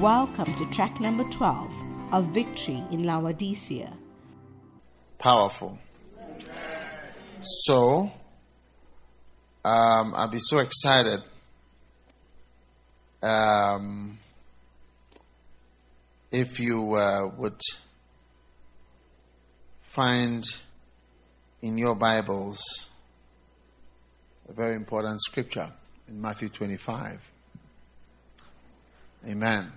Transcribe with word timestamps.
Welcome 0.00 0.44
to 0.44 0.70
track 0.70 1.00
number 1.00 1.24
12 1.24 2.12
of 2.12 2.26
Victory 2.26 2.84
in 2.90 3.04
Laodicea. 3.04 3.90
Powerful. 5.18 5.78
So, 7.42 8.10
um, 9.64 10.12
I'll 10.14 10.28
be 10.28 10.38
so 10.38 10.58
excited. 10.58 11.20
Um, 13.22 14.18
if 16.30 16.60
you 16.60 16.94
uh, 16.94 17.30
would 17.38 17.62
find 19.80 20.44
in 21.62 21.78
your 21.78 21.94
Bibles 21.94 22.60
a 24.46 24.52
very 24.52 24.76
important 24.76 25.22
scripture 25.22 25.72
in 26.06 26.20
Matthew 26.20 26.50
25. 26.50 27.18
Amen. 29.26 29.72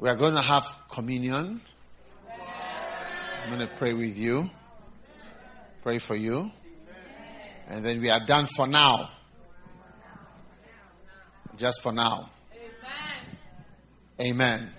We 0.00 0.08
are 0.08 0.16
going 0.16 0.32
to 0.32 0.40
have 0.40 0.64
communion. 0.90 1.60
I'm 3.42 3.50
going 3.50 3.68
to 3.68 3.76
pray 3.76 3.92
with 3.92 4.16
you, 4.16 4.48
pray 5.82 5.98
for 5.98 6.16
you, 6.16 6.50
and 7.68 7.84
then 7.84 8.00
we 8.00 8.08
are 8.08 8.24
done 8.24 8.46
for 8.46 8.66
now. 8.66 9.10
Just 11.58 11.82
for 11.82 11.92
now. 11.92 12.30
Amen. 14.18 14.70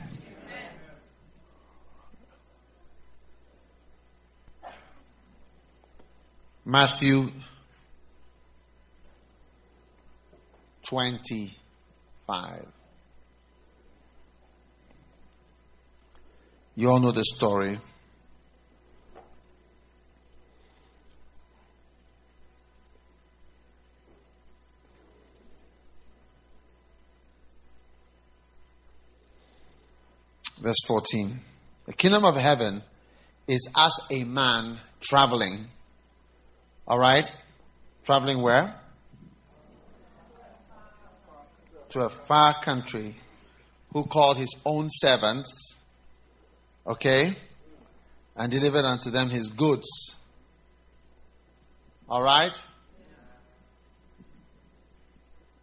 Matthew 6.66 7.30
25. 10.82 12.66
You 16.76 16.90
all 16.90 17.00
know 17.00 17.12
the 17.12 17.26
story. 17.26 17.80
Verse 30.62 30.78
14. 30.88 31.40
The 31.88 31.94
kingdom 31.94 32.24
of 32.24 32.36
heaven 32.36 32.84
is 33.48 33.68
as 33.76 33.92
a 34.12 34.24
man 34.24 34.80
traveling. 35.02 35.68
All 36.88 37.00
right? 37.00 37.26
Traveling 38.06 38.42
where? 38.42 38.80
To 41.90 42.02
a 42.02 42.10
far 42.10 42.62
country 42.62 43.16
who 43.92 44.06
called 44.06 44.38
his 44.38 44.56
own 44.64 44.88
servants, 44.90 45.76
okay, 46.86 47.38
and 48.36 48.52
delivered 48.52 48.86
unto 48.86 49.12
them 49.12 49.30
his 49.30 49.50
goods. 49.50 50.16
All 52.10 52.22
right? 52.22 52.52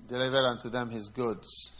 Delivered 0.08 0.46
unto 0.46 0.70
them 0.70 0.90
his 0.90 1.08
goods. 1.10 1.70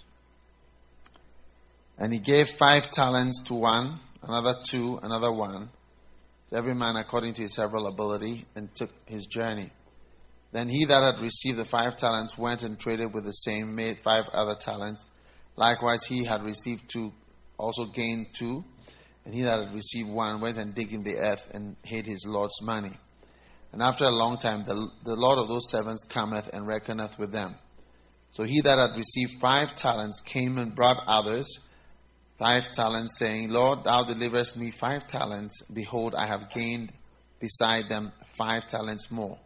And 1.97 2.13
he 2.13 2.19
gave 2.19 2.51
five 2.51 2.91
talents 2.91 3.43
to 3.47 3.55
one, 3.55 4.01
another 4.23 4.55
two, 4.65 4.99
another 5.03 5.33
one, 5.33 5.71
to 6.51 6.57
every 6.57 6.75
man 6.75 6.97
according 6.97 7.35
to 7.35 7.43
his 7.43 7.55
several 7.55 7.87
ability, 7.87 8.47
and 8.55 8.75
took 8.75 8.91
his 9.07 9.27
journey. 9.27 9.71
Then 10.53 10.69
he 10.69 10.85
that 10.87 11.03
had 11.03 11.23
received 11.23 11.59
the 11.59 11.65
five 11.65 11.97
talents 11.97 12.39
went 12.39 12.63
and 12.63 12.79
traded 12.79 13.13
with 13.13 13.25
the 13.25 13.33
same, 13.33 13.75
made 13.75 13.99
five 14.03 14.25
other 14.33 14.55
talents. 14.55 15.05
Likewise, 15.57 16.05
he 16.05 16.25
had 16.25 16.43
received 16.43 16.89
two, 16.89 17.13
also 17.59 17.87
gained 17.87 18.29
two. 18.33 18.65
And 19.29 19.35
he 19.35 19.43
that 19.43 19.67
had 19.67 19.75
received 19.75 20.09
one 20.09 20.41
went 20.41 20.57
and 20.57 20.75
digged 20.75 20.95
in 20.95 21.03
the 21.03 21.19
earth 21.19 21.51
and 21.53 21.77
hid 21.83 22.07
his 22.07 22.25
Lord's 22.27 22.63
money. 22.63 22.99
And 23.73 23.83
after 23.83 24.05
a 24.05 24.11
long 24.11 24.39
time, 24.39 24.65
the, 24.67 24.89
the 25.05 25.17
Lord 25.17 25.39
of 25.39 25.49
those 25.49 25.69
servants 25.69 26.07
cometh 26.07 26.49
and 26.51 26.67
reckoneth 26.67 27.19
with 27.19 27.31
them. 27.31 27.55
So 28.31 28.45
he 28.45 28.63
that 28.63 28.79
had 28.79 28.97
received 28.97 29.39
five 29.39 29.75
talents 29.75 30.23
came 30.23 30.57
and 30.57 30.75
brought 30.75 31.05
others 31.07 31.59
five 32.39 32.71
talents, 32.71 33.19
saying, 33.19 33.51
Lord, 33.51 33.81
thou 33.85 34.05
deliverest 34.05 34.57
me 34.57 34.71
five 34.71 35.07
talents. 35.07 35.61
Behold, 35.71 36.15
I 36.15 36.27
have 36.27 36.49
gained 36.51 36.91
beside 37.39 37.91
them 37.91 38.13
five 38.33 38.67
talents 38.69 39.11
more. 39.11 39.39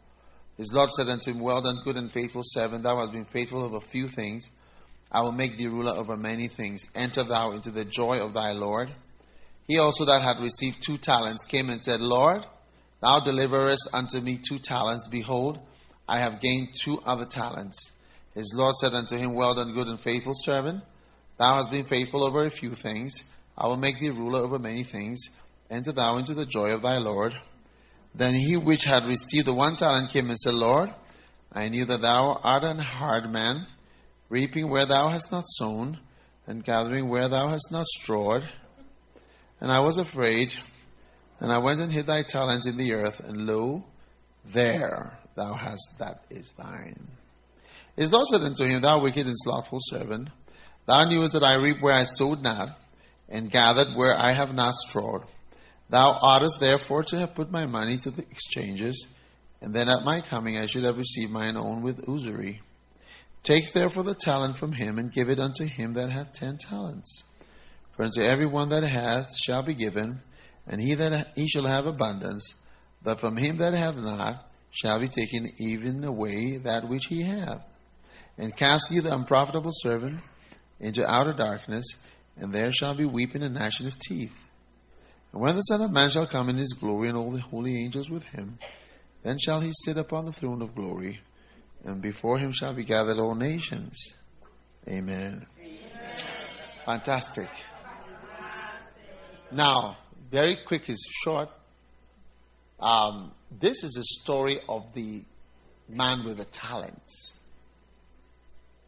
His 0.59 0.72
Lord 0.72 0.91
said 0.91 1.09
unto 1.09 1.32
him, 1.32 1.41
Well 1.41 1.60
done, 1.60 1.81
good 1.84 1.97
and 1.97 2.12
faithful 2.12 2.42
servant. 2.44 2.84
Thou 2.84 3.00
hast 3.00 3.10
been 3.10 3.25
faithful 3.25 3.65
over 3.65 3.81
few 3.81 4.09
things. 4.09 4.48
I 5.10 5.22
will 5.22 5.32
make 5.32 5.59
thee 5.59 5.66
ruler 5.66 5.97
over 5.97 6.16
many 6.16 6.47
things. 6.47 6.84
Enter 6.94 7.25
thou 7.25 7.50
into 7.50 7.72
the 7.72 7.84
joy 7.84 8.21
of 8.21 8.32
thy 8.32 8.53
Lord. 8.53 8.94
He 9.67 9.78
also 9.78 10.05
that 10.06 10.23
had 10.23 10.43
received 10.43 10.83
two 10.83 10.99
talents 10.99 11.45
came 11.47 11.71
and 11.71 11.83
said, 11.83 12.00
Lord, 12.00 12.45
thou 13.00 13.21
deliverest 13.21 13.89
unto 13.93 14.21
me 14.21 14.39
two 14.39 14.59
talents. 14.59 15.09
Behold, 15.09 15.59
I 16.09 16.19
have 16.19 16.41
gained 16.41 16.75
two 16.78 17.00
other 17.00 17.27
talents. 17.27 17.93
His 18.34 18.53
Lord 18.56 18.75
said 18.77 18.95
unto 18.95 19.17
him, 19.17 19.34
Well 19.34 19.55
done, 19.55 19.72
good 19.72 19.89
and 19.89 20.01
faithful 20.01 20.34
servant. 20.34 20.83
Thou 21.39 21.56
hast 21.56 21.71
been 21.71 21.87
faithful 21.87 22.25
over 22.25 22.45
a 22.45 22.51
few 22.51 22.75
things. 22.75 23.25
I 23.56 23.67
will 23.67 23.77
make 23.77 24.01
thee 24.01 24.11
ruler 24.11 24.41
over 24.41 24.59
many 24.59 24.84
things. 24.84 25.21
Enter 25.71 25.93
thou 25.93 26.17
into 26.19 26.34
the 26.34 26.47
joy 26.47 26.71
of 26.71 26.83
thy 26.83 26.99
Lord. 26.99 27.34
Then 28.15 28.34
he 28.34 28.56
which 28.56 28.84
had 28.84 29.06
received 29.06 29.47
the 29.47 29.55
one 29.55 29.77
talent 29.77 30.11
came 30.11 30.28
and 30.28 30.39
said, 30.39 30.55
Lord, 30.55 30.91
I 31.53 31.69
knew 31.69 31.84
that 31.87 32.03
thou 32.03 32.41
art 32.43 32.65
an 32.65 32.78
hard 32.78 33.31
man, 33.31 33.67
reaping 34.28 34.71
where 34.71 34.87
thou 34.87 35.11
hast 35.11 35.31
not 35.31 35.45
sown, 35.47 36.01
and 36.47 36.65
gathering 36.65 37.09
where 37.09 37.28
thou 37.28 37.49
hast 37.49 37.71
not 37.71 37.87
strawed. 37.87 38.43
And 39.62 39.71
I 39.71 39.78
was 39.78 39.99
afraid, 39.99 40.53
and 41.39 41.53
I 41.53 41.59
went 41.59 41.81
and 41.81 41.93
hid 41.93 42.06
thy 42.06 42.23
talent 42.25 42.67
in 42.67 42.77
the 42.77 42.95
earth, 42.95 43.21
and 43.21 43.47
lo, 43.47 43.84
there 44.45 45.17
thou 45.37 45.55
hast 45.55 46.00
that 46.00 46.25
is 46.31 46.50
thine. 46.59 47.06
His 47.97 48.11
Lord 48.11 48.27
said 48.27 48.41
unto 48.41 48.65
him, 48.65 48.83
Thou 48.83 49.01
wicked 49.01 49.25
and 49.25 49.37
slothful 49.39 49.78
servant, 49.83 50.31
thou 50.87 51.05
knewest 51.05 51.34
that 51.34 51.45
I 51.45 51.62
reap 51.62 51.77
where 51.81 51.95
I 51.95 52.03
sowed 52.03 52.43
not, 52.43 52.77
and 53.28 53.53
gathered 53.53 53.95
where 53.95 54.19
I 54.19 54.33
have 54.34 54.53
not 54.53 54.75
strawed. 54.75 55.27
Thou 55.89 56.19
oughtest 56.21 56.59
therefore 56.59 57.05
to 57.05 57.19
have 57.21 57.37
put 57.37 57.53
my 57.53 57.67
money 57.67 57.99
to 57.99 58.11
the 58.11 58.22
exchanges, 58.33 59.06
and 59.61 59.72
then 59.72 59.89
at 59.89 60.03
my 60.03 60.22
coming 60.22 60.59
I 60.59 60.67
should 60.67 60.83
have 60.83 60.97
received 60.97 61.31
mine 61.31 61.56
own 61.56 61.83
with 61.83 62.09
usury. 62.09 62.62
Take 63.45 63.72
therefore 63.72 64.03
the 64.03 64.17
talent 64.17 64.56
from 64.56 64.72
him, 64.72 64.99
and 64.99 65.12
give 65.12 65.31
it 65.31 65.39
unto 65.39 65.67
him 65.67 65.95
that 65.95 66.11
hath 66.11 66.33
ten 66.33 66.59
talents. 66.59 67.22
For 67.97 68.04
unto 68.04 68.22
every 68.22 68.47
one 68.47 68.70
that 68.70 68.84
hath 68.84 69.28
shall 69.36 69.62
be 69.62 69.75
given, 69.75 70.20
and 70.66 70.80
he 70.80 70.94
that 70.94 71.32
he 71.34 71.48
shall 71.48 71.66
have 71.66 71.86
abundance. 71.86 72.54
But 73.03 73.20
from 73.20 73.36
him 73.36 73.58
that 73.58 73.75
hath 73.75 73.97
not 73.97 74.48
shall 74.70 75.00
be 75.00 75.08
taken 75.08 75.53
even 75.58 76.04
away 76.04 76.58
that 76.58 76.88
which 76.88 77.06
he 77.06 77.22
hath. 77.22 77.62
And 78.38 78.56
cast 78.56 78.91
ye 78.91 79.00
the 79.00 79.14
unprofitable 79.14 79.72
servant 79.72 80.20
into 80.80 81.06
outer 81.06 81.34
darkness, 81.34 81.84
and 82.36 82.53
there 82.53 82.72
shall 82.72 82.94
be 82.94 83.04
weeping 83.04 83.42
and 83.42 83.54
gnashing 83.54 83.86
of 83.86 83.98
teeth. 83.98 84.32
And 85.32 85.42
when 85.42 85.56
the 85.56 85.62
Son 85.62 85.82
of 85.82 85.91
Man 85.91 86.10
shall 86.10 86.26
come 86.26 86.48
in 86.48 86.56
his 86.56 86.72
glory, 86.72 87.09
and 87.09 87.19
all 87.19 87.32
the 87.32 87.41
holy 87.41 87.82
angels 87.82 88.09
with 88.09 88.24
him, 88.24 88.59
then 89.22 89.38
shall 89.38 89.60
he 89.60 89.72
sit 89.84 89.97
upon 89.97 90.24
the 90.24 90.32
throne 90.32 90.62
of 90.62 90.74
glory, 90.74 91.20
and 91.84 92.00
before 92.00 92.38
him 92.38 92.53
shall 92.53 92.74
be 92.74 92.84
gathered 92.84 93.19
all 93.19 93.34
nations. 93.34 93.97
Amen. 94.88 95.47
Amen. 95.60 96.16
Fantastic. 96.84 97.48
Now, 99.53 99.99
very 100.31 100.57
quick 100.67 100.89
is 100.89 101.07
short. 101.25 101.51
Um, 102.81 103.33
this 103.61 103.85
is 103.85 103.99
a 103.99 104.03
story 104.03 104.61
of 104.67 104.95
the 104.95 105.23
man 105.89 106.25
with 106.25 106.39
the 106.39 106.47
talents. 106.47 107.39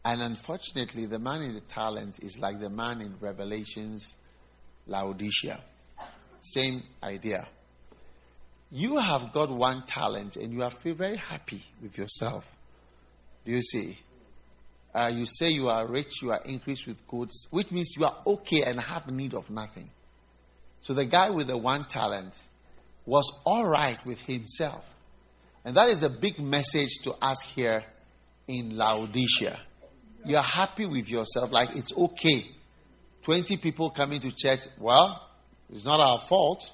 And 0.03 0.23
unfortunately, 0.23 1.05
the 1.05 1.19
man 1.19 1.43
in 1.43 1.53
the 1.53 1.61
talents 1.61 2.17
is 2.19 2.39
like 2.39 2.59
the 2.59 2.69
man 2.69 3.01
in 3.01 3.15
Revelations, 3.19 4.15
Laodicea. 4.87 5.63
Same 6.41 6.83
idea. 7.03 7.47
You 8.71 8.97
have 8.97 9.33
got 9.33 9.51
one 9.51 9.83
talent 9.85 10.35
and 10.35 10.51
you 10.51 10.63
are 10.63 10.71
feel 10.71 10.95
very 10.95 11.17
happy 11.17 11.63
with 11.81 11.97
yourself. 11.97 12.43
Do 13.45 13.51
you 13.51 13.61
see? 13.61 13.99
Uh, 14.93 15.11
you 15.13 15.25
say 15.25 15.49
you 15.49 15.67
are 15.67 15.87
rich, 15.87 16.21
you 16.23 16.31
are 16.31 16.41
increased 16.43 16.87
with 16.87 17.05
goods, 17.07 17.47
which 17.51 17.71
means 17.71 17.91
you 17.95 18.05
are 18.05 18.17
okay 18.25 18.63
and 18.63 18.79
have 18.79 19.07
need 19.07 19.35
of 19.35 19.49
nothing. 19.51 19.91
So 20.85 20.93
the 20.93 21.05
guy 21.05 21.31
with 21.31 21.47
the 21.47 21.57
one 21.57 21.85
talent 21.85 22.35
was 23.07 23.31
all 23.43 23.65
right 23.65 23.97
with 24.05 24.19
himself. 24.19 24.83
And 25.63 25.77
that 25.77 25.89
is 25.89 26.03
a 26.03 26.09
big 26.09 26.39
message 26.39 26.99
to 27.03 27.13
us 27.13 27.41
here 27.41 27.83
in 28.47 28.77
Laodicea. 28.77 29.59
You 30.25 30.37
are 30.37 30.43
happy 30.43 30.85
with 30.85 31.09
yourself, 31.09 31.51
like 31.51 31.75
it's 31.75 31.91
okay. 31.91 32.51
20 33.23 33.57
people 33.57 33.89
coming 33.89 34.19
to 34.21 34.31
church, 34.31 34.59
well, 34.79 35.27
it's 35.73 35.85
not 35.85 35.99
our 35.99 36.21
fault. 36.27 36.69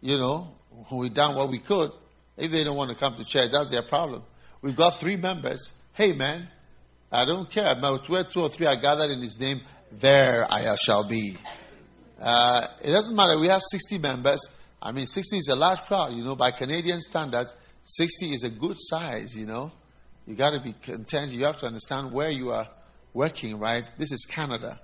You 0.00 0.18
know, 0.18 0.54
we 0.92 1.08
done 1.08 1.36
what 1.36 1.48
we 1.48 1.60
could. 1.60 1.92
If 2.36 2.50
they 2.50 2.64
don't 2.64 2.76
want 2.76 2.90
to 2.90 2.96
come 2.96 3.14
to 3.16 3.24
church, 3.24 3.50
that's 3.52 3.70
their 3.70 3.84
problem. 3.84 4.24
We've 4.62 4.76
got 4.76 4.98
three 4.98 5.16
members. 5.16 5.72
Hey, 5.92 6.12
man, 6.12 6.48
I 7.12 7.24
don't 7.24 7.48
care. 7.48 7.72
Where 8.08 8.24
two 8.24 8.40
or 8.40 8.48
three 8.48 8.66
are 8.66 8.80
gathered 8.80 9.10
in 9.10 9.22
His 9.22 9.38
name, 9.38 9.60
there 9.92 10.44
I 10.52 10.74
shall 10.74 11.06
be. 11.06 11.36
Uh, 12.20 12.66
it 12.82 12.90
doesn't 12.90 13.14
matter. 13.14 13.38
We 13.38 13.48
have 13.48 13.62
60 13.70 13.98
members. 13.98 14.40
I 14.80 14.92
mean, 14.92 15.06
60 15.06 15.38
is 15.38 15.48
a 15.48 15.56
large 15.56 15.80
crowd, 15.80 16.12
you 16.12 16.24
know, 16.24 16.36
by 16.36 16.50
Canadian 16.50 17.00
standards. 17.00 17.54
60 17.84 18.34
is 18.34 18.44
a 18.44 18.50
good 18.50 18.76
size, 18.78 19.36
you 19.36 19.46
know. 19.46 19.72
You 20.26 20.34
got 20.34 20.50
to 20.50 20.60
be 20.60 20.74
content. 20.74 21.32
You 21.32 21.44
have 21.44 21.58
to 21.58 21.66
understand 21.66 22.12
where 22.12 22.30
you 22.30 22.50
are 22.50 22.68
working, 23.14 23.58
right? 23.58 23.84
This 23.98 24.12
is 24.12 24.26
Canada, 24.26 24.80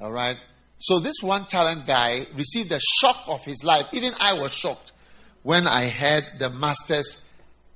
all 0.00 0.10
right? 0.10 0.38
So 0.78 0.98
this 0.98 1.16
one 1.20 1.46
talent 1.46 1.86
guy 1.86 2.26
received 2.34 2.72
a 2.72 2.80
shock 2.80 3.24
of 3.28 3.44
his 3.44 3.62
life. 3.62 3.86
Even 3.92 4.14
I 4.18 4.40
was 4.40 4.52
shocked 4.52 4.92
when 5.42 5.66
I 5.66 5.90
heard 5.90 6.24
the 6.38 6.50
master's 6.50 7.16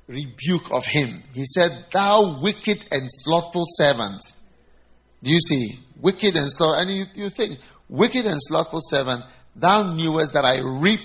rebuke 0.09 0.73
of 0.73 0.85
him. 0.87 1.23
He 1.32 1.44
said, 1.44 1.87
Thou 1.93 2.41
wicked 2.41 2.87
and 2.91 3.09
slothful 3.09 3.65
servant. 3.67 4.23
Do 5.23 5.31
you 5.31 5.41
see? 5.41 5.79
Wicked 6.00 6.35
and 6.37 6.50
slothful. 6.50 6.75
And 6.75 6.91
you, 6.91 7.05
you 7.15 7.29
think, 7.29 7.59
wicked 7.88 8.27
and 8.27 8.38
slothful 8.38 8.81
servant, 8.83 9.23
thou 9.55 9.93
knewest 9.94 10.33
that 10.33 10.44
I 10.44 10.61
reap 10.61 11.00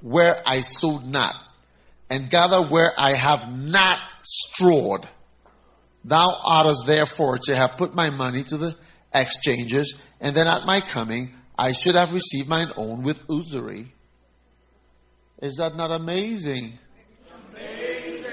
where 0.00 0.42
I 0.46 0.60
sowed 0.60 1.04
not, 1.04 1.34
and 2.08 2.30
gather 2.30 2.68
where 2.68 2.92
I 2.96 3.14
have 3.14 3.52
not 3.52 3.98
strawed. 4.22 5.08
Thou 6.04 6.38
oughtest 6.44 6.86
therefore 6.86 7.38
to 7.44 7.56
have 7.56 7.76
put 7.78 7.94
my 7.94 8.10
money 8.10 8.44
to 8.44 8.56
the 8.56 8.76
exchangers, 9.12 9.94
and 10.20 10.36
then 10.36 10.46
at 10.46 10.64
my 10.64 10.80
coming 10.80 11.34
I 11.58 11.72
should 11.72 11.94
have 11.94 12.12
received 12.12 12.48
mine 12.48 12.70
own 12.76 13.02
with 13.02 13.18
usury. 13.28 13.92
Is 15.42 15.56
that 15.56 15.74
not 15.74 15.90
amazing? 15.90 16.78
amazing. 17.52 18.24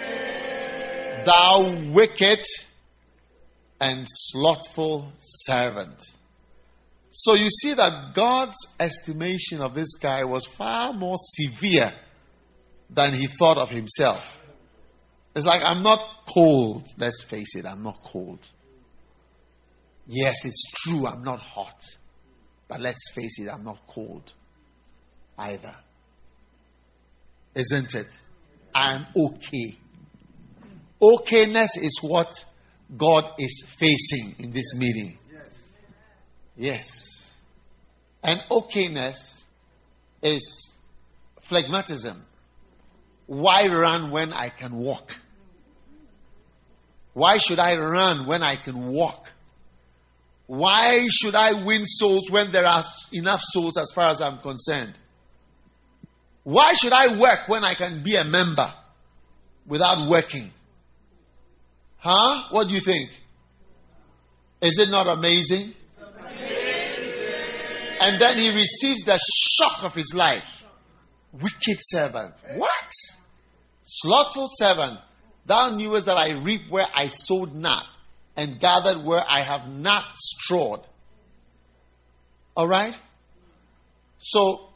Thou 1.26 1.92
wicked 1.94 2.46
and 3.80 4.06
slothful 4.10 5.12
servant. 5.20 6.00
So 7.16 7.36
you 7.36 7.50
see 7.52 7.76
that 7.76 8.16
God's 8.16 8.58
estimation 8.80 9.62
of 9.62 9.76
this 9.76 9.94
guy 10.02 10.26
was 10.26 10.48
far 10.48 10.94
more 10.94 11.18
severe 11.20 11.94
than 12.90 13.14
he 13.14 13.28
thought 13.28 13.60
of 13.60 13.70
himself. 13.70 14.42
It's 15.36 15.46
like, 15.46 15.62
I'm 15.64 15.84
not 15.84 16.00
cold. 16.28 16.88
Let's 16.98 17.24
face 17.24 17.56
it, 17.56 17.68
I'm 17.68 17.84
not 17.84 18.04
cold. 18.04 18.40
Yes, 20.08 20.44
it's 20.44 20.64
true, 20.72 21.06
I'm 21.06 21.24
not 21.24 21.40
hot. 21.40 21.84
But 22.68 22.82
let's 22.82 23.12
face 23.14 23.40
it, 23.40 23.48
I'm 23.48 23.64
not 23.64 23.86
cold 23.88 24.34
either. 25.38 25.76
Isn't 27.54 27.94
it? 27.94 28.08
I'm 28.74 29.06
okay. 29.16 29.78
Okayness 31.00 31.78
is 31.78 32.00
what 32.02 32.34
God 32.98 33.34
is 33.38 33.64
facing 33.78 34.36
in 34.40 34.52
this 34.52 34.74
meeting. 34.76 35.20
Yes. 36.56 37.32
And 38.24 38.40
okayness 38.50 39.44
is 40.22 40.74
phlegmatism. 41.50 42.22
Why 43.26 43.68
run 43.68 44.12
when 44.12 44.34
I 44.34 44.50
can 44.50 44.76
walk? 44.76 45.16
Why 47.14 47.38
should 47.38 47.60
I 47.60 47.78
run 47.78 48.26
when 48.26 48.44
I 48.44 48.56
can 48.56 48.88
walk? 48.88 49.32
Why 50.48 51.08
should 51.10 51.36
I 51.36 51.64
win 51.64 51.86
souls 51.86 52.30
when 52.30 52.52
there 52.52 52.66
are 52.66 52.84
enough 53.12 53.42
souls 53.42 53.78
as 53.78 53.92
far 53.92 54.10
as 54.10 54.22
I'm 54.22 54.40
concerned? 54.40 54.94
Why 56.44 56.74
should 56.74 56.92
I 56.92 57.18
work 57.18 57.48
when 57.48 57.64
I 57.64 57.74
can 57.74 58.04
be 58.04 58.16
a 58.16 58.24
member 58.24 58.72
without 59.66 60.10
working? 60.10 60.52
Huh? 61.98 62.44
What 62.52 62.68
do 62.68 62.74
you 62.74 62.82
think? 62.82 63.10
Is 64.62 64.78
it 64.80 64.90
not 64.90 65.08
amazing? 65.08 65.74
And 68.04 68.20
then 68.20 68.38
he 68.38 68.50
receives 68.50 69.04
the 69.04 69.18
shock 69.18 69.86
of 69.86 69.96
his 69.96 70.14
life. 70.14 70.62
Wicked 71.32 71.78
servant. 71.80 72.34
What? 72.58 72.92
Slothful 73.86 74.50
servant. 74.58 75.00
Thou 75.46 75.70
knewest 75.70 76.06
that 76.08 76.18
I 76.18 76.32
reap 76.44 76.70
where 76.70 76.88
I 76.94 77.08
sowed 77.08 77.56
not, 77.56 77.86
and 78.36 78.60
gathered 78.60 79.06
where 79.06 79.24
I 79.26 79.42
have 79.42 79.70
not 79.70 80.04
strawed. 80.18 80.82
All 82.58 82.68
right? 82.68 82.94
So, 84.20 84.68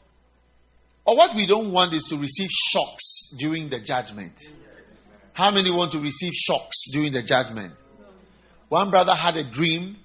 or 1.04 1.14
what 1.14 1.36
we 1.36 1.46
don't 1.46 1.70
want 1.70 1.92
is 1.92 2.04
to 2.04 2.16
receive 2.16 2.48
shocks 2.50 3.34
during 3.38 3.68
the 3.68 3.80
judgment. 3.80 4.40
How 5.34 5.50
many 5.50 5.70
want 5.70 5.92
to 5.92 6.00
receive 6.00 6.32
shocks 6.32 6.76
during 6.92 7.12
the 7.12 7.22
judgment? 7.22 7.74
One 8.70 8.88
brother 8.88 9.14
had 9.14 9.36
a 9.36 9.50
dream, 9.50 9.98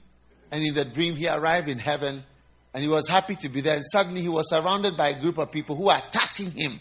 and 0.51 0.61
in 0.61 0.75
the 0.75 0.83
dream 0.83 1.15
he 1.15 1.29
arrived 1.29 1.69
in 1.69 1.79
heaven 1.79 2.25
and 2.73 2.83
he 2.83 2.89
was 2.89 3.07
happy 3.07 3.35
to 3.35 3.49
be 3.49 3.61
there. 3.61 3.75
And 3.75 3.83
suddenly 3.85 4.21
he 4.21 4.29
was 4.29 4.49
surrounded 4.49 4.97
by 4.97 5.09
a 5.09 5.19
group 5.19 5.37
of 5.37 5.51
people 5.51 5.75
who 5.75 5.85
were 5.85 5.95
attacking 5.95 6.51
him. 6.51 6.79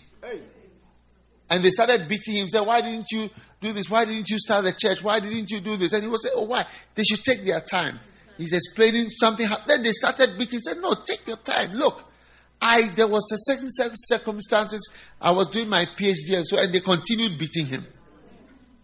And 1.50 1.62
they 1.62 1.70
started 1.70 2.08
beating 2.08 2.36
him, 2.36 2.48
saying, 2.48 2.66
Why 2.66 2.80
didn't 2.80 3.08
you 3.10 3.28
do 3.60 3.74
this? 3.74 3.90
Why 3.90 4.06
didn't 4.06 4.30
you 4.30 4.38
start 4.38 4.64
the 4.64 4.72
church? 4.72 5.02
Why 5.02 5.20
didn't 5.20 5.50
you 5.50 5.60
do 5.60 5.76
this? 5.76 5.92
And 5.92 6.02
he 6.02 6.08
was 6.08 6.22
saying, 6.22 6.34
Oh, 6.36 6.44
why? 6.44 6.66
They 6.94 7.02
should 7.02 7.22
take 7.22 7.44
their 7.44 7.60
time. 7.60 8.00
He's 8.38 8.54
explaining 8.54 9.10
something. 9.10 9.46
Then 9.66 9.82
they 9.82 9.92
started 9.92 10.38
beating. 10.38 10.60
He 10.60 10.62
said, 10.62 10.78
No, 10.78 10.94
take 11.04 11.26
your 11.26 11.36
time. 11.36 11.72
Look, 11.74 12.04
I 12.58 12.88
there 12.94 13.08
was 13.08 13.30
a 13.32 13.36
certain 13.38 13.68
circumstances. 13.96 14.90
I 15.20 15.32
was 15.32 15.48
doing 15.48 15.68
my 15.68 15.84
PhD 15.98 16.36
and 16.36 16.46
so 16.46 16.58
and 16.58 16.72
they 16.72 16.80
continued 16.80 17.38
beating 17.38 17.66
him. 17.66 17.86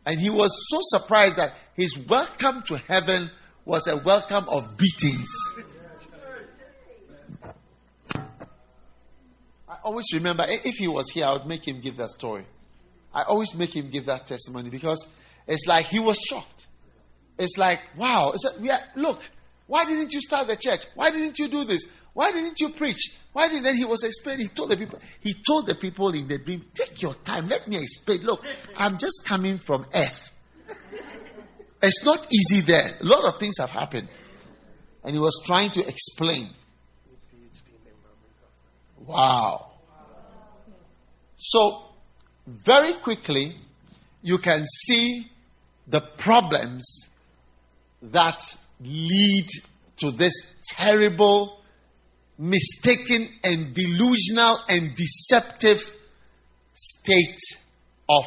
And 0.05 0.21
he 0.21 0.29
was 0.29 0.51
so 0.69 0.81
surprised 0.83 1.37
that 1.37 1.55
his 1.75 1.97
welcome 2.07 2.63
to 2.65 2.77
heaven 2.77 3.31
was 3.65 3.87
a 3.87 3.97
welcome 3.97 4.47
of 4.49 4.77
beatings. 4.77 5.31
Always 9.83 10.07
remember, 10.13 10.45
if 10.49 10.77
he 10.77 10.89
was 10.89 11.11
here, 11.11 11.27
I 11.27 11.33
would 11.33 11.47
make 11.47 11.67
him 11.67 11.81
give 11.81 11.97
that 11.99 12.11
story. 12.11 12.47
I 13.13 13.23
always 13.23 13.55
make 13.55 13.75
him 13.75 13.91
give 13.91 14.07
that 14.07 14.27
testimony 14.27 14.71
because 14.71 15.07
it's 15.47 15.67
like 15.67 15.87
he 15.87 15.99
was 15.99 16.19
shocked. 16.19 16.67
It's 17.39 17.57
like, 17.57 17.81
wow. 17.97 18.33
It's 18.35 18.45
like, 18.45 18.55
yeah, 18.61 18.81
look, 18.97 19.23
why 19.67 19.85
didn't 19.85 20.13
you 20.13 20.21
start 20.21 20.49
the 20.49 20.57
church? 20.57 20.87
Why 20.95 21.11
didn't 21.11 21.39
you 21.39 21.49
do 21.49 21.65
this? 21.65 21.87
Why 22.13 22.33
didn't 22.33 22.59
you 22.61 22.71
preach? 22.71 23.13
Why 23.33 23.49
didn't 23.49 23.77
he 23.77 23.85
was 23.85 24.03
explaining? 24.03 24.49
He 24.49 24.55
told 24.55 24.71
the 24.71 24.77
people, 24.77 24.99
he 25.21 25.35
told 25.35 25.67
the 25.67 25.75
people 25.75 26.13
in 26.15 26.27
the 26.27 26.39
dream, 26.39 26.65
take 26.75 27.01
your 27.01 27.15
time, 27.15 27.49
let 27.49 27.69
me 27.69 27.79
explain. 27.79 28.23
Look, 28.23 28.43
I'm 28.77 28.99
just 28.99 29.23
coming 29.25 29.59
from 29.59 29.87
earth. 29.95 30.33
It's 31.81 32.05
not 32.05 32.27
easy 32.33 32.61
there. 32.63 32.97
A 33.01 33.05
lot 33.05 33.25
of 33.25 33.39
things 33.39 33.59
have 33.61 33.71
happened. 33.71 34.09
And 35.05 35.15
he 35.15 35.21
was 35.21 35.41
trying 35.47 35.71
to 35.71 35.87
explain. 35.87 36.51
Wow. 38.99 39.68
So, 41.39 41.85
very 42.47 42.95
quickly, 42.95 43.57
you 44.23 44.39
can 44.39 44.67
see 44.67 45.31
the 45.87 46.01
problems 46.01 47.09
that 48.03 48.41
lead 48.81 49.47
to 49.99 50.11
this 50.11 50.35
terrible, 50.65 51.61
mistaken, 52.37 53.29
and 53.45 53.73
delusional 53.73 54.61
and 54.69 54.95
deceptive 54.95 55.93
state 56.75 57.41
of 58.09 58.25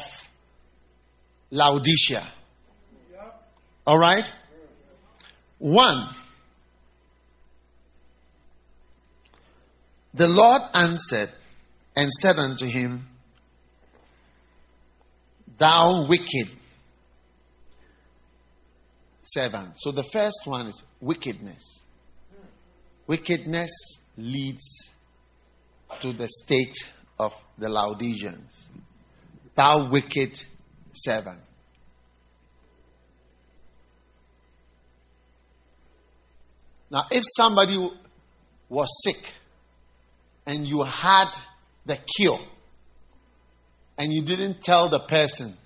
Laodicea. 1.50 2.32
All 3.86 3.98
right? 3.98 4.30
One, 5.58 6.14
the 10.14 10.28
Lord 10.28 10.62
answered 10.74 11.30
and 11.94 12.10
said 12.20 12.38
unto 12.38 12.66
him, 12.66 13.06
Thou 15.58 16.06
wicked 16.08 16.50
servant. 19.24 19.74
So 19.78 19.92
the 19.92 20.02
first 20.02 20.40
one 20.44 20.66
is 20.66 20.82
wickedness. 21.00 21.82
Wickedness 23.06 23.70
leads 24.16 24.92
to 26.00 26.12
the 26.12 26.28
state 26.28 26.74
of 27.18 27.34
the 27.58 27.68
Laodiceans. 27.68 28.68
Thou 29.54 29.90
wicked 29.90 30.44
servant. 30.92 31.40
Now, 36.90 37.06
if 37.10 37.24
somebody 37.36 37.78
was 38.68 38.88
sick 39.04 39.32
and 40.46 40.66
you 40.66 40.82
had 40.82 41.28
the 41.86 41.96
cure 42.16 42.40
and 43.98 44.12
you 44.12 44.22
didn't 44.22 44.62
tell 44.62 44.88
the 44.88 45.00
person, 45.00 45.56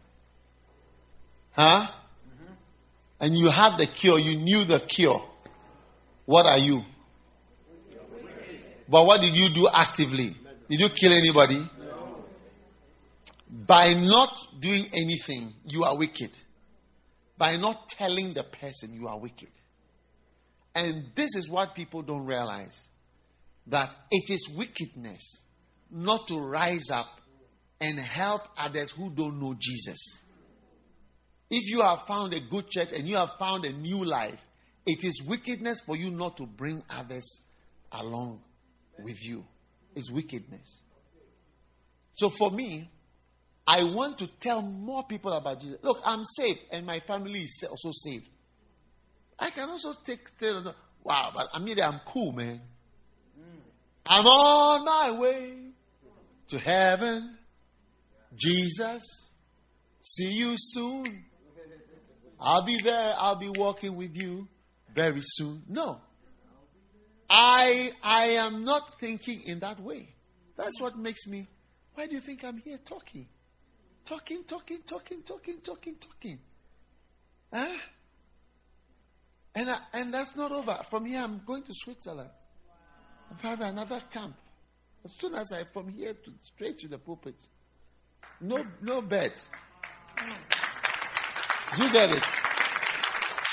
huh? 1.53 1.87
Mm-hmm. 1.87 2.53
And 3.21 3.39
you 3.39 3.49
had 3.49 3.79
the 3.79 3.87
cure, 3.87 4.19
you 4.19 4.39
knew 4.39 4.65
the 4.65 4.81
cure. 4.81 5.25
What 6.25 6.47
are 6.47 6.59
you? 6.59 6.83
But 8.89 9.05
what 9.05 9.21
did 9.21 9.37
you 9.37 9.53
do 9.53 9.69
actively? 9.73 10.37
Did 10.69 10.81
you 10.81 10.89
kill 10.89 11.13
anybody? 11.13 11.59
No. 11.59 12.25
By 13.49 13.95
not 13.95 14.37
doing 14.61 14.89
anything, 14.93 15.55
you 15.65 15.85
are 15.85 15.97
wicked. 15.97 16.31
By 17.39 17.57
not 17.57 17.89
telling 17.89 18.35
the 18.35 18.45
person, 18.45 18.95
you 18.95 19.09
are 19.09 19.19
wicked. 19.19 19.51
And 20.75 21.07
this 21.15 21.37
is 21.37 21.49
what 21.49 21.75
people 21.75 22.03
don't 22.03 22.27
realize 22.27 22.79
that 23.69 23.97
it 24.11 24.31
is 24.31 24.49
wickedness 24.49 25.43
not 25.91 26.29
to 26.29 26.39
rise 26.39 26.91
up 26.91 27.09
and 27.81 27.99
help 27.99 28.43
others 28.57 28.91
who 28.91 29.11
don't 29.11 29.41
know 29.41 29.55
Jesus. 29.59 29.99
If 31.51 31.71
you 31.71 31.83
have 31.83 32.07
found 32.07 32.35
a 32.35 32.41
good 32.41 32.69
church 32.69 32.93
and 32.93 33.07
you 33.07 33.17
have 33.17 33.33
found 33.39 33.65
a 33.65 33.73
new 33.73 34.05
life, 34.05 34.41
it 34.85 35.05
is 35.05 35.23
wickedness 35.23 35.81
for 35.81 35.97
you 35.97 36.11
not 36.11 36.37
to 36.39 36.47
bring 36.47 36.83
others 36.91 37.41
along 37.93 38.41
with 38.99 39.23
you. 39.25 39.45
It's 39.95 40.11
wickedness. 40.11 40.81
So 42.15 42.31
for 42.31 42.51
me, 42.51 42.91
I 43.67 43.85
want 43.85 44.19
to 44.19 44.29
tell 44.41 44.63
more 44.63 45.05
people 45.05 45.33
about 45.33 45.61
Jesus. 45.61 45.79
Look, 45.83 45.99
I'm 46.05 46.25
saved 46.25 46.61
and 46.71 46.87
my 46.87 47.01
family 47.01 47.41
is 47.41 47.65
also 47.69 47.91
saved. 47.93 48.29
I 49.39 49.51
can 49.51 49.69
also 49.69 49.93
take, 49.93 50.37
tell, 50.39 50.75
wow, 51.03 51.31
but 51.35 51.49
I 51.53 51.59
mean, 51.59 51.79
I'm 51.81 52.01
cool, 52.07 52.33
man. 52.33 52.61
I'm 54.09 54.25
on 54.25 54.85
my 54.85 55.19
way 55.19 55.66
to 56.49 56.59
heaven. 56.59 57.37
Jesus, 58.35 59.03
see 60.03 60.33
you 60.33 60.55
soon. 60.57 61.25
I'll 62.39 62.63
be 62.63 62.79
there. 62.79 63.15
I'll 63.17 63.37
be 63.37 63.49
walking 63.49 63.97
with 63.97 64.17
you 64.17 64.47
very 64.95 65.23
soon. 65.23 65.63
No. 65.69 66.01
I, 67.29 67.93
I 68.03 68.29
am 68.31 68.65
not 68.65 69.01
thinking 69.01 69.43
in 69.43 69.61
that 69.61 69.81
way. 69.81 70.15
That's 70.57 70.81
what 70.81 70.97
makes 70.97 71.27
me. 71.27 71.49
Why 71.95 72.07
do 72.07 72.15
you 72.15 72.21
think 72.21 72.45
I'm 72.45 72.59
here 72.59 72.79
talking? 72.85 73.27
Talking, 74.05 74.45
talking, 74.45 74.83
talking, 74.87 75.23
talking, 75.23 75.61
talking, 75.61 75.97
talking. 75.97 76.39
Huh? 77.53 77.77
And, 79.55 79.71
I, 79.71 79.79
and 79.95 80.15
that's 80.15 80.37
not 80.37 80.53
over. 80.53 80.79
From 80.91 81.07
here, 81.07 81.21
I'm 81.21 81.41
going 81.45 81.63
to 81.65 81.73
Switzerland. 81.75 82.31
I'm 83.31 83.39
having 83.39 83.67
another 83.67 84.01
camp. 84.13 84.37
As 85.07 85.13
soon 85.21 85.37
as 85.37 85.53
I 85.53 85.63
from 85.63 85.89
here 85.89 86.15
to 86.15 86.33
straight 86.43 86.79
to 86.79 86.89
the 86.89 86.99
pulpit. 86.99 87.37
No, 88.41 88.65
no 88.83 89.01
bed. 89.03 89.35
Do 91.77 91.85
you 91.85 91.93
get 91.93 92.11
it? 92.11 92.25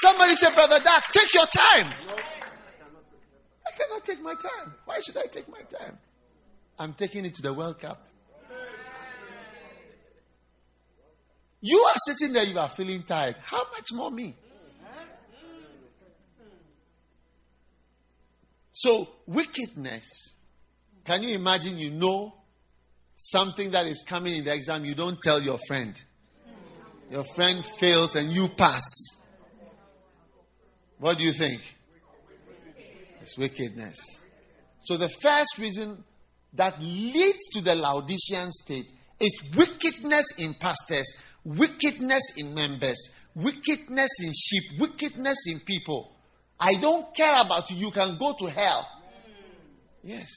Somebody 0.01 0.35
said, 0.35 0.55
Brother 0.55 0.79
Doc, 0.83 1.03
take 1.11 1.31
your 1.31 1.45
time. 1.45 1.93
I 3.67 3.71
cannot 3.77 4.03
take 4.03 4.19
my 4.23 4.33
time. 4.33 4.73
Why 4.85 4.99
should 5.01 5.15
I 5.15 5.27
take 5.27 5.47
my 5.47 5.61
time? 5.61 5.99
I'm 6.79 6.95
taking 6.95 7.23
it 7.23 7.35
to 7.35 7.43
the 7.43 7.53
World 7.53 7.79
Cup. 7.79 8.03
You 11.61 11.83
are 11.83 11.95
sitting 12.07 12.33
there, 12.33 12.45
you 12.45 12.57
are 12.57 12.69
feeling 12.69 13.03
tired. 13.03 13.35
How 13.43 13.61
much 13.77 13.93
more 13.93 14.09
me? 14.09 14.35
So, 18.71 19.07
wickedness. 19.27 20.33
Can 21.05 21.23
you 21.23 21.35
imagine 21.35 21.77
you 21.77 21.91
know 21.91 22.33
something 23.15 23.71
that 23.71 23.87
is 23.87 24.03
coming 24.07 24.37
in 24.37 24.45
the 24.45 24.53
exam, 24.53 24.85
you 24.85 24.95
don't 24.95 25.21
tell 25.21 25.41
your 25.41 25.57
friend? 25.67 25.99
Your 27.11 27.25
friend 27.35 27.65
fails 27.77 28.15
and 28.15 28.31
you 28.31 28.47
pass. 28.47 28.83
What 30.99 31.17
do 31.17 31.23
you 31.23 31.33
think? 31.33 31.61
It's 33.21 33.37
wickedness. 33.37 34.21
So, 34.83 34.97
the 34.97 35.09
first 35.09 35.57
reason 35.59 36.03
that 36.53 36.81
leads 36.81 37.45
to 37.53 37.61
the 37.61 37.75
Laodicean 37.75 38.51
state 38.51 38.91
is 39.19 39.41
wickedness 39.55 40.25
in 40.37 40.53
pastors, 40.55 41.13
wickedness 41.43 42.33
in 42.37 42.53
members, 42.53 43.09
wickedness 43.35 44.11
in 44.21 44.31
sheep, 44.33 44.79
wickedness 44.79 45.37
in 45.47 45.59
people. 45.61 46.15
I 46.59 46.75
don't 46.75 47.15
care 47.15 47.41
about 47.41 47.69
you. 47.69 47.77
You 47.77 47.91
can 47.91 48.17
go 48.17 48.35
to 48.39 48.45
hell. 48.45 48.87
Yes. 50.03 50.29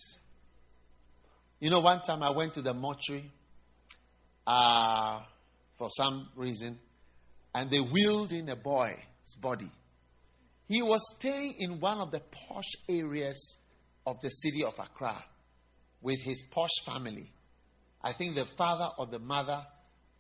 You 1.67 1.71
know, 1.71 1.81
one 1.81 2.01
time 2.01 2.23
I 2.23 2.31
went 2.31 2.55
to 2.55 2.63
the 2.63 2.73
mortuary 2.73 3.29
uh, 4.47 5.19
for 5.77 5.89
some 5.91 6.29
reason, 6.37 6.79
and 7.53 7.69
they 7.69 7.81
wheeled 7.81 8.33
in 8.33 8.49
a 8.49 8.55
boy's 8.55 8.95
body. 9.41 9.73
He 10.69 10.81
was 10.81 11.01
staying 11.17 11.57
in 11.59 11.81
one 11.81 11.99
of 11.99 12.13
the 12.13 12.21
posh 12.21 12.71
areas 12.89 13.57
of 14.07 14.21
the 14.21 14.29
city 14.29 14.63
of 14.63 14.75
Accra 14.79 15.25
with 16.03 16.21
his 16.23 16.45
posh 16.53 16.71
family. 16.85 17.33
I 18.01 18.13
think 18.13 18.37
the 18.37 18.47
father 18.57 18.91
or 18.97 19.07
the 19.07 19.19
mother 19.19 19.67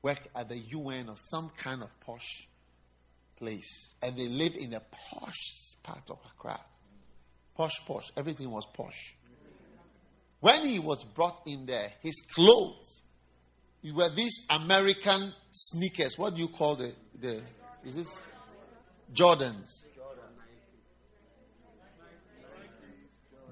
worked 0.03 0.27
at 0.35 0.49
the 0.49 0.59
UN 0.59 1.09
or 1.09 1.15
some 1.31 1.53
kind 1.57 1.81
of 1.81 1.91
posh 2.01 2.49
place. 3.37 3.93
And 4.03 4.17
they 4.17 4.27
lived 4.27 4.57
in 4.57 4.75
a 4.75 4.81
posh 4.81 5.77
part 5.85 6.11
of 6.11 6.19
Accra. 6.29 6.59
Posh, 7.57 7.87
posh. 7.87 8.11
Everything 8.17 8.51
was 8.51 8.67
posh. 8.77 9.15
When 10.41 10.65
he 10.67 10.79
was 10.79 11.05
brought 11.05 11.43
in 11.47 11.67
there, 11.67 11.93
his 12.03 12.23
clothes 12.35 13.03
were 13.95 14.11
these 14.15 14.47
American 14.51 15.33
sneakers. 15.51 16.19
What 16.19 16.35
do 16.35 16.43
you 16.43 16.49
call 16.49 16.77
the, 16.77 16.93
the 17.21 17.43
is 17.85 17.97
this 17.97 18.23
Jordans? 19.13 19.85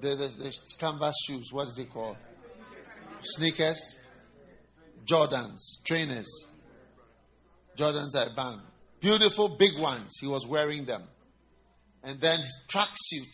The, 0.01 0.17
the, 0.17 0.29
the 0.29 0.59
canvas 0.79 1.15
shoes, 1.27 1.51
what 1.53 1.69
is 1.69 1.79
it 1.79 1.91
called? 1.91 2.17
Sneakers, 3.23 3.97
Jordans, 5.07 5.83
trainers. 5.85 6.29
Jordans 7.79 8.15
are 8.15 8.35
banned. 8.35 8.63
Beautiful 9.01 9.57
big 9.57 9.79
ones. 9.79 10.13
He 10.21 10.27
was 10.27 10.47
wearing 10.47 10.85
them. 10.85 11.05
And 12.03 12.21
then 12.21 12.41
his 12.41 12.61
tracksuit, 12.69 13.33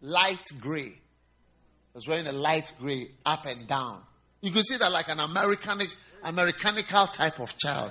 light 0.00 0.44
gray. 0.58 1.00
Was 1.96 2.06
wearing 2.06 2.26
a 2.26 2.32
light 2.32 2.70
gray 2.78 3.08
up 3.24 3.46
and 3.46 3.66
down. 3.66 4.02
You 4.42 4.52
could 4.52 4.66
see 4.66 4.76
that 4.76 4.92
like 4.92 5.08
an 5.08 5.18
Americanic, 5.18 5.88
Americanical 6.22 7.06
type 7.06 7.40
of 7.40 7.56
child. 7.56 7.90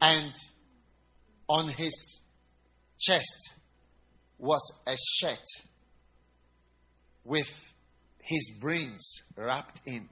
and 0.00 0.32
on 1.48 1.70
his 1.70 2.20
chest 3.00 3.56
was 4.38 4.62
a 4.86 4.94
shirt 4.96 5.44
with 7.24 7.50
his 8.20 8.52
brains 8.60 9.22
wrapped 9.36 9.80
in 9.86 10.08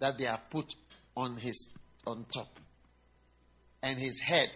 that 0.00 0.18
they 0.18 0.24
have 0.24 0.50
put 0.50 0.74
on 1.16 1.36
his 1.36 1.70
on 2.04 2.26
top 2.34 2.58
and 3.84 4.00
his 4.00 4.18
head 4.18 4.50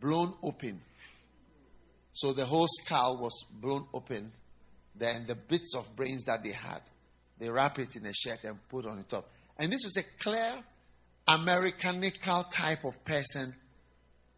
blown 0.00 0.34
open 0.44 0.80
so 2.12 2.32
the 2.32 2.44
whole 2.44 2.66
skull 2.68 3.18
was 3.18 3.44
blown 3.50 3.86
open. 3.92 4.32
Then 4.94 5.24
the 5.26 5.34
bits 5.34 5.74
of 5.74 5.96
brains 5.96 6.24
that 6.24 6.44
they 6.44 6.52
had 6.52 6.82
they 7.42 7.48
wrap 7.48 7.76
it 7.80 7.96
in 7.96 8.06
a 8.06 8.12
shirt 8.14 8.44
and 8.44 8.56
put 8.68 8.86
on 8.86 8.98
the 8.98 9.02
top. 9.02 9.28
And 9.58 9.72
this 9.72 9.80
was 9.84 9.96
a 9.96 10.04
clear 10.22 10.62
americanical 11.26 12.44
type 12.44 12.84
of 12.84 13.04
person 13.04 13.54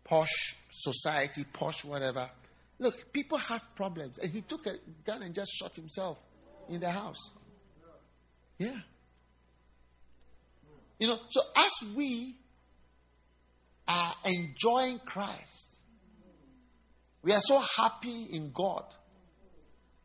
posh 0.05 0.57
society 0.73 1.45
posh 1.53 1.85
whatever. 1.85 2.31
Look 2.79 3.13
people 3.13 3.37
have 3.37 3.63
problems. 3.77 4.17
And 4.17 4.31
he 4.31 4.41
took 4.41 4.67
a 4.67 4.77
gun 5.05 5.23
and 5.23 5.35
just 5.35 5.53
shot 5.53 5.77
himself 5.77 6.17
in 6.71 6.81
the 6.81 6.91
house. 6.91 7.31
Yeah. 8.57 8.79
You 10.99 11.09
know, 11.09 11.19
so 11.29 11.43
as 11.57 11.73
we 11.95 12.37
are 13.87 14.15
enjoying 14.25 14.99
Christ, 15.01 15.74
we 17.25 17.33
are 17.33 17.41
so 17.41 17.59
happy 17.59 18.29
in 18.33 18.53
God. 18.53 18.85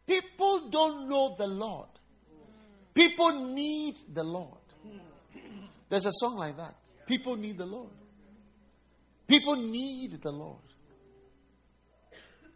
People 0.07 0.69
don't 0.69 1.07
know 1.07 1.35
the 1.37 1.47
Lord. 1.47 1.89
People 2.93 3.53
need 3.53 3.95
the 4.11 4.23
Lord. 4.23 4.57
There's 5.89 6.05
a 6.05 6.11
song 6.13 6.37
like 6.37 6.57
that. 6.57 6.75
People 7.05 7.35
need 7.35 7.57
the 7.57 7.65
Lord. 7.65 7.91
People 9.27 9.55
need 9.55 10.21
the 10.21 10.31
Lord. 10.31 10.57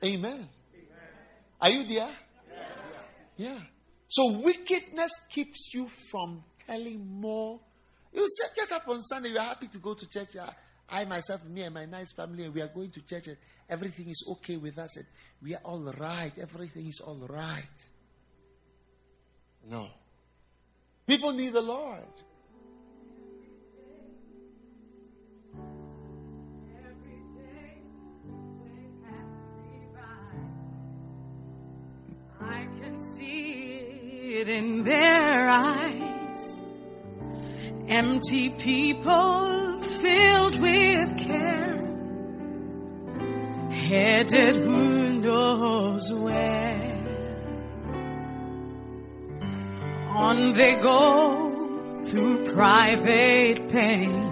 Amen. 0.04 0.50
Are 1.62 1.70
you 1.70 1.88
there? 1.88 2.10
Yeah. 3.38 3.60
So 4.08 4.40
wickedness 4.40 5.12
keeps 5.30 5.74
you 5.74 5.90
from 6.10 6.44
telling 6.68 7.06
more 7.20 7.60
you 8.14 8.28
set, 8.30 8.56
get 8.56 8.72
up 8.72 8.88
on 8.88 9.02
Sunday, 9.02 9.30
you 9.30 9.38
are 9.38 9.46
happy 9.46 9.68
to 9.68 9.80
go 9.80 9.96
to 9.96 10.08
church. 10.08 10.36
I 10.90 11.06
myself, 11.06 11.44
me 11.46 11.62
and 11.62 11.74
my 11.74 11.86
nice 11.86 12.12
family, 12.12 12.48
we 12.50 12.62
are 12.62 12.68
going 12.68 12.92
to 12.92 13.02
church, 13.02 13.28
and 13.28 13.38
everything 13.70 14.10
is 14.10 14.24
okay 14.28 14.58
with 14.58 14.78
us, 14.78 14.98
and 14.98 15.06
we 15.42 15.56
are 15.56 15.62
all 15.64 15.80
right. 15.98 16.32
Everything 16.40 16.88
is 16.88 17.00
all 17.00 17.20
right. 17.28 17.64
No. 19.70 19.88
People 21.08 21.32
need 21.32 21.54
the 21.54 21.62
Lord. 21.62 22.02
I 32.42 32.68
can 32.82 33.00
see 33.00 34.40
it 34.40 34.50
in 34.50 34.84
their 34.84 35.50
eyes 35.50 36.04
empty 37.88 38.50
people 38.50 39.73
filled 39.84 40.60
with 40.60 41.18
care. 41.18 41.74
headed 43.94 44.56
who 44.56 45.20
knows 45.20 46.12
where. 46.12 47.00
On 50.16 50.54
they 50.54 50.76
go 50.76 52.02
through 52.06 52.46
private 52.54 53.70
pain, 53.70 54.32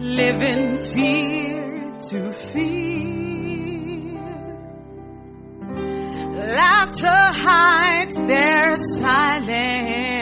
living 0.00 0.78
fear 0.94 1.98
to 2.10 2.32
fear. 2.32 3.20
Laughter 6.56 7.06
hides 7.06 8.16
their 8.16 8.76
silent 8.76 10.00
cries. 10.00 10.19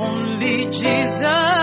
Only 0.00 0.64
Jesus 0.70 1.59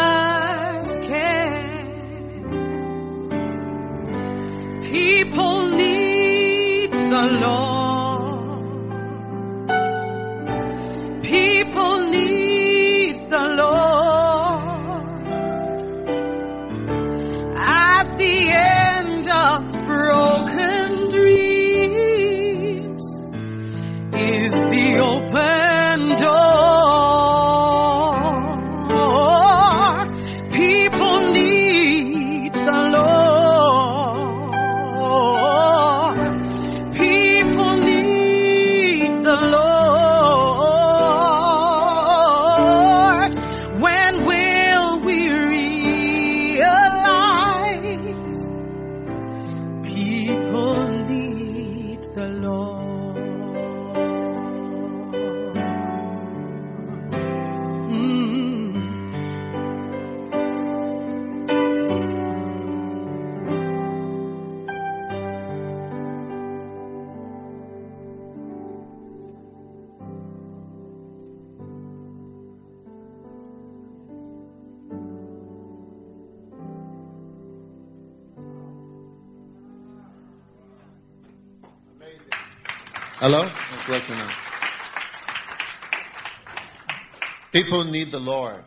People 87.52 87.86
need 87.86 88.12
the 88.12 88.20
Lord. 88.20 88.64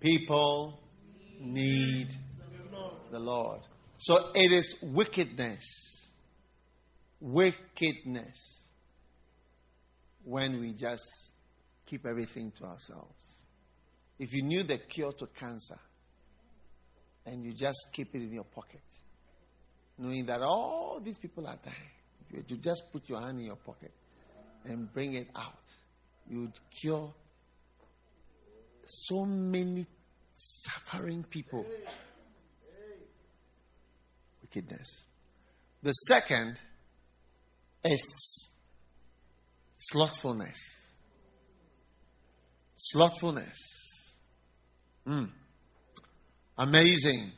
People 0.00 0.80
need 1.40 2.08
the 3.10 3.18
Lord. 3.18 3.60
So 3.98 4.30
it 4.34 4.52
is 4.52 4.76
wickedness. 4.82 5.64
Wickedness. 7.20 8.60
When 10.24 10.60
we 10.60 10.72
just 10.72 11.04
keep 11.86 12.06
everything 12.06 12.52
to 12.58 12.64
ourselves. 12.64 13.36
If 14.18 14.32
you 14.32 14.42
knew 14.42 14.62
the 14.62 14.78
cure 14.78 15.12
to 15.12 15.26
cancer 15.26 15.78
and 17.26 17.44
you 17.44 17.52
just 17.52 17.88
keep 17.92 18.14
it 18.14 18.22
in 18.22 18.32
your 18.32 18.44
pocket, 18.44 18.80
knowing 19.98 20.26
that 20.26 20.40
all 20.40 21.00
these 21.04 21.18
people 21.18 21.46
are 21.46 21.58
dying, 21.62 22.01
you 22.32 22.56
just 22.56 22.92
put 22.92 23.08
your 23.08 23.20
hand 23.20 23.40
in 23.40 23.46
your 23.46 23.56
pocket 23.56 23.92
and 24.64 24.92
bring 24.92 25.14
it 25.14 25.28
out, 25.36 25.62
you 26.28 26.40
would 26.40 26.58
cure 26.70 27.12
so 28.84 29.24
many 29.24 29.86
suffering 30.34 31.24
people. 31.28 31.66
Wickedness. 34.42 35.02
The 35.82 35.92
second 35.92 36.58
is 37.84 38.48
slothfulness. 39.76 40.58
Slothfulness. 42.76 43.58
Mm. 45.06 45.30
Amazing. 46.58 47.32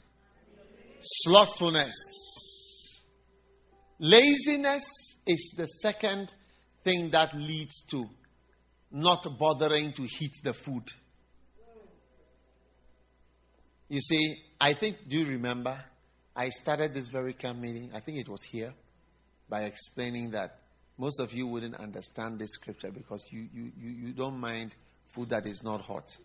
Slothfulness. 1.02 1.94
Laziness 3.98 4.84
is 5.26 5.54
the 5.56 5.66
second 5.66 6.32
thing 6.82 7.10
that 7.10 7.34
leads 7.34 7.82
to 7.90 8.04
not 8.90 9.26
bothering 9.38 9.92
to 9.94 10.04
heat 10.04 10.32
the 10.42 10.52
food. 10.52 10.84
You 13.88 14.00
see, 14.00 14.36
I 14.60 14.74
think, 14.74 15.08
do 15.08 15.18
you 15.18 15.26
remember? 15.26 15.78
I 16.34 16.48
started 16.48 16.94
this 16.94 17.08
very 17.08 17.32
camp 17.32 17.60
meeting, 17.60 17.90
I 17.94 18.00
think 18.00 18.18
it 18.18 18.28
was 18.28 18.42
here, 18.42 18.74
by 19.48 19.62
explaining 19.62 20.32
that 20.32 20.58
most 20.98 21.20
of 21.20 21.32
you 21.32 21.46
wouldn't 21.46 21.76
understand 21.76 22.38
this 22.38 22.50
scripture 22.52 22.90
because 22.90 23.24
you, 23.30 23.48
you, 23.52 23.72
you, 23.76 23.90
you 23.90 24.12
don't 24.12 24.38
mind 24.38 24.74
food 25.14 25.30
that 25.30 25.46
is 25.46 25.62
not 25.62 25.80
hot. 25.80 26.16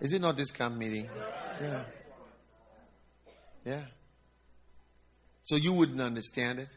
Is 0.00 0.12
it 0.12 0.20
not 0.20 0.36
this 0.36 0.50
camp 0.50 0.76
meeting? 0.76 1.08
Yeah. 1.60 1.84
Yeah. 3.64 3.84
So 5.42 5.56
you 5.56 5.72
wouldn't 5.72 6.00
understand 6.00 6.60
it. 6.60 6.68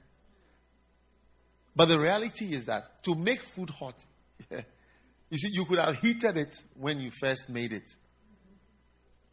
But 1.76 1.90
the 1.90 2.00
reality 2.00 2.56
is 2.56 2.66
that 2.66 3.04
to 3.04 3.16
make 3.16 3.44
food 3.44 3.70
hot, 3.70 3.96
you 4.50 5.38
see, 5.38 5.50
you 5.52 5.66
could 5.66 5.80
have 5.80 5.98
heated 5.98 6.38
it 6.38 6.56
when 6.76 7.00
you 7.00 7.12
first 7.12 7.50
made 7.50 7.74
it. 7.74 7.92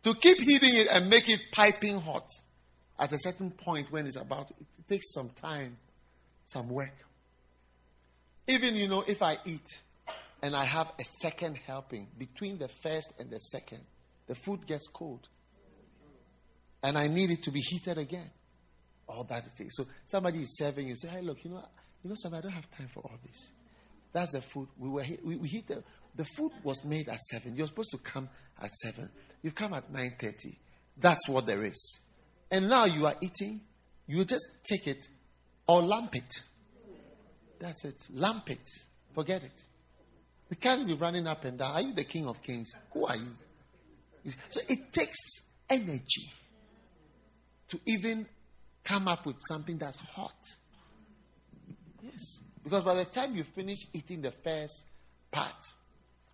To 0.02 0.14
keep 0.14 0.38
heating 0.38 0.74
it 0.74 0.88
and 0.88 1.08
make 1.08 1.28
it 1.28 1.40
piping 1.52 2.00
hot 2.00 2.28
at 2.98 3.12
a 3.12 3.18
certain 3.18 3.52
point 3.52 3.92
when 3.92 4.06
it's 4.06 4.16
about, 4.16 4.50
it 4.50 4.88
takes 4.88 5.12
some 5.12 5.30
time, 5.30 5.76
some 6.46 6.68
work. 6.68 6.94
Even, 8.48 8.74
you 8.74 8.88
know, 8.88 9.04
if 9.06 9.22
I 9.22 9.38
eat 9.44 9.80
and 10.42 10.56
I 10.56 10.66
have 10.66 10.88
a 10.98 11.04
second 11.04 11.58
helping 11.64 12.08
between 12.18 12.58
the 12.58 12.68
first 12.82 13.12
and 13.20 13.30
the 13.30 13.38
second, 13.38 13.82
the 14.26 14.34
food 14.34 14.66
gets 14.66 14.88
cold. 14.88 15.28
And 16.82 16.98
I 16.98 17.06
need 17.06 17.30
it 17.30 17.44
to 17.44 17.52
be 17.52 17.60
heated 17.60 17.98
again. 17.98 18.28
All 19.08 19.22
that 19.24 19.46
it 19.46 19.52
takes. 19.56 19.76
So 19.76 19.84
somebody 20.06 20.42
is 20.42 20.56
serving 20.56 20.88
you, 20.88 20.96
say, 20.96 21.08
hey, 21.08 21.20
look, 21.20 21.44
you 21.44 21.50
know, 21.50 21.64
you 22.02 22.10
know, 22.10 22.16
somebody, 22.16 22.40
I 22.40 22.42
don't 22.42 22.52
have 22.52 22.70
time 22.76 22.88
for 22.92 23.00
all 23.00 23.18
this. 23.26 23.50
That's 24.12 24.32
the 24.32 24.42
food. 24.42 24.68
We 24.78 24.88
were 24.88 25.04
we, 25.24 25.36
we 25.36 25.48
hit 25.48 25.68
the, 25.68 25.82
the 26.16 26.24
food 26.24 26.52
was 26.62 26.84
made 26.84 27.08
at 27.08 27.20
seven. 27.20 27.56
You're 27.56 27.66
supposed 27.66 27.92
to 27.92 27.98
come 27.98 28.28
at 28.60 28.74
seven. 28.74 29.08
You 29.42 29.52
come 29.52 29.72
at 29.72 29.90
nine 29.90 30.14
thirty. 30.20 30.58
That's 30.98 31.28
what 31.28 31.46
there 31.46 31.64
is. 31.64 31.98
And 32.50 32.68
now 32.68 32.84
you 32.84 33.06
are 33.06 33.14
eating. 33.22 33.62
You 34.06 34.24
just 34.24 34.46
take 34.64 34.86
it 34.86 35.06
or 35.66 35.82
lamp 35.82 36.14
it. 36.14 36.42
That's 37.58 37.84
it. 37.84 37.96
Lamp 38.12 38.50
it. 38.50 38.68
Forget 39.14 39.44
it. 39.44 39.64
We 40.50 40.56
can't 40.56 40.86
be 40.86 40.94
running 40.94 41.26
up 41.26 41.44
and 41.46 41.58
down. 41.58 41.72
Are 41.72 41.80
you 41.80 41.94
the 41.94 42.04
king 42.04 42.26
of 42.26 42.42
kings? 42.42 42.72
Who 42.92 43.06
are 43.06 43.16
you? 43.16 44.32
So 44.50 44.60
it 44.68 44.92
takes 44.92 45.18
energy 45.70 46.30
to 47.68 47.80
even 47.86 48.26
come 48.84 49.08
up 49.08 49.24
with 49.24 49.36
something 49.48 49.78
that's 49.78 49.96
hot. 49.96 50.34
Yes. 52.02 52.40
Because 52.62 52.84
by 52.84 52.94
the 52.94 53.04
time 53.04 53.34
you 53.34 53.44
finish 53.44 53.78
eating 53.92 54.22
the 54.22 54.32
first 54.44 54.84
part 55.30 55.64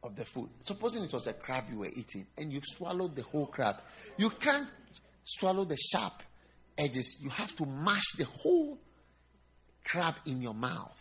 of 0.03 0.17
the 0.17 0.25
food, 0.25 0.49
supposing 0.65 1.05
it 1.05 1.13
was 1.13 1.27
a 1.27 1.33
crab 1.33 1.65
you 1.71 1.79
were 1.79 1.91
eating 1.95 2.27
and 2.37 2.53
you've 2.53 2.67
swallowed 2.67 3.15
the 3.15 3.23
whole 3.23 3.47
crab, 3.47 3.77
you 4.17 4.31
can't 4.31 4.69
swallow 5.25 5.65
the 5.65 5.77
sharp 5.77 6.23
edges. 6.77 7.17
You 7.21 7.31
have 7.31 7.55
to 7.57 7.67
mash 7.67 8.13
the 8.17 8.25
whole 8.25 8.79
crab 9.85 10.15
in 10.27 10.43
your 10.43 10.55
mouth. 10.55 10.97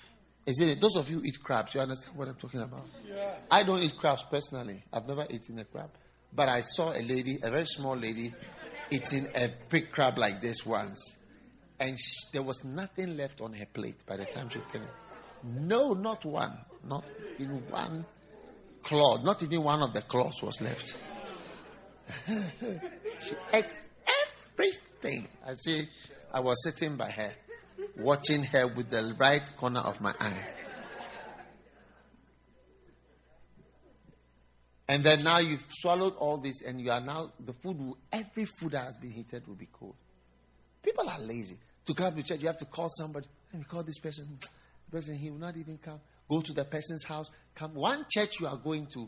Is 0.45 0.61
it? 0.61 0.79
Those 0.79 0.95
of 0.95 1.09
you 1.09 1.19
who 1.19 1.25
eat 1.25 1.43
crabs, 1.43 1.75
you 1.75 1.81
understand 1.81 2.15
what 2.17 2.29
I'm 2.29 2.35
talking 2.35 2.61
about? 2.61 2.85
Yeah. 3.05 3.35
I 3.51 3.63
don't 3.63 3.83
eat 3.83 3.97
crabs 3.97 4.23
personally. 4.31 4.81
I've 4.93 5.05
never 5.05 5.25
eaten 5.29 5.59
a 5.59 5.65
crab. 5.65 5.89
But 6.33 6.47
I 6.47 6.61
saw 6.61 6.91
a 6.91 7.01
lady, 7.01 7.37
a 7.43 7.49
very 7.51 7.65
small 7.65 7.97
lady, 7.97 8.33
eating 8.89 9.27
a 9.35 9.49
big 9.69 9.91
crab 9.91 10.17
like 10.17 10.41
this 10.41 10.65
once. 10.65 11.15
And 11.79 11.99
she, 11.99 12.15
there 12.33 12.43
was 12.43 12.63
nothing 12.63 13.17
left 13.17 13.41
on 13.41 13.53
her 13.53 13.65
plate 13.71 14.05
by 14.05 14.17
the 14.17 14.25
time 14.25 14.49
she 14.49 14.59
finished. 14.71 14.91
No, 15.43 15.93
not 15.93 16.25
one. 16.25 16.57
Not 16.83 17.03
in 17.39 17.49
one 17.69 18.05
claw. 18.83 19.21
Not 19.21 19.43
even 19.43 19.63
one 19.63 19.81
of 19.83 19.93
the 19.93 20.01
claws 20.01 20.41
was 20.41 20.59
left. 20.61 20.97
she 23.19 23.35
ate 23.53 23.65
thing. 25.01 25.27
I 25.45 25.55
see. 25.55 25.87
I 26.33 26.39
was 26.39 26.63
sitting 26.63 26.97
by 26.97 27.09
her, 27.11 27.33
watching 27.97 28.43
her 28.43 28.67
with 28.67 28.89
the 28.89 29.15
right 29.17 29.43
corner 29.57 29.79
of 29.79 30.01
my 30.01 30.13
eye. 30.19 30.45
And 34.89 35.03
then 35.03 35.23
now 35.23 35.39
you've 35.39 35.65
swallowed 35.69 36.15
all 36.15 36.37
this, 36.37 36.61
and 36.61 36.79
you 36.79 36.91
are 36.91 37.01
now, 37.01 37.31
the 37.45 37.53
food, 37.53 37.77
will, 37.77 37.97
every 38.11 38.45
food 38.45 38.71
that 38.71 38.85
has 38.85 38.97
been 38.97 39.11
heated 39.11 39.45
will 39.45 39.55
be 39.55 39.67
cold. 39.71 39.95
People 40.81 41.09
are 41.09 41.19
lazy. 41.19 41.57
To 41.87 41.93
come 41.93 42.15
to 42.15 42.23
church, 42.23 42.39
you 42.41 42.47
have 42.47 42.57
to 42.57 42.65
call 42.65 42.89
somebody. 42.89 43.27
Let 43.51 43.59
me 43.59 43.65
call 43.65 43.83
this 43.83 43.97
person. 43.99 44.37
The 44.39 44.91
person, 44.91 45.15
he 45.15 45.29
will 45.29 45.39
not 45.39 45.57
even 45.57 45.77
come. 45.77 45.99
Go 46.29 46.41
to 46.41 46.53
the 46.53 46.65
person's 46.65 47.03
house. 47.03 47.31
Come. 47.55 47.73
One 47.73 48.05
church 48.09 48.39
you 48.39 48.47
are 48.47 48.57
going 48.57 48.87
to, 48.93 49.07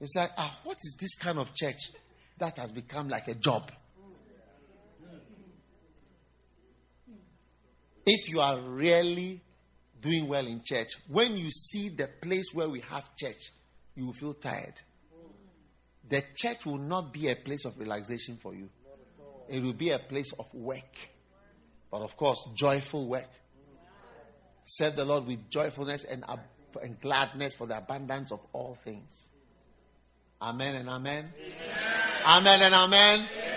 it's 0.00 0.14
like, 0.14 0.30
ah, 0.36 0.58
what 0.64 0.76
is 0.76 0.96
this 1.00 1.14
kind 1.16 1.38
of 1.38 1.54
church 1.54 1.78
that 2.38 2.58
has 2.58 2.70
become 2.70 3.08
like 3.08 3.28
a 3.28 3.34
job? 3.34 3.70
If 8.06 8.28
you 8.28 8.40
are 8.40 8.60
really 8.60 9.42
doing 10.00 10.28
well 10.28 10.46
in 10.46 10.62
church, 10.64 10.88
when 11.08 11.36
you 11.36 11.50
see 11.50 11.90
the 11.90 12.08
place 12.22 12.46
where 12.54 12.68
we 12.68 12.80
have 12.88 13.04
church, 13.16 13.50
you 13.94 14.06
will 14.06 14.14
feel 14.14 14.34
tired 14.34 14.74
the 16.08 16.22
church 16.34 16.64
will 16.64 16.78
not 16.78 17.12
be 17.12 17.28
a 17.28 17.36
place 17.36 17.64
of 17.64 17.78
relaxation 17.78 18.38
for 18.42 18.54
you. 18.54 18.68
It 19.48 19.62
will 19.62 19.74
be 19.74 19.90
a 19.90 19.98
place 19.98 20.30
of 20.38 20.46
work. 20.52 20.96
But 21.90 22.02
of 22.02 22.16
course, 22.16 22.44
joyful 22.54 23.08
work. 23.08 23.30
Serve 24.64 24.96
the 24.96 25.04
Lord 25.04 25.26
with 25.26 25.48
joyfulness 25.48 26.04
and, 26.04 26.24
and 26.82 27.00
gladness 27.00 27.54
for 27.54 27.66
the 27.66 27.78
abundance 27.78 28.30
of 28.30 28.40
all 28.52 28.76
things. 28.84 29.28
Amen 30.40 30.76
and 30.76 30.88
amen. 30.88 31.32
Amen, 32.26 32.60
amen 32.60 32.62
and 32.62 32.74
amen. 32.74 33.20
amen. 33.20 33.48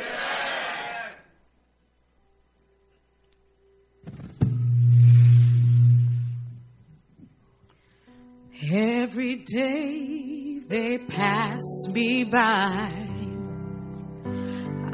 Every 8.74 9.36
day 9.36 10.60
they 10.68 10.98
pass 10.98 11.62
me 11.92 12.24
by. 12.24 13.08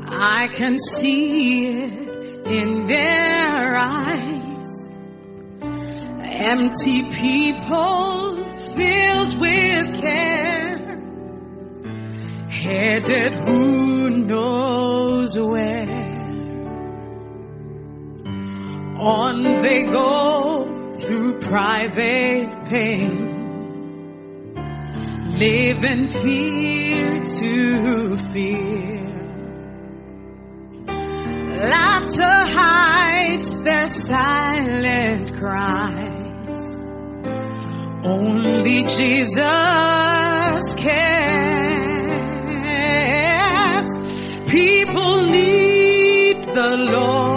I 0.09 0.47
can 0.47 0.79
see 0.79 1.67
it 1.67 2.06
in 2.49 2.85
their 2.85 3.75
eyes. 3.75 4.89
Empty 6.23 7.03
people 7.09 8.35
filled 8.75 9.39
with 9.39 10.01
care, 10.01 10.77
headed 12.49 13.33
who 13.47 14.09
knows 14.09 15.37
where. 15.37 16.07
On 18.99 19.61
they 19.61 19.83
go 19.83 20.95
through 20.99 21.39
private 21.39 22.65
pain 22.69 23.37
live 25.37 25.83
in 25.83 26.07
fear 26.09 27.23
to 27.25 28.17
fear. 28.33 28.96
Laughter 32.07 32.23
hide 32.23 33.43
their 33.65 33.87
silent 33.87 35.37
cries. 35.37 36.81
Only 38.05 38.83
Jesus 38.83 39.35
cares. 40.75 41.67
People 44.47 45.21
need 45.29 46.43
the 46.53 46.77
Lord. 46.95 47.36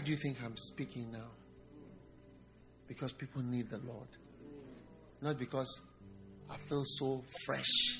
Why 0.00 0.06
do 0.06 0.12
you 0.12 0.16
think 0.16 0.38
I'm 0.42 0.56
speaking 0.56 1.12
now? 1.12 1.28
Because 2.88 3.12
people 3.12 3.42
need 3.42 3.68
the 3.68 3.76
Lord. 3.76 4.08
Not 5.20 5.38
because 5.38 5.78
I 6.48 6.56
feel 6.56 6.84
so 6.86 7.22
fresh 7.44 7.98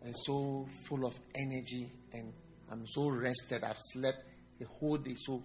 and 0.00 0.14
so 0.24 0.66
full 0.88 1.04
of 1.04 1.14
energy 1.36 1.92
and 2.14 2.32
I'm 2.72 2.86
so 2.86 3.10
rested. 3.10 3.62
I've 3.62 3.76
slept 3.78 4.24
the 4.58 4.64
whole 4.80 4.96
day, 4.96 5.16
so 5.18 5.42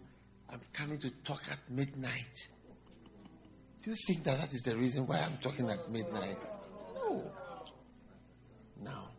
I'm 0.50 0.62
coming 0.72 1.00
to 1.00 1.10
talk 1.26 1.42
at 1.52 1.60
midnight. 1.70 2.34
Do 3.84 3.90
you 3.90 3.98
think 4.08 4.24
that 4.24 4.38
that 4.38 4.54
is 4.54 4.62
the 4.62 4.78
reason 4.78 5.06
why 5.06 5.18
I'm 5.18 5.38
talking 5.40 5.70
at 5.70 5.92
midnight? 5.92 6.38
No. 6.96 7.30
Now, 8.82 9.10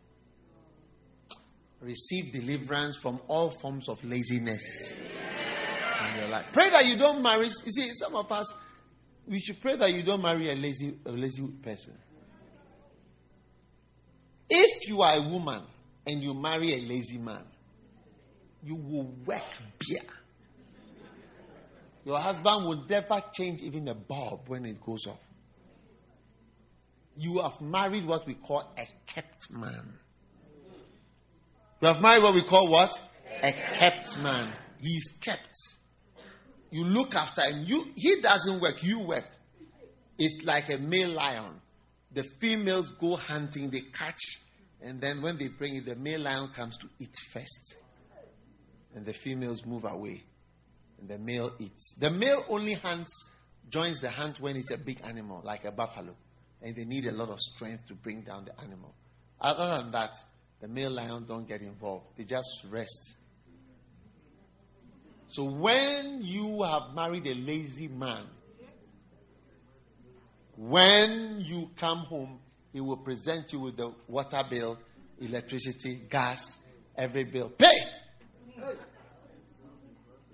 receive 1.79 2.33
deliverance 2.33 2.97
from 2.97 3.19
all 3.27 3.51
forms 3.51 3.87
of 3.87 4.03
laziness 4.03 4.95
in 6.11 6.17
your 6.17 6.29
life. 6.29 6.45
Pray 6.53 6.69
that 6.69 6.85
you 6.85 6.97
don't 6.97 7.21
marry. 7.21 7.47
You 7.47 7.71
see, 7.71 7.93
some 7.93 8.15
of 8.15 8.31
us, 8.31 8.53
we 9.27 9.39
should 9.39 9.61
pray 9.61 9.75
that 9.75 9.93
you 9.93 10.03
don't 10.03 10.21
marry 10.21 10.51
a 10.51 10.55
lazy, 10.55 10.97
a 11.05 11.11
lazy 11.11 11.43
person. 11.63 11.93
If 14.49 14.87
you 14.87 15.01
are 15.01 15.17
a 15.17 15.21
woman 15.21 15.63
and 16.05 16.23
you 16.23 16.33
marry 16.33 16.73
a 16.73 16.81
lazy 16.87 17.17
man, 17.17 17.43
you 18.63 18.75
will 18.75 19.13
work 19.25 19.43
beer. 19.79 20.01
Your 22.03 22.19
husband 22.19 22.65
will 22.65 22.85
never 22.87 23.23
change 23.33 23.61
even 23.61 23.87
a 23.87 23.95
bulb 23.95 24.47
when 24.47 24.65
it 24.65 24.79
goes 24.79 25.07
off. 25.07 25.19
You 27.17 27.41
have 27.41 27.59
married 27.61 28.05
what 28.05 28.27
we 28.27 28.35
call 28.35 28.71
a 28.77 28.85
kept 29.07 29.51
man. 29.51 29.93
You 31.81 31.87
have 31.87 32.01
married 32.01 32.23
what 32.23 32.35
we 32.35 32.43
call 32.43 32.69
what? 32.69 32.99
A 33.41 33.51
kept 33.51 34.19
man. 34.19 34.53
He 34.79 34.89
is 34.97 35.13
kept. 35.19 35.55
You 36.71 36.83
look 36.83 37.15
after 37.15 37.41
him. 37.41 37.65
You, 37.65 37.87
he 37.95 38.21
doesn't 38.21 38.59
work, 38.59 38.83
you 38.83 38.99
work. 38.99 39.25
It's 40.17 40.43
like 40.43 40.69
a 40.69 40.77
male 40.77 41.13
lion. 41.13 41.61
The 42.11 42.23
females 42.23 42.91
go 42.91 43.17
hunting, 43.17 43.69
they 43.69 43.81
catch, 43.81 44.39
and 44.81 45.01
then 45.01 45.21
when 45.21 45.37
they 45.37 45.47
bring 45.47 45.75
it, 45.75 45.85
the 45.85 45.95
male 45.95 46.21
lion 46.21 46.49
comes 46.55 46.77
to 46.77 46.87
eat 46.99 47.15
first. 47.33 47.77
And 48.93 49.05
the 49.05 49.13
females 49.13 49.65
move 49.65 49.83
away. 49.83 50.23
And 50.99 51.09
the 51.09 51.17
male 51.17 51.51
eats. 51.59 51.95
The 51.99 52.09
male 52.09 52.45
only 52.47 52.73
hunts, 52.73 53.31
joins 53.67 53.99
the 53.99 54.09
hunt 54.09 54.39
when 54.39 54.55
it's 54.55 54.71
a 54.71 54.77
big 54.77 55.01
animal, 55.03 55.41
like 55.43 55.65
a 55.65 55.71
buffalo. 55.71 56.15
And 56.61 56.75
they 56.75 56.85
need 56.85 57.05
a 57.07 57.11
lot 57.11 57.29
of 57.29 57.39
strength 57.39 57.87
to 57.87 57.95
bring 57.95 58.21
down 58.21 58.45
the 58.45 58.57
animal. 58.61 58.93
Other 59.41 59.81
than 59.81 59.91
that, 59.91 60.15
the 60.61 60.67
male 60.67 60.91
lion 60.91 61.25
don't 61.27 61.47
get 61.47 61.61
involved. 61.61 62.05
They 62.15 62.23
just 62.23 62.47
rest. 62.69 63.15
So 65.35 65.43
when 65.43 66.21
you 66.23 66.63
have 66.63 66.95
married 66.95 67.27
a 67.27 67.33
lazy 67.33 67.89
man, 67.89 68.23
when 70.55 71.41
you 71.41 71.71
come 71.75 72.05
home, 72.05 72.39
he 72.71 72.79
will 72.79 72.95
present 72.95 73.51
you 73.51 73.59
with 73.59 73.75
the 73.75 73.91
water 74.07 74.41
bill, 74.49 74.79
electricity, 75.19 76.03
gas, 76.09 76.55
every 76.97 77.25
bill. 77.25 77.49
Pay! 77.49 77.75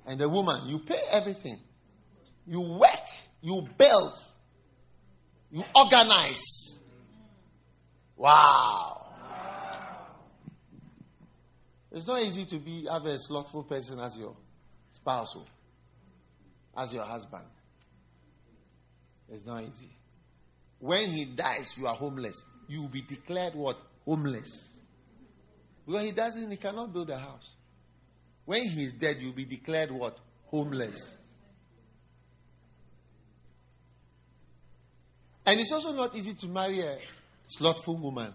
And 0.06 0.20
the 0.20 0.30
woman, 0.30 0.68
you 0.68 0.78
pay 0.78 1.02
everything. 1.10 1.58
You 2.46 2.62
work, 2.62 3.08
you 3.42 3.68
build, 3.76 4.14
you 5.50 5.64
organize. 5.74 6.78
Wow. 8.16 9.04
It's 11.92 12.06
not 12.06 12.22
easy 12.22 12.46
to 12.46 12.60
be 12.60 12.86
have 12.88 13.08
a 13.08 13.18
slothful 13.18 13.64
person 13.64 14.00
as 14.00 14.16
your 14.16 14.36
spouse, 15.02 15.34
oh, 15.36 15.46
as 16.78 16.94
your 16.94 17.04
husband. 17.04 17.46
It's 19.30 19.46
not 19.46 19.64
easy. 19.64 19.90
When 20.80 21.08
he 21.08 21.26
dies, 21.26 21.74
you 21.78 21.88
are 21.88 21.96
homeless. 21.96 22.44
You 22.68 22.82
will 22.82 22.90
be 22.90 23.02
declared 23.02 23.56
what? 23.56 23.78
Homeless. 24.06 24.68
Because 25.86 26.06
he 26.06 26.12
doesn't, 26.12 26.52
he 26.52 26.58
cannot 26.58 26.94
build 26.94 27.10
a 27.10 27.18
house. 27.18 27.50
When 28.46 28.64
he 28.64 28.84
is 28.84 28.94
dead, 28.94 29.18
you'll 29.20 29.34
be 29.34 29.46
declared 29.46 29.92
what? 29.92 30.18
Homeless. 30.48 31.10
And 35.46 35.60
it's 35.60 35.72
also 35.72 35.94
not 35.94 36.16
easy 36.16 36.34
to 36.36 36.48
marry 36.48 36.82
a 36.82 36.98
slothful 37.48 37.98
woman. 37.98 38.34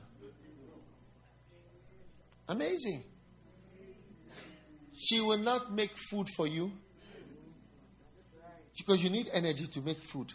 Amazing. 2.49 3.05
She 4.99 5.21
will 5.21 5.39
not 5.39 5.73
make 5.73 5.97
food 5.97 6.29
for 6.31 6.47
you 6.47 6.73
because 8.77 9.03
you 9.03 9.11
need 9.11 9.29
energy 9.33 9.67
to 9.67 9.81
make 9.81 10.03
food. 10.03 10.33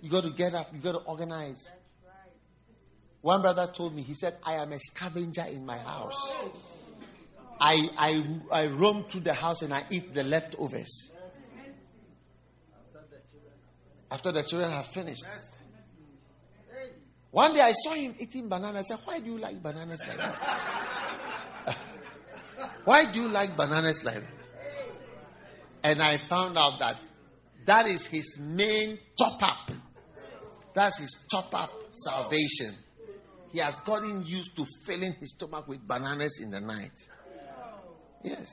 You 0.00 0.10
got 0.10 0.24
to 0.24 0.30
get 0.30 0.54
up, 0.54 0.68
you 0.72 0.80
got 0.80 0.92
to 0.92 0.98
organize. 0.98 1.72
One 3.20 3.42
brother 3.42 3.70
told 3.74 3.94
me, 3.94 4.02
he 4.02 4.14
said, 4.14 4.36
I 4.44 4.54
am 4.54 4.72
a 4.72 4.78
scavenger 4.78 5.44
in 5.44 5.66
my 5.66 5.78
house. 5.78 6.32
I, 7.60 7.88
I, 7.98 8.24
I 8.52 8.66
roam 8.66 9.04
through 9.08 9.22
the 9.22 9.34
house 9.34 9.62
and 9.62 9.74
I 9.74 9.84
eat 9.90 10.14
the 10.14 10.22
leftovers. 10.22 11.10
After 14.10 14.32
the 14.32 14.42
children 14.42 14.70
have 14.70 14.86
finished. 14.86 15.24
One 17.30 17.52
day 17.52 17.60
I 17.60 17.72
saw 17.72 17.92
him 17.92 18.14
eating 18.18 18.48
bananas. 18.48 18.86
I 18.90 18.94
said, 18.94 19.04
Why 19.04 19.18
do 19.18 19.26
you 19.26 19.38
like 19.38 19.62
bananas 19.62 20.00
like 20.06 20.16
that? 20.16 21.07
Why 22.84 23.10
do 23.10 23.20
you 23.22 23.28
like 23.28 23.56
bananas 23.56 24.04
like 24.04 24.14
that? 24.14 24.32
And 25.82 26.02
I 26.02 26.18
found 26.28 26.58
out 26.58 26.78
that 26.80 26.96
that 27.66 27.86
is 27.86 28.04
his 28.06 28.38
main 28.38 28.98
top 29.18 29.42
up. 29.42 29.70
That's 30.74 30.98
his 30.98 31.24
top 31.30 31.54
up 31.54 31.70
salvation. 31.92 32.74
He 33.52 33.58
has 33.58 33.76
gotten 33.76 34.24
used 34.26 34.56
to 34.56 34.66
filling 34.84 35.14
his 35.14 35.30
stomach 35.34 35.66
with 35.68 35.86
bananas 35.86 36.40
in 36.40 36.50
the 36.50 36.60
night. 36.60 36.92
Yes. 38.22 38.50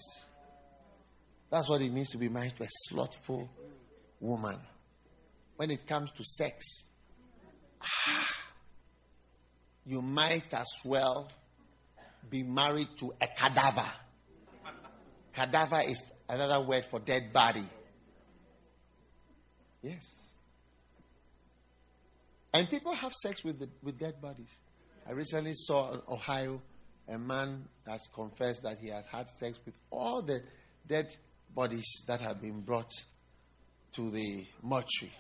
That's 1.50 1.70
what 1.70 1.82
it 1.82 1.92
means 1.92 2.10
to 2.12 2.18
be 2.18 2.30
married 2.30 2.56
to 2.58 2.64
a 2.64 2.68
slothful 2.70 3.50
woman. 4.20 4.58
When 5.58 5.72
it 5.72 5.88
comes 5.88 6.12
to 6.12 6.24
sex, 6.24 6.66
ah, 7.82 8.28
you 9.86 10.02
might 10.02 10.54
as 10.54 10.68
well 10.84 11.30
be 12.30 12.44
married 12.44 12.90
to 12.98 13.14
a 13.22 13.28
cadaver. 13.28 13.90
Cadaver 15.36 15.82
is 15.82 16.00
another 16.30 16.66
word 16.66 16.86
for 16.90 17.00
dead 17.00 17.34
body. 17.34 17.66
Yes. 19.82 20.10
And 22.54 22.70
people 22.70 22.96
have 22.96 23.12
sex 23.12 23.44
with, 23.44 23.60
the, 23.60 23.68
with 23.84 24.00
dead 24.00 24.22
bodies. 24.22 24.50
I 25.06 25.12
recently 25.12 25.52
saw 25.54 25.94
in 25.94 26.02
Ohio 26.08 26.62
a 27.08 27.20
man 27.20 27.66
has 27.86 28.08
confessed 28.14 28.64
that 28.64 28.80
he 28.80 28.90
has 28.90 29.06
had 29.12 29.30
sex 29.30 29.60
with 29.66 29.76
all 29.92 30.22
the 30.22 30.40
dead 30.88 31.14
bodies 31.54 32.04
that 32.08 32.22
have 32.22 32.42
been 32.42 32.62
brought 32.62 32.92
to 33.94 34.10
the 34.10 34.46
mortuary. 34.62 35.14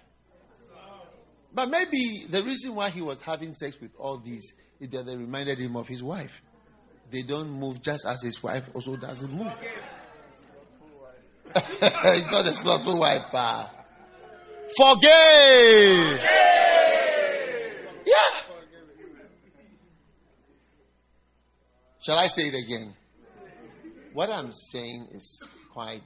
But 1.53 1.69
maybe 1.69 2.25
the 2.29 2.43
reason 2.43 2.73
why 2.73 2.89
he 2.89 3.01
was 3.01 3.21
having 3.21 3.53
sex 3.53 3.75
with 3.79 3.91
all 3.97 4.17
these 4.17 4.53
is 4.79 4.89
that 4.89 5.05
they 5.05 5.15
reminded 5.15 5.59
him 5.59 5.75
of 5.75 5.87
his 5.87 6.01
wife. 6.01 6.41
They 7.11 7.21
don't 7.21 7.49
move 7.49 7.81
just 7.81 8.05
as 8.05 8.21
his 8.23 8.41
wife 8.41 8.63
also 8.73 8.95
doesn't 8.95 9.31
move. 9.31 9.53
He's 11.55 12.25
not 12.25 12.47
a 12.47 12.53
slothful 12.53 12.99
wife. 12.99 13.33
Uh. 13.33 13.67
Forgive! 14.77 16.19
Yeah. 18.05 18.13
Shall 22.05 22.17
I 22.17 22.27
say 22.27 22.47
it 22.47 22.55
again? 22.55 22.93
What 24.13 24.29
I'm 24.29 24.51
saying 24.51 25.07
is 25.13 25.47
quite 25.71 26.03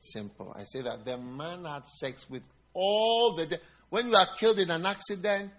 simple. 0.00 0.52
I 0.56 0.64
say 0.64 0.82
that 0.82 1.04
the 1.04 1.16
man 1.16 1.64
had 1.64 1.88
sex 1.88 2.28
with 2.28 2.42
all 2.74 3.36
the. 3.36 3.46
De- 3.46 3.60
when 3.88 4.08
you 4.08 4.14
are 4.14 4.28
killed 4.38 4.58
in 4.58 4.70
an 4.70 4.84
accident, 4.84 5.50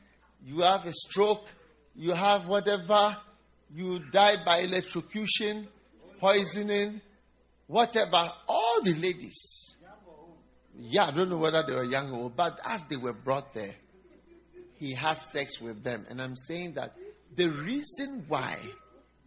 you 0.43 0.61
have 0.61 0.85
a 0.85 0.93
stroke, 0.93 1.45
you 1.95 2.11
have 2.11 2.45
whatever, 2.45 3.15
you 3.73 3.99
die 4.11 4.43
by 4.45 4.59
electrocution, 4.59 5.67
poisoning, 6.19 7.01
whatever, 7.67 8.29
all 8.47 8.60
the 8.83 8.93
ladies. 8.93 9.75
Yeah, 10.77 11.07
I 11.07 11.11
don't 11.11 11.29
know 11.29 11.37
whether 11.37 11.63
they 11.67 11.73
were 11.73 11.83
young 11.83 12.11
or 12.11 12.23
old, 12.23 12.35
but 12.35 12.59
as 12.63 12.81
they 12.89 12.95
were 12.95 13.13
brought 13.13 13.53
there, 13.53 13.75
he 14.75 14.93
had 14.93 15.17
sex 15.17 15.59
with 15.61 15.83
them. 15.83 16.05
And 16.09 16.21
I'm 16.21 16.35
saying 16.35 16.73
that 16.73 16.95
the 17.35 17.49
reason 17.49 18.25
why 18.27 18.57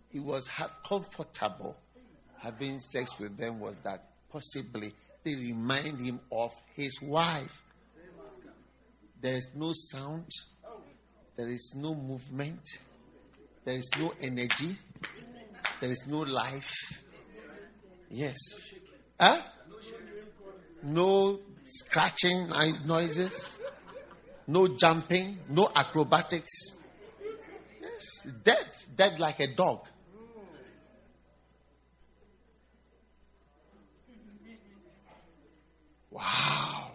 he 0.08 0.20
was 0.20 0.48
comfortable 0.86 1.76
having 2.38 2.80
sex 2.80 3.18
with 3.18 3.36
them 3.36 3.60
was 3.60 3.74
that 3.84 4.10
possibly 4.30 4.92
they 5.22 5.34
remind 5.36 5.98
him 6.00 6.20
of 6.30 6.52
his 6.74 7.00
wife. 7.00 7.62
There 9.20 9.36
is 9.36 9.48
no 9.54 9.72
sound, 9.74 10.28
there 11.36 11.48
is 11.48 11.74
no 11.76 11.94
movement, 11.94 12.60
there 13.64 13.76
is 13.76 13.88
no 13.98 14.12
energy, 14.20 14.76
there 15.80 15.90
is 15.90 16.04
no 16.06 16.18
life. 16.18 16.74
Yes. 18.10 18.36
Huh? 19.18 19.42
No 20.82 21.40
scratching 21.66 22.50
noises, 22.84 23.58
no 24.46 24.68
jumping, 24.76 25.38
no 25.48 25.70
acrobatics. 25.74 26.52
Yes, 27.80 28.26
dead, 28.44 28.70
dead 28.94 29.18
like 29.18 29.40
a 29.40 29.54
dog. 29.54 29.86
Wow. 36.10 36.90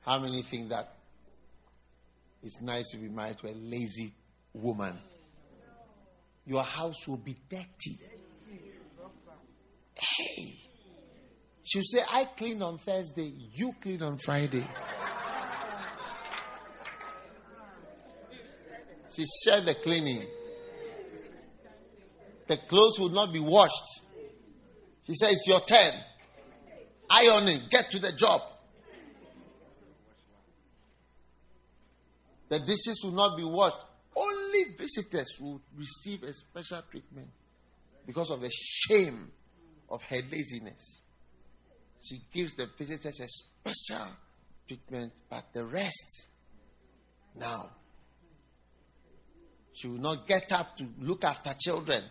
How 0.00 0.18
many 0.18 0.42
think 0.42 0.68
that 0.68 0.96
it's 2.42 2.60
nice 2.60 2.90
to 2.90 2.98
be 2.98 3.08
married 3.08 3.38
to 3.40 3.48
a 3.48 3.54
lazy 3.54 4.12
woman? 4.52 4.98
Your 6.46 6.62
house 6.62 7.08
will 7.08 7.16
be 7.16 7.36
dirty. 7.48 7.98
Hey. 10.04 10.56
She'll 11.62 11.82
say, 11.82 12.02
I 12.10 12.24
clean 12.24 12.62
on 12.62 12.78
Thursday, 12.78 13.32
you 13.54 13.74
clean 13.80 14.02
on 14.02 14.18
Friday. 14.18 14.66
She 19.14 19.24
shared 19.44 19.64
the 19.64 19.74
cleaning. 19.74 20.26
The 22.48 22.58
clothes 22.68 22.98
will 22.98 23.10
not 23.10 23.32
be 23.32 23.40
washed. 23.40 24.02
She 25.06 25.14
said, 25.14 25.30
It's 25.30 25.46
your 25.46 25.60
turn. 25.60 25.92
Ironing, 27.10 27.60
get 27.70 27.90
to 27.92 27.98
the 27.98 28.12
job. 28.12 28.40
The 32.48 32.58
dishes 32.58 33.00
will 33.02 33.12
not 33.12 33.36
be 33.36 33.44
washed. 33.44 33.76
Only 34.16 34.76
visitors 34.76 35.28
will 35.40 35.60
receive 35.76 36.22
a 36.24 36.32
special 36.32 36.82
treatment 36.90 37.28
because 38.06 38.30
of 38.30 38.40
the 38.40 38.50
shame 38.50 39.30
of 39.94 40.02
her 40.02 40.20
laziness. 40.30 41.00
She 42.02 42.20
gives 42.32 42.52
the 42.54 42.68
visitors 42.76 43.20
a 43.20 43.28
special 43.28 44.08
treatment, 44.66 45.12
but 45.30 45.44
the 45.54 45.64
rest, 45.64 46.26
now, 47.36 47.70
she 49.72 49.88
will 49.88 50.00
not 50.00 50.26
get 50.26 50.52
up 50.52 50.76
to 50.76 50.86
look 51.00 51.24
after 51.24 51.54
children. 51.58 52.02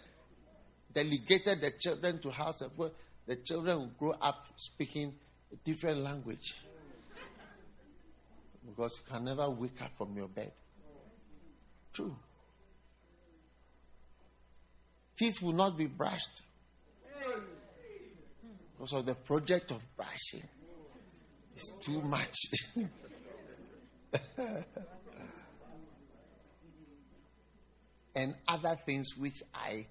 Delegated 0.93 1.60
the 1.62 1.72
children 1.80 2.19
to 2.19 2.30
house 2.30 2.62
of 2.62 2.78
work 2.78 2.93
the 3.26 3.38
children 3.38 3.78
will 3.78 3.91
grow 3.98 4.12
up 4.22 4.46
speaking 4.58 5.13
a 5.52 5.56
different 5.65 6.00
language. 6.00 6.56
Because 8.65 9.00
you 9.00 9.13
can 9.13 9.26
never 9.26 9.50
wake 9.50 9.82
up 9.82 9.91
from 9.98 10.15
your 10.15 10.28
bed. 10.28 10.52
True. 11.93 12.15
Teeth 15.17 15.41
will 15.41 15.54
not 15.54 15.78
be 15.78 15.86
brushed 15.86 16.43
because 18.84 19.00
of 19.00 19.06
the 19.06 19.15
project 19.15 19.72
of 19.72 19.80
brushing. 19.96 20.46
It's 21.56 21.72
too 21.80 22.02
much. 22.02 22.36
and 28.15 28.36
other 28.46 28.78
things 28.86 29.15
which 29.17 29.41
I 29.54 29.86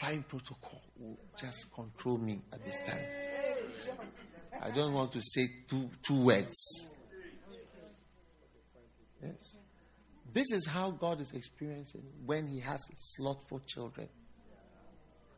find 0.00 0.28
protocol 0.28 0.82
will 0.98 1.16
just 1.40 1.72
control 1.72 2.18
me 2.18 2.42
at 2.52 2.62
this 2.62 2.78
time. 2.84 3.06
I 4.60 4.70
don't 4.72 4.92
want 4.92 5.12
to 5.12 5.22
say 5.22 5.48
two, 5.68 5.88
two 6.06 6.22
words. 6.22 6.88
Yes. 9.22 9.56
This 10.32 10.52
is 10.52 10.66
how 10.66 10.90
God 10.90 11.22
is 11.22 11.32
experiencing 11.32 12.02
when 12.26 12.46
He 12.46 12.60
has 12.60 12.82
slothful 12.98 13.60
children. 13.66 14.10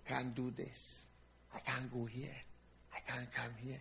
Can't 0.08 0.34
do 0.34 0.50
this. 0.50 1.01
I 1.54 1.58
can't 1.60 1.92
go 1.92 2.04
here. 2.04 2.34
I 2.94 3.00
can't 3.10 3.32
come 3.34 3.52
here. 3.58 3.80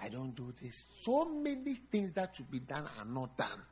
I 0.00 0.08
don't 0.08 0.34
do 0.34 0.52
this. 0.60 0.84
So 1.00 1.24
many 1.24 1.78
things 1.90 2.12
that 2.12 2.36
should 2.36 2.50
be 2.50 2.60
done 2.60 2.86
are 2.98 3.04
not 3.04 3.36
done. 3.36 3.62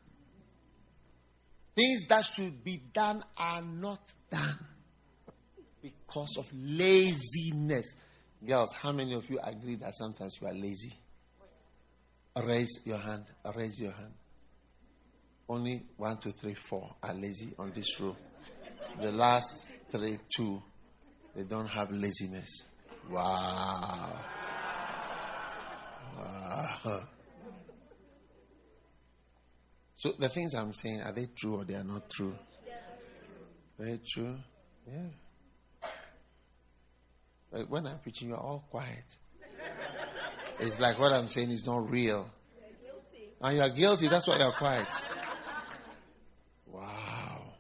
Things 1.76 2.02
that 2.08 2.24
should 2.24 2.62
be 2.64 2.80
done 2.92 3.24
are 3.36 3.62
not 3.62 4.00
done 4.30 4.58
because 5.82 6.36
of 6.38 6.46
laziness. 6.52 7.94
Girls, 8.46 8.72
how 8.80 8.92
many 8.92 9.14
of 9.14 9.28
you 9.28 9.38
agree 9.42 9.76
that 9.76 9.94
sometimes 9.94 10.38
you 10.40 10.46
are 10.46 10.54
lazy? 10.54 10.92
Raise 12.42 12.80
your 12.84 12.98
hand. 12.98 13.24
Raise 13.54 13.78
your 13.78 13.92
hand. 13.92 14.12
Only 15.48 15.84
one, 15.96 16.18
two, 16.18 16.32
three, 16.32 16.54
four 16.54 16.94
are 17.02 17.14
lazy 17.14 17.54
on 17.58 17.72
this 17.74 18.00
row. 18.00 18.16
The 19.00 19.12
last 19.12 19.66
three, 19.90 20.18
two, 20.34 20.62
they 21.34 21.42
don't 21.42 21.66
have 21.66 21.90
laziness. 21.90 22.64
Wow. 23.10 24.16
wow. 26.16 27.00
So 29.96 30.12
the 30.18 30.28
things 30.28 30.54
I'm 30.54 30.74
saying, 30.74 31.00
are 31.02 31.12
they 31.12 31.28
true 31.34 31.56
or 31.56 31.64
they 31.64 31.74
are 31.74 31.84
not 31.84 32.10
true? 32.10 32.34
Very 33.78 34.00
true. 34.06 34.36
Yeah. 34.86 35.88
But 37.50 37.70
when 37.70 37.86
I'm 37.86 37.98
preaching, 38.00 38.28
you're 38.28 38.36
all 38.36 38.64
quiet. 38.70 39.04
It's 40.60 40.78
like 40.78 40.98
what 40.98 41.12
I'm 41.12 41.28
saying 41.28 41.50
is 41.50 41.66
not 41.66 41.90
real. 41.90 42.30
And 43.40 43.56
you're 43.56 43.70
guilty, 43.70 44.08
that's 44.08 44.26
why 44.26 44.38
you're 44.38 44.52
quiet. 44.52 44.88
Wow. 46.66 47.54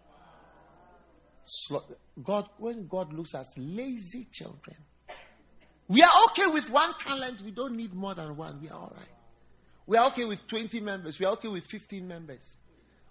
God, 2.22 2.48
when 2.58 2.86
God 2.86 3.12
looks 3.12 3.34
at 3.34 3.46
lazy 3.56 4.28
children, 4.32 4.76
we 5.88 6.02
are 6.02 6.10
okay 6.30 6.46
with 6.46 6.70
one 6.70 6.94
talent. 6.98 7.42
We 7.42 7.50
don't 7.50 7.76
need 7.76 7.94
more 7.94 8.14
than 8.14 8.36
one. 8.36 8.60
We 8.62 8.68
are 8.68 8.78
all 8.78 8.92
right. 8.96 9.08
We 9.86 9.96
are 9.98 10.06
okay 10.08 10.24
with 10.24 10.46
20 10.46 10.80
members. 10.80 11.18
We 11.18 11.26
are 11.26 11.32
okay 11.32 11.48
with 11.48 11.64
15 11.64 12.08
members. 12.08 12.56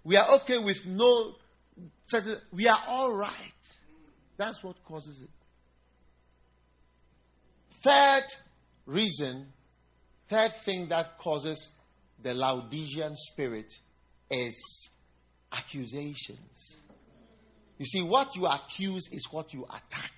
We 0.02 0.16
are 0.16 0.34
okay 0.40 0.58
with 0.58 0.84
no. 0.86 1.34
We 2.52 2.66
are 2.68 2.82
all 2.88 3.12
right. 3.12 3.32
That's 4.36 4.62
what 4.62 4.82
causes 4.84 5.20
it. 5.20 5.30
Third 7.82 8.24
reason, 8.86 9.46
third 10.28 10.52
thing 10.64 10.88
that 10.88 11.18
causes 11.18 11.70
the 12.22 12.34
Laodicean 12.34 13.14
spirit 13.16 13.72
is 14.30 14.90
accusations. 15.52 16.76
You 17.78 17.86
see, 17.86 18.02
what 18.02 18.34
you 18.34 18.46
accuse 18.46 19.08
is 19.12 19.26
what 19.30 19.52
you 19.52 19.64
attack. 19.64 20.12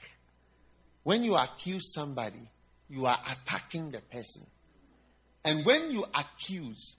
When 1.07 1.23
you 1.23 1.37
accuse 1.37 1.93
somebody, 1.95 2.51
you 2.89 3.07
are 3.07 3.17
attacking 3.31 3.93
the 3.93 4.01
person. 4.01 4.45
And 5.45 5.65
when 5.65 5.93
you 5.93 6.05
accuse, 6.13 6.97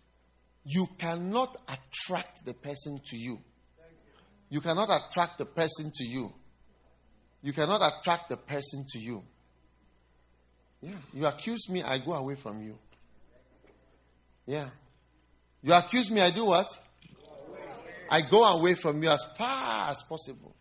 you 0.64 0.88
cannot 0.98 1.58
attract 1.68 2.46
the 2.46 2.54
person 2.54 3.02
to 3.08 3.18
you. 3.18 3.38
You 4.48 4.62
cannot 4.62 4.88
attract 4.90 5.40
the 5.40 5.46
person 5.46 5.92
to 5.94 6.06
you. 6.06 6.32
You 7.42 7.52
cannot 7.52 7.82
attract 7.82 8.30
the 8.30 8.38
person 8.38 8.86
to 8.94 8.98
you. 8.98 9.24
Yeah. 10.80 10.96
You 11.12 11.26
accuse 11.26 11.68
me, 11.70 11.84
I 11.84 11.98
go 11.98 12.14
away 12.14 12.36
from 12.36 12.62
you. 12.62 12.78
Yeah. 14.46 14.70
You 15.62 15.74
accuse 15.74 16.10
me, 16.10 16.22
I 16.22 16.34
do 16.34 16.46
what? 16.46 16.70
I 18.10 18.22
go 18.22 18.42
away 18.46 18.76
from 18.76 19.04
you 19.04 19.10
as 19.10 19.26
far 19.38 19.90
as 19.90 20.02
possible. 20.04 20.56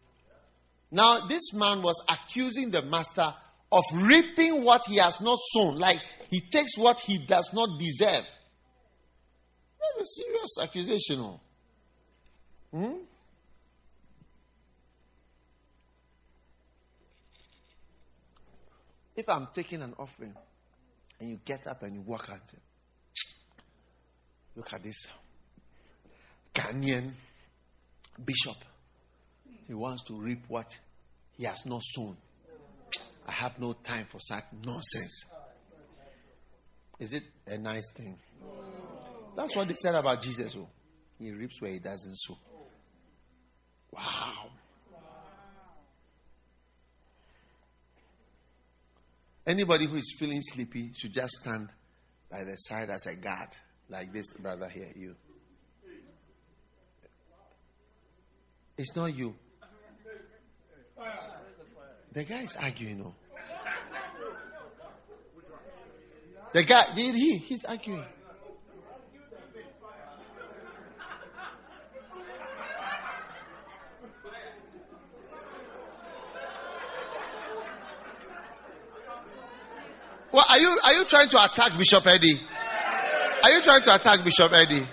Now, 0.90 1.26
this 1.26 1.52
man 1.52 1.82
was 1.82 2.02
accusing 2.08 2.70
the 2.70 2.82
master 2.82 3.34
of 3.72 3.82
reaping 3.92 4.62
what 4.64 4.86
he 4.86 4.96
has 4.96 5.20
not 5.20 5.38
sown. 5.52 5.78
Like 5.78 6.00
he 6.30 6.40
takes 6.40 6.78
what 6.78 7.00
he 7.00 7.18
does 7.18 7.50
not 7.52 7.78
deserve. 7.78 8.24
That's 9.80 10.00
a 10.00 10.22
serious 10.22 10.56
accusation. 10.62 11.20
Oh. 11.20 11.40
Hmm? 12.72 12.92
If 19.16 19.28
I'm 19.28 19.48
taking 19.54 19.80
an 19.82 19.94
offering 19.98 20.34
and 21.18 21.30
you 21.30 21.40
get 21.44 21.66
up 21.66 21.82
and 21.82 21.94
you 21.94 22.02
walk 22.02 22.28
out, 22.30 22.42
look 24.54 24.72
at 24.74 24.82
this 24.82 25.06
Ghanaian 26.54 27.12
bishop. 28.22 28.56
He 29.66 29.74
wants 29.74 30.02
to 30.04 30.14
reap 30.14 30.44
what 30.48 30.76
he 31.36 31.44
has 31.44 31.66
not 31.66 31.82
sown. 31.84 32.16
I 33.26 33.32
have 33.32 33.58
no 33.58 33.72
time 33.72 34.06
for 34.10 34.20
such 34.20 34.44
nonsense. 34.64 35.24
Is 36.98 37.12
it 37.12 37.24
a 37.46 37.58
nice 37.58 37.90
thing? 37.90 38.16
That's 39.36 39.54
what 39.54 39.68
they 39.68 39.74
said 39.74 39.94
about 39.94 40.22
Jesus. 40.22 40.54
Oh. 40.56 40.68
He 41.18 41.30
reaps 41.30 41.60
where 41.60 41.72
he 41.72 41.78
doesn't 41.78 42.16
sow. 42.16 42.38
Wow. 43.92 44.50
Anybody 49.46 49.86
who 49.86 49.96
is 49.96 50.14
feeling 50.18 50.40
sleepy 50.42 50.92
should 50.94 51.12
just 51.12 51.34
stand 51.34 51.68
by 52.30 52.44
the 52.44 52.56
side 52.56 52.90
as 52.90 53.06
a 53.06 53.14
guard, 53.14 53.48
like 53.88 54.12
this 54.12 54.32
brother 54.34 54.68
here, 54.68 54.92
you. 54.94 55.14
It's 58.76 58.94
not 58.96 59.14
you. 59.16 59.34
The 62.16 62.24
guy 62.24 62.44
is 62.44 62.56
arguing, 62.56 63.00
no. 63.00 63.14
The 66.54 66.62
guy, 66.62 66.94
did 66.94 67.14
he? 67.14 67.36
He's 67.36 67.62
arguing. 67.66 68.06
Well, 80.32 80.44
are 80.48 80.58
you 80.58 80.78
are 80.86 80.94
you 80.94 81.04
trying 81.04 81.28
to 81.28 81.44
attack 81.44 81.76
Bishop 81.76 82.06
Eddie? 82.06 82.40
Are 83.42 83.50
you 83.50 83.60
trying 83.60 83.82
to 83.82 83.94
attack 83.94 84.24
Bishop 84.24 84.50
Eddie? 84.54 84.88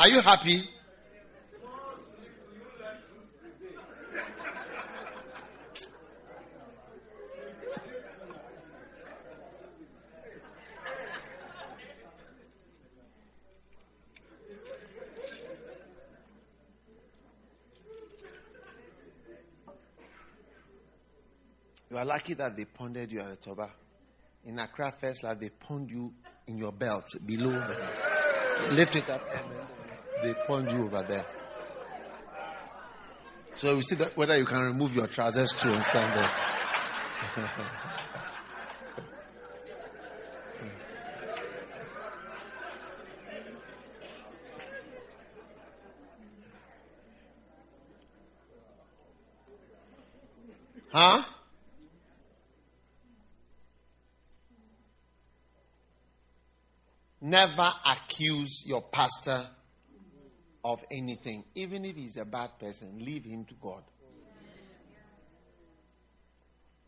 Are 0.00 0.08
you 0.08 0.22
happy? 0.22 0.62
You 21.90 21.98
are 21.98 22.06
lucky 22.06 22.32
that 22.32 22.56
they 22.56 22.64
pounded 22.64 23.12
you 23.12 23.20
at 23.20 23.28
the 23.28 23.36
Toba. 23.36 23.68
Ah. 23.68 23.74
In 24.46 24.58
Accra, 24.58 24.94
first, 24.98 25.24
like 25.24 25.40
they 25.40 25.50
pound 25.50 25.90
you 25.90 26.14
in 26.46 26.56
your 26.56 26.72
belt 26.72 27.04
below. 27.26 27.62
Lift 28.70 28.96
it 28.96 29.10
up 29.10 29.20
they 30.22 30.34
point 30.46 30.70
you 30.70 30.84
over 30.84 31.02
there. 31.02 31.24
So 33.54 33.74
we 33.76 33.82
see 33.82 33.96
that 33.96 34.16
whether 34.16 34.38
you 34.38 34.46
can 34.46 34.62
remove 34.64 34.94
your 34.94 35.06
trousers 35.06 35.52
too 35.52 35.68
and 35.68 35.82
stand 35.84 36.16
there. 36.16 36.30
huh? 50.92 51.24
Never 57.22 57.70
accuse 57.84 58.62
your 58.64 58.82
pastor 58.82 59.48
of 60.64 60.80
anything. 60.90 61.44
Even 61.54 61.84
if 61.84 61.96
he's 61.96 62.16
a 62.16 62.24
bad 62.24 62.58
person, 62.58 62.98
leave 62.98 63.24
him 63.24 63.44
to 63.46 63.54
God. 63.60 63.82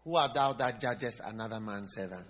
Who 0.04 0.16
art 0.16 0.34
thou 0.34 0.52
that 0.54 0.80
judgest 0.80 1.20
another 1.24 1.60
man's 1.60 1.94
servant? 1.94 2.26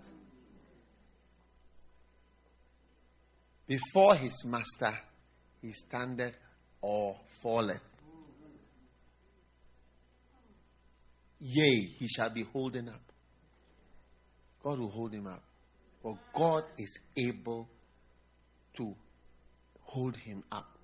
Before 3.67 4.15
his 4.15 4.45
master, 4.45 4.99
he 5.63 5.73
standeth 5.73 6.35
or 6.83 7.17
falleth. 7.43 7.81
Yea, 11.41 11.87
he 11.99 12.07
shall 12.09 12.31
be 12.31 12.45
holding 12.53 12.89
up. 12.89 13.01
God 14.63 14.79
will 14.79 14.91
hold 14.91 15.13
him 15.13 15.27
up. 15.27 15.43
For 16.03 16.19
God 16.35 16.65
is 16.79 16.99
able 17.17 17.69
to 18.77 18.95
hold 19.81 20.17
him 20.17 20.43
up. 20.53 20.79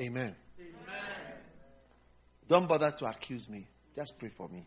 Amen. 0.00 0.34
Amen. 0.60 0.74
Don't 2.48 2.68
bother 2.68 2.92
to 2.92 3.06
accuse 3.06 3.48
me. 3.48 3.66
Just 3.96 4.18
pray 4.18 4.30
for 4.30 4.48
me. 4.48 4.64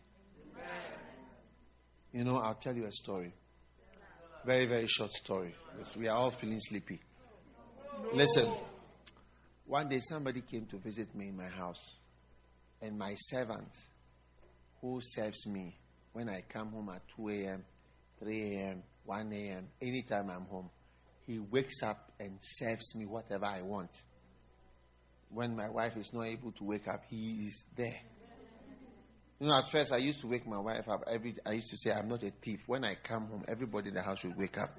You 2.12 2.24
know, 2.24 2.36
I'll 2.36 2.54
tell 2.54 2.76
you 2.76 2.84
a 2.84 2.92
story. 2.92 3.32
Very, 4.44 4.66
very 4.66 4.86
short 4.86 5.12
story. 5.12 5.54
We 5.96 6.08
are 6.08 6.16
all 6.16 6.30
feeling 6.30 6.60
sleepy. 6.60 7.00
Listen, 8.12 8.52
one 9.66 9.88
day 9.88 10.00
somebody 10.00 10.42
came 10.42 10.66
to 10.66 10.76
visit 10.76 11.14
me 11.14 11.28
in 11.28 11.36
my 11.36 11.48
house, 11.48 11.80
and 12.82 12.98
my 12.98 13.14
servant, 13.16 13.70
who 14.82 14.98
serves 15.00 15.46
me 15.46 15.78
when 16.12 16.28
I 16.28 16.42
come 16.46 16.72
home 16.72 16.90
at 16.90 17.02
2 17.16 17.28
a.m., 17.30 17.64
3 18.18 18.56
a.m., 18.56 18.82
1 19.06 19.32
a.m., 19.32 19.68
anytime 19.80 20.28
I'm 20.28 20.44
home, 20.44 20.68
he 21.26 21.38
wakes 21.38 21.82
up 21.82 22.12
and 22.20 22.36
serves 22.40 22.94
me 22.96 23.06
whatever 23.06 23.46
I 23.46 23.62
want. 23.62 23.90
When 25.32 25.56
my 25.56 25.68
wife 25.70 25.96
is 25.96 26.12
not 26.12 26.24
able 26.24 26.52
to 26.52 26.64
wake 26.64 26.88
up, 26.88 27.04
he 27.08 27.46
is 27.48 27.64
there. 27.76 27.98
You 29.40 29.48
know, 29.48 29.58
at 29.58 29.70
first 29.70 29.92
I 29.92 29.96
used 29.96 30.20
to 30.20 30.28
wake 30.28 30.46
my 30.46 30.58
wife 30.58 30.88
up. 30.88 31.04
Every 31.10 31.34
I 31.44 31.52
used 31.52 31.70
to 31.70 31.76
say 31.76 31.90
I'm 31.90 32.08
not 32.08 32.22
a 32.22 32.30
thief. 32.30 32.60
When 32.66 32.84
I 32.84 32.94
come 32.94 33.26
home, 33.26 33.44
everybody 33.48 33.88
in 33.88 33.94
the 33.94 34.02
house 34.02 34.20
should 34.20 34.36
wake 34.36 34.56
up. 34.58 34.70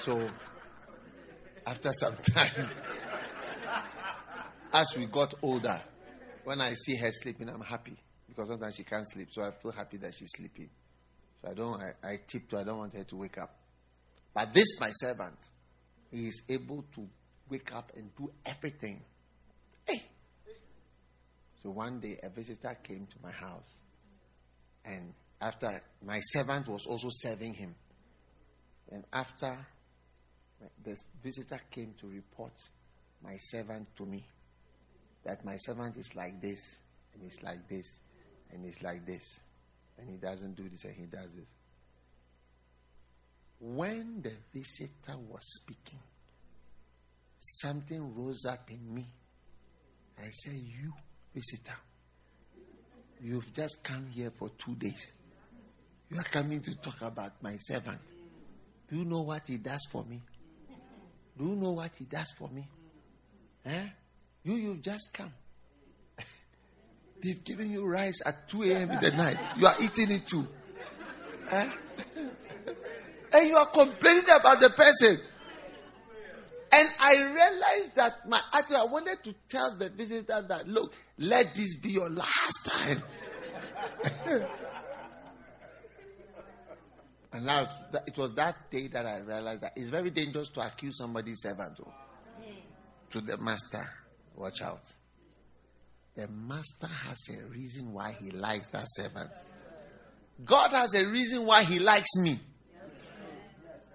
so 0.00 0.28
after 1.66 1.92
some 1.92 2.16
time, 2.34 2.70
as 4.72 4.96
we 4.96 5.06
got 5.06 5.34
older, 5.42 5.80
when 6.44 6.60
I 6.60 6.74
see 6.74 6.96
her 6.96 7.12
sleeping, 7.12 7.48
I'm 7.48 7.60
happy 7.60 7.96
because 8.26 8.48
sometimes 8.48 8.74
she 8.76 8.84
can't 8.84 9.08
sleep. 9.08 9.28
So 9.30 9.42
I 9.42 9.50
feel 9.52 9.72
happy 9.72 9.98
that 9.98 10.14
she's 10.14 10.30
sleeping. 10.36 10.70
So 11.42 11.50
I 11.50 11.54
don't. 11.54 11.80
I, 11.80 12.08
I 12.08 12.16
tiptoe. 12.26 12.58
I 12.58 12.64
don't 12.64 12.78
want 12.78 12.96
her 12.96 13.04
to 13.04 13.16
wake 13.16 13.38
up. 13.38 13.54
But 14.34 14.54
this 14.54 14.80
my 14.80 14.90
servant, 14.90 15.36
he 16.10 16.26
is 16.26 16.42
able 16.48 16.84
to 16.94 17.06
wake 17.48 17.74
up 17.74 17.92
and 17.96 18.14
do 18.16 18.30
everything. 18.44 19.02
Hey. 19.84 20.02
So 21.62 21.70
one 21.70 22.00
day 22.00 22.18
a 22.22 22.28
visitor 22.28 22.76
came 22.82 23.06
to 23.06 23.16
my 23.22 23.32
house, 23.32 23.80
and 24.84 25.12
after 25.40 25.82
my 26.04 26.20
servant 26.20 26.68
was 26.68 26.86
also 26.86 27.08
serving 27.10 27.54
him, 27.54 27.74
and 28.90 29.04
after 29.12 29.66
the 30.84 30.96
visitor 31.22 31.60
came 31.70 31.94
to 32.00 32.06
report 32.08 32.52
my 33.22 33.36
servant 33.38 33.88
to 33.96 34.04
me 34.04 34.24
that 35.24 35.44
my 35.44 35.56
servant 35.56 35.96
is 35.96 36.14
like 36.14 36.40
this 36.40 36.76
and 37.14 37.22
he's 37.22 37.42
like 37.42 37.68
this 37.68 37.98
and 38.52 38.64
he's 38.64 38.82
like 38.82 39.06
this 39.06 39.40
and 39.98 40.08
he 40.08 40.16
doesn't 40.16 40.56
do 40.56 40.68
this 40.68 40.84
and 40.84 40.94
he 40.96 41.06
does 41.06 41.30
this 41.36 41.48
when 43.60 44.22
the 44.22 44.32
visitor 44.52 45.16
was 45.30 45.42
speaking 45.42 46.00
something 47.42 48.14
rose 48.14 48.44
up 48.46 48.70
in 48.70 48.94
me 48.94 49.06
i 50.18 50.30
said 50.30 50.54
you 50.54 50.92
visitor 51.34 51.76
you've 53.20 53.52
just 53.52 53.82
come 53.82 54.06
here 54.06 54.30
for 54.38 54.48
two 54.58 54.74
days 54.76 55.12
you 56.10 56.18
are 56.18 56.24
coming 56.24 56.60
to 56.60 56.74
talk 56.76 57.00
about 57.02 57.32
my 57.42 57.56
servant 57.58 57.98
do 58.88 58.96
you 58.96 59.04
know 59.04 59.22
what 59.22 59.42
he 59.46 59.56
does 59.56 59.86
for 59.90 60.04
me 60.04 60.20
do 61.38 61.44
you 61.44 61.56
know 61.56 61.70
what 61.70 61.90
he 61.98 62.04
does 62.04 62.30
for 62.36 62.48
me? 62.48 62.66
Eh? 63.64 63.86
You, 64.44 64.54
you've 64.54 64.82
just 64.82 65.12
come. 65.12 65.32
They've 67.22 67.42
given 67.42 67.70
you 67.70 67.86
rice 67.86 68.20
at 68.24 68.48
2 68.48 68.62
a.m. 68.64 68.90
in 68.90 69.00
the 69.00 69.10
night. 69.12 69.38
You 69.56 69.66
are 69.66 69.76
eating 69.80 70.10
it 70.10 70.26
too. 70.26 70.46
Eh? 71.50 71.70
and 73.32 73.48
you 73.48 73.56
are 73.56 73.70
complaining 73.70 74.28
about 74.30 74.60
the 74.60 74.70
person. 74.70 75.18
And 76.72 76.88
I 76.98 77.16
realized 77.16 77.94
that 77.96 78.28
my 78.28 78.40
attitude, 78.52 78.76
I 78.76 78.84
wanted 78.84 79.18
to 79.24 79.34
tell 79.50 79.76
the 79.76 79.90
visitor 79.90 80.42
that, 80.48 80.66
look, 80.66 80.94
let 81.18 81.54
this 81.54 81.76
be 81.76 81.90
your 81.90 82.08
last 82.08 82.64
time. 82.64 83.02
And 87.32 87.46
now 87.46 87.66
it 88.06 88.16
was 88.18 88.34
that 88.34 88.70
day 88.70 88.88
that 88.88 89.06
I 89.06 89.18
realized 89.20 89.62
that 89.62 89.72
it's 89.74 89.88
very 89.88 90.10
dangerous 90.10 90.50
to 90.50 90.60
accuse 90.60 90.98
somebody's 90.98 91.40
servant. 91.40 91.78
Oh. 91.84 91.90
To 93.12 93.20
the 93.20 93.38
master, 93.38 93.88
watch 94.36 94.60
out. 94.60 94.82
The 96.14 96.28
master 96.28 96.86
has 96.86 97.18
a 97.30 97.42
reason 97.46 97.92
why 97.94 98.14
he 98.20 98.30
likes 98.30 98.68
that 98.68 98.84
servant. 98.86 99.30
God 100.44 100.72
has 100.72 100.94
a 100.94 101.06
reason 101.06 101.46
why 101.46 101.64
he 101.64 101.78
likes 101.78 102.16
me. 102.16 102.38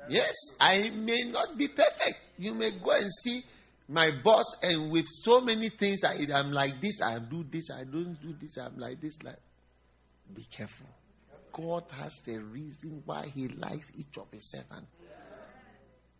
Yes, 0.09 0.35
I 0.59 0.89
may 0.89 1.23
not 1.23 1.57
be 1.57 1.67
perfect. 1.67 2.19
You 2.37 2.53
may 2.53 2.71
go 2.71 2.91
and 2.91 3.09
see 3.23 3.43
my 3.89 4.09
boss, 4.23 4.45
and 4.61 4.91
with 4.91 5.05
so 5.07 5.41
many 5.41 5.69
things, 5.69 6.03
I, 6.03 6.15
am 6.29 6.51
like 6.51 6.81
this, 6.81 7.01
I 7.01 7.19
do 7.19 7.45
this, 7.49 7.71
I 7.71 7.83
don't 7.83 8.17
do 8.21 8.35
this, 8.39 8.57
I'm 8.57 8.77
like 8.77 8.99
this. 9.01 9.21
Like, 9.23 9.39
be 10.33 10.45
careful. 10.51 10.87
God 11.53 11.85
has 11.91 12.13
a 12.27 12.37
reason 12.37 13.01
why 13.05 13.27
He 13.27 13.47
likes 13.47 13.91
each 13.95 14.17
of 14.17 14.27
His 14.31 14.51
servants. 14.51 14.91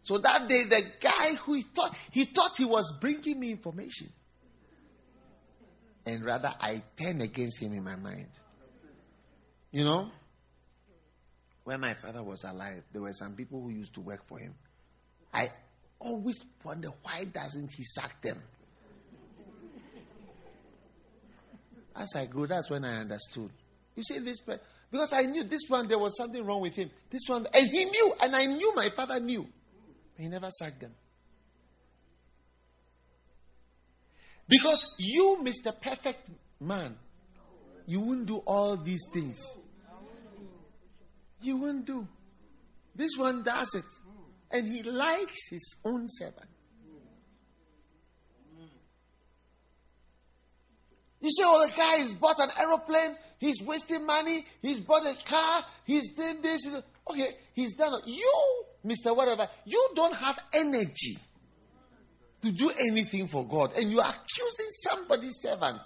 So 0.07 0.17
that 0.19 0.47
day, 0.47 0.63
the 0.63 0.83
guy 1.01 1.35
who 1.35 1.55
he 1.55 1.63
thought 1.63 1.93
he 2.11 2.23
thought 2.23 2.55
he 2.55 2.63
was 2.63 2.93
bringing 3.01 3.37
me 3.37 3.51
information, 3.51 4.09
and 6.05 6.23
rather 6.23 6.49
I 6.61 6.81
turned 6.97 7.21
against 7.21 7.61
him 7.61 7.73
in 7.73 7.83
my 7.83 7.97
mind. 7.97 8.29
You 9.71 9.83
know, 9.83 10.09
when 11.67 11.81
my 11.81 11.93
father 11.95 12.23
was 12.23 12.45
alive, 12.45 12.81
there 12.93 13.01
were 13.01 13.11
some 13.11 13.33
people 13.33 13.61
who 13.61 13.71
used 13.71 13.93
to 13.93 13.99
work 13.99 14.25
for 14.25 14.39
him. 14.39 14.55
I 15.33 15.51
always 15.99 16.41
wonder 16.63 16.91
why 17.03 17.25
doesn't 17.25 17.73
he 17.73 17.83
sack 17.83 18.21
them? 18.21 18.41
As 21.93 22.15
I 22.15 22.25
grew, 22.27 22.47
that's 22.47 22.69
when 22.69 22.85
I 22.85 22.99
understood. 22.99 23.51
You 23.97 24.03
see, 24.03 24.19
this 24.19 24.39
because 24.39 25.11
I 25.11 25.23
knew 25.23 25.43
this 25.43 25.63
one, 25.67 25.89
there 25.89 25.99
was 25.99 26.15
something 26.15 26.45
wrong 26.45 26.61
with 26.61 26.73
him. 26.73 26.89
This 27.09 27.23
one, 27.27 27.45
and 27.53 27.67
he 27.67 27.83
knew, 27.83 28.13
and 28.21 28.33
I 28.33 28.45
knew 28.45 28.73
my 28.73 28.87
father 28.87 29.19
knew. 29.19 29.45
He 30.17 30.29
never 30.29 30.49
sacked 30.49 30.79
them. 30.79 30.93
Because 34.47 34.95
you, 34.99 35.39
Mr. 35.43 35.73
Perfect 35.81 36.29
Man, 36.61 36.95
you 37.85 37.99
wouldn't 37.99 38.27
do 38.27 38.37
all 38.37 38.77
these 38.77 39.03
things. 39.11 39.51
You 41.41 41.57
won't 41.57 41.85
do. 41.85 42.07
This 42.95 43.11
one 43.17 43.43
does 43.43 43.73
it. 43.75 43.85
And 44.51 44.67
he 44.67 44.83
likes 44.83 45.49
his 45.49 45.75
own 45.85 46.07
servant. 46.09 46.47
You 51.19 51.31
say, 51.31 51.43
oh, 51.45 51.65
the 51.65 51.73
guy 51.75 51.97
has 51.97 52.13
bought 52.13 52.39
an 52.39 52.49
aeroplane 52.57 53.15
He's 53.39 53.61
wasting 53.61 54.05
money. 54.05 54.45
He's 54.61 54.79
bought 54.79 55.05
a 55.05 55.15
car. 55.25 55.63
He's 55.85 56.09
doing 56.09 56.41
this. 56.41 56.67
Okay, 57.09 57.35
he's 57.53 57.73
done. 57.75 58.01
You, 58.05 58.63
Mr. 58.85 59.15
Whatever, 59.15 59.47
you 59.65 59.89
don't 59.95 60.15
have 60.15 60.39
energy 60.53 61.17
to 62.41 62.51
do 62.51 62.71
anything 62.71 63.27
for 63.27 63.47
God. 63.47 63.73
And 63.77 63.91
you 63.91 63.99
are 63.99 64.09
accusing 64.09 64.67
somebody's 64.83 65.39
servant. 65.41 65.79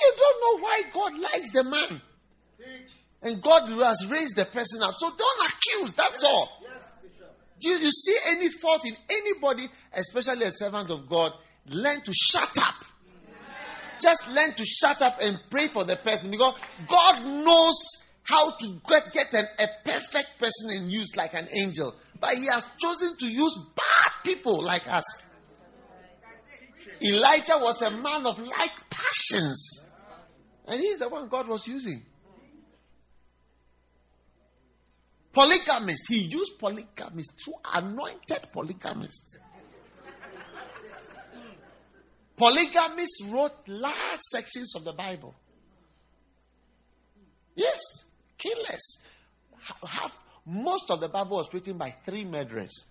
You 0.00 0.12
don't 0.16 0.40
know 0.40 0.64
why 0.64 0.82
God 0.94 1.18
likes 1.18 1.50
the 1.50 1.64
man. 1.64 2.00
And 3.22 3.40
God 3.40 3.68
has 3.68 4.06
raised 4.08 4.36
the 4.36 4.44
person 4.44 4.82
up. 4.82 4.94
So 4.96 5.10
don't 5.16 5.50
accuse. 5.50 5.94
That's 5.94 6.24
all. 6.24 6.48
Do 7.60 7.68
you, 7.68 7.78
you 7.78 7.90
see 7.92 8.16
any 8.28 8.48
fault 8.48 8.84
in 8.86 8.96
anybody, 9.08 9.68
especially 9.92 10.44
a 10.44 10.50
servant 10.50 10.90
of 10.90 11.08
God? 11.08 11.32
Learn 11.66 12.02
to 12.02 12.12
shut 12.12 12.58
up 12.58 12.74
just 14.02 14.28
learn 14.28 14.52
to 14.54 14.64
shut 14.64 15.00
up 15.00 15.18
and 15.22 15.38
pray 15.48 15.68
for 15.68 15.84
the 15.84 15.96
person 15.96 16.30
because 16.30 16.54
God 16.88 17.24
knows 17.24 17.76
how 18.24 18.56
to 18.56 18.80
get, 18.88 19.12
get 19.12 19.32
an, 19.32 19.46
a 19.58 19.66
perfect 19.84 20.38
person 20.38 20.70
and 20.70 20.92
use 20.92 21.14
like 21.16 21.34
an 21.34 21.48
angel. 21.52 21.94
But 22.20 22.34
He 22.34 22.46
has 22.46 22.68
chosen 22.78 23.16
to 23.18 23.26
use 23.26 23.56
bad 23.76 24.12
people 24.24 24.62
like 24.62 24.92
us. 24.92 25.04
Elijah 27.00 27.58
was 27.58 27.80
a 27.82 27.90
man 27.90 28.26
of 28.26 28.38
like 28.38 28.90
passions. 28.90 29.84
And 30.66 30.80
he's 30.80 30.98
the 30.98 31.08
one 31.08 31.28
God 31.28 31.48
was 31.48 31.66
using. 31.66 32.04
Polygamist. 35.32 36.04
He 36.08 36.18
used 36.18 36.58
polygamists, 36.58 37.44
true 37.44 37.54
anointed 37.72 38.48
polygamists. 38.52 39.38
Polygamists 42.36 43.24
wrote 43.32 43.52
large 43.66 44.20
sections 44.30 44.74
of 44.74 44.84
the 44.84 44.92
Bible. 44.92 45.34
Yes, 47.54 47.80
killers. 48.36 48.98
Half, 49.86 50.16
most 50.44 50.90
of 50.90 51.00
the 51.00 51.08
Bible 51.08 51.36
was 51.36 51.52
written 51.52 51.78
by 51.78 51.94
three 52.04 52.24
murderers. 52.24 52.84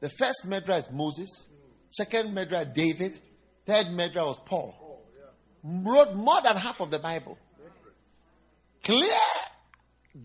The 0.00 0.08
first 0.08 0.46
murderer 0.46 0.78
is 0.78 0.86
Moses, 0.90 1.46
second 1.90 2.34
murderer 2.34 2.64
David, 2.64 3.20
third 3.66 3.92
murderer 3.92 4.24
was 4.24 4.38
Paul. 4.44 4.74
Wrote 5.62 6.14
more 6.14 6.42
than 6.42 6.56
half 6.56 6.80
of 6.80 6.90
the 6.90 6.98
Bible. 6.98 7.38
Clear, 8.82 9.14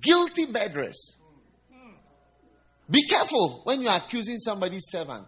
guilty 0.01 0.47
murderers. 0.47 1.15
Be 2.89 3.05
careful 3.07 3.61
when 3.63 3.81
you 3.81 3.89
are 3.89 3.97
accusing 3.97 4.37
somebody's 4.37 4.85
servant. 4.89 5.27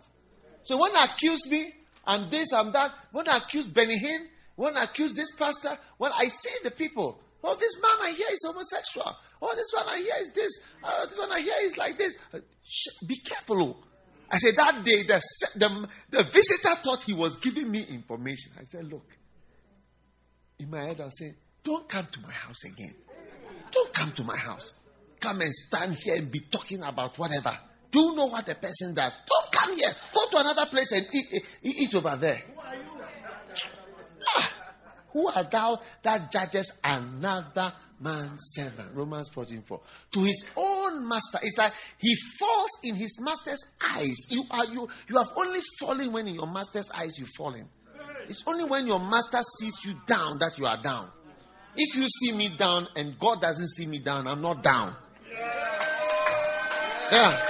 So 0.64 0.78
when 0.78 0.96
accuse 0.96 1.48
me, 1.50 1.74
I'm 2.06 2.30
this, 2.30 2.54
I'm 2.54 2.72
that. 2.72 2.92
When 3.12 3.28
I 3.28 3.38
accuse 3.38 3.68
Benny 3.68 4.00
Hinn, 4.00 4.28
When 4.60 4.76
I 4.76 4.84
accuse 4.84 5.14
this 5.14 5.32
pastor, 5.38 5.78
when 5.98 6.12
I 6.12 6.28
see 6.28 6.52
the 6.64 6.72
people, 6.72 7.18
oh, 7.46 7.56
this 7.56 7.82
man 7.82 8.10
I 8.10 8.12
hear 8.12 8.28
is 8.30 8.46
homosexual. 8.46 9.16
Oh, 9.42 9.56
this 9.56 9.72
one 9.74 9.86
I 9.88 9.98
hear 10.00 10.16
is 10.20 10.32
this. 10.36 10.52
Uh, 10.84 11.06
this 11.06 11.18
one 11.18 11.32
I 11.32 11.40
hear 11.40 11.54
is 11.62 11.78
like 11.78 11.98
this. 11.98 12.14
Uh, 12.34 12.40
be 13.08 13.16
careful. 13.20 13.64
oh. 13.64 13.78
I 14.30 14.38
said, 14.38 14.58
that 14.58 14.84
day, 14.84 15.04
the, 15.04 15.22
the, 15.56 15.88
the 16.10 16.24
visitor 16.24 16.76
thought 16.84 17.04
he 17.04 17.14
was 17.14 17.38
giving 17.38 17.72
me 17.72 17.86
information. 17.90 18.52
I 18.60 18.66
said, 18.66 18.92
look. 18.92 19.06
In 20.60 20.70
my 20.70 20.84
head, 20.84 21.00
I 21.00 21.08
said, 21.08 21.36
don't 21.64 21.88
come 21.88 22.08
to 22.12 22.20
my 22.20 22.34
house 22.34 22.66
again. 22.66 22.96
Don't 23.72 23.94
come 23.94 24.12
to 24.14 24.24
my 24.24 24.38
house. 24.38 24.74
Come 25.20 25.42
and 25.42 25.54
stand 25.54 25.96
here 25.96 26.16
and 26.16 26.32
be 26.32 26.40
talking 26.40 26.82
about 26.82 27.18
whatever. 27.18 27.58
Do 27.92 28.00
you 28.00 28.16
know 28.16 28.28
what 28.28 28.46
the 28.46 28.56
person 28.56 28.94
does? 28.94 29.14
Don't 29.14 29.52
come 29.52 29.76
here. 29.76 29.90
Go 30.14 30.30
to 30.32 30.38
another 30.38 30.66
place 30.68 30.92
and 30.92 31.06
eat, 31.12 31.44
eat, 31.64 31.76
eat 31.80 31.96
over 31.96 32.16
there. 32.16 32.36
Who 32.36 32.60
are 32.60 32.76
you? 32.76 32.82
Ah, 34.36 34.54
who 35.12 35.28
art 35.28 35.50
thou 35.52 35.82
that 36.04 36.32
judges 36.32 36.72
another 36.84 37.74
man's 38.00 38.42
servant? 38.54 38.92
Romans 38.94 39.30
14 39.30 39.64
4. 39.68 39.82
To 40.12 40.20
his 40.22 40.46
own 40.56 41.08
master. 41.08 41.40
It's 41.42 41.58
like 41.58 41.74
he 41.98 42.16
falls 42.38 42.70
in 42.84 42.96
his 42.96 43.20
master's 43.20 43.64
eyes. 43.96 44.26
You 44.30 44.44
are 44.52 44.66
you 44.66 44.88
you 45.08 45.18
have 45.18 45.32
only 45.36 45.62
fallen 45.80 46.12
when 46.12 46.28
in 46.28 46.36
your 46.36 46.48
master's 46.48 46.92
eyes 46.92 47.18
you've 47.18 47.34
fallen. 47.36 47.68
It's 48.28 48.44
only 48.46 48.66
when 48.66 48.86
your 48.86 49.00
master 49.00 49.40
sees 49.60 49.74
you 49.84 49.96
down 50.06 50.38
that 50.40 50.60
you 50.60 50.66
are 50.66 50.82
down. 50.84 51.10
If 51.76 51.96
you 51.96 52.08
see 52.08 52.34
me 52.36 52.50
down 52.58 52.88
and 52.96 53.18
God 53.20 53.42
doesn't 53.42 53.70
see 53.70 53.86
me 53.86 54.00
down, 54.00 54.28
I'm 54.28 54.42
not 54.42 54.64
down. 54.64 54.96
Yeah. 57.12 57.46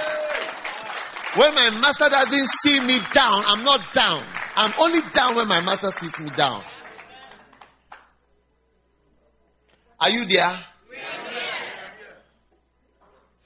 When 1.36 1.54
my 1.54 1.70
master 1.70 2.08
doesn't 2.08 2.48
see 2.62 2.80
me 2.80 2.98
down, 3.12 3.44
I'm 3.46 3.62
not 3.62 3.92
down. 3.92 4.24
I'm 4.56 4.72
only 4.78 5.00
down 5.12 5.36
when 5.36 5.48
my 5.48 5.60
master 5.60 5.90
sees 5.90 6.18
me 6.18 6.30
down. 6.30 6.64
Are 10.00 10.10
you 10.10 10.26
there? 10.26 10.58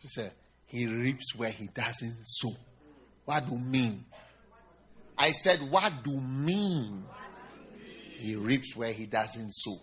He 0.01 0.09
said, 0.09 0.33
He 0.67 0.87
reaps 0.87 1.35
where 1.35 1.51
he 1.51 1.67
doesn't 1.67 2.25
sow. 2.25 2.55
What 3.25 3.47
do 3.47 3.55
you 3.55 3.59
mean? 3.59 4.05
I 5.19 5.33
said, 5.33 5.61
What 5.69 5.93
do 6.05 6.13
you 6.13 6.21
mean? 6.21 7.05
He 8.19 8.37
reaps 8.37 8.77
where 8.77 8.93
he 8.93 9.07
doesn't 9.07 9.53
sow. 9.53 9.79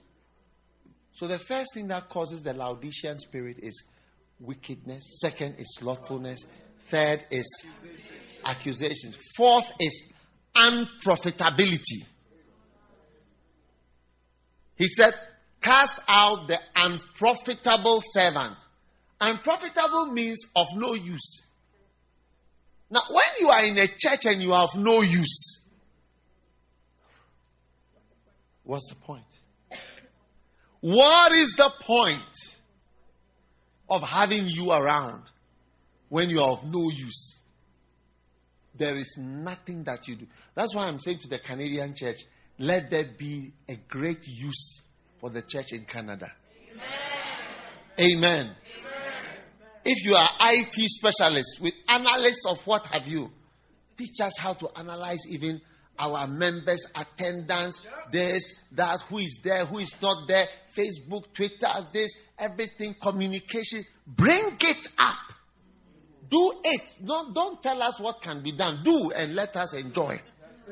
So 1.14 1.28
the 1.28 1.39
first 1.39 1.74
thing 1.74 1.88
that 1.88 2.09
causes 2.09 2.41
the 2.41 2.53
Laodicean 2.53 3.20
spirit 3.20 3.57
is 3.59 3.84
wickedness. 4.39 5.20
Second 5.22 5.55
is 5.59 5.76
slothfulness. 5.78 6.45
Third 6.88 7.26
is 7.30 7.66
accusations. 8.43 9.18
Fourth 9.36 9.72
is 9.80 10.07
unprofitability. 10.55 12.05
He 14.76 14.88
said, 14.88 15.14
Cast 15.62 15.99
out 16.07 16.47
the 16.47 16.59
unprofitable 16.76 18.01
servant. 18.14 18.55
Unprofitable 19.20 20.07
means 20.07 20.39
of 20.55 20.66
no 20.74 20.95
use. 20.95 21.43
Now, 22.89 23.01
when 23.09 23.24
you 23.39 23.49
are 23.49 23.64
in 23.64 23.78
a 23.78 23.88
church 23.88 24.26
and 24.26 24.41
you 24.41 24.51
have 24.51 24.76
no 24.76 25.01
use, 25.01 25.62
what's 28.64 28.89
the 28.89 28.95
point? 28.95 29.24
What 30.82 31.32
is 31.32 31.54
the 31.56 31.72
point 31.82 32.22
of 33.90 34.02
having 34.02 34.48
you 34.48 34.72
around 34.72 35.24
when 36.10 36.30
you 36.30 36.42
are 36.42 36.52
of 36.52 36.64
no 36.66 36.90
use? 36.90 37.38
There 38.76 38.96
is 38.96 39.16
nothing 39.18 39.84
that 39.84 40.08
you 40.08 40.16
do. 40.16 40.28
That's 40.56 40.74
why 40.74 40.88
I'm 40.88 41.00
saying 41.00 41.20
to 41.20 41.28
the 41.28 41.40
Canadian 41.40 41.94
church, 41.96 42.18
let 42.58 42.90
there 42.90 43.06
be 43.18 43.54
a 43.70 43.76
great 43.76 44.28
use 44.28 44.82
for 45.20 45.30
the 45.30 45.42
church 45.42 45.72
in 45.72 45.86
Canada. 45.86 46.32
Amen. 48.00 48.00
Amen. 48.00 48.56
If 49.84 50.06
you 50.06 50.16
are 50.16 50.30
IT 50.42 50.74
specialist 50.74 51.60
with 51.62 51.74
analysts 51.90 52.46
of 52.48 52.60
what 52.66 52.86
have 52.88 53.08
you, 53.08 53.30
teach 53.98 54.20
us 54.24 54.34
how 54.40 54.54
to 54.54 54.70
analyze 54.76 55.28
even 55.30 55.62
our 56.02 56.28
members' 56.28 56.86
attendance, 56.95 57.82
this, 58.12 58.54
that, 58.72 59.02
who 59.04 59.20
is 59.20 59.39
there, 59.43 59.66
who 59.66 59.78
is 59.78 59.95
not 60.02 60.28
there, 60.28 60.47
Facebook, 60.76 61.34
Twitter, 61.34 61.70
this, 61.93 62.12
everything, 62.38 62.95
communication. 63.02 63.84
Bring 64.08 64.58
it 64.60 64.88
up. 64.97 65.16
Do 66.30 66.54
it. 66.64 66.82
Don't, 67.06 67.36
don't 67.36 67.62
tell 67.62 67.82
us 67.82 67.99
what 67.99 68.22
can 68.22 68.41
be 68.41 68.54
done. 68.54 68.82
Do 68.84 69.12
and 69.12 69.36
let 69.36 69.56
us 69.58 69.74
enjoy. 69.74 70.22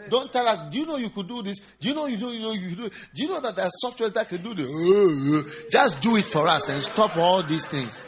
Don't 0.09 0.31
tell 0.31 0.47
us, 0.47 0.71
do 0.71 0.79
you 0.79 0.85
know 0.85 0.95
you 0.97 1.09
could 1.09 1.27
do 1.27 1.43
this? 1.43 1.59
Do 1.81 1.89
you 1.89 1.93
know 1.93 2.05
you 2.05 2.15
do 2.15 2.31
you 2.31 2.39
know 2.39 2.53
you 2.53 2.75
do? 2.75 2.89
Do 2.89 2.91
you 3.15 3.27
know 3.27 3.41
that 3.41 3.55
there 3.55 3.65
are 3.65 3.71
softwares 3.83 4.13
that 4.13 4.29
can 4.29 4.41
do 4.41 4.53
this? 4.53 5.67
Just 5.71 5.99
do 5.99 6.15
it 6.15 6.25
for 6.25 6.47
us 6.47 6.69
and 6.69 6.81
stop 6.81 7.17
all 7.17 7.45
these 7.45 7.65
things. 7.65 8.01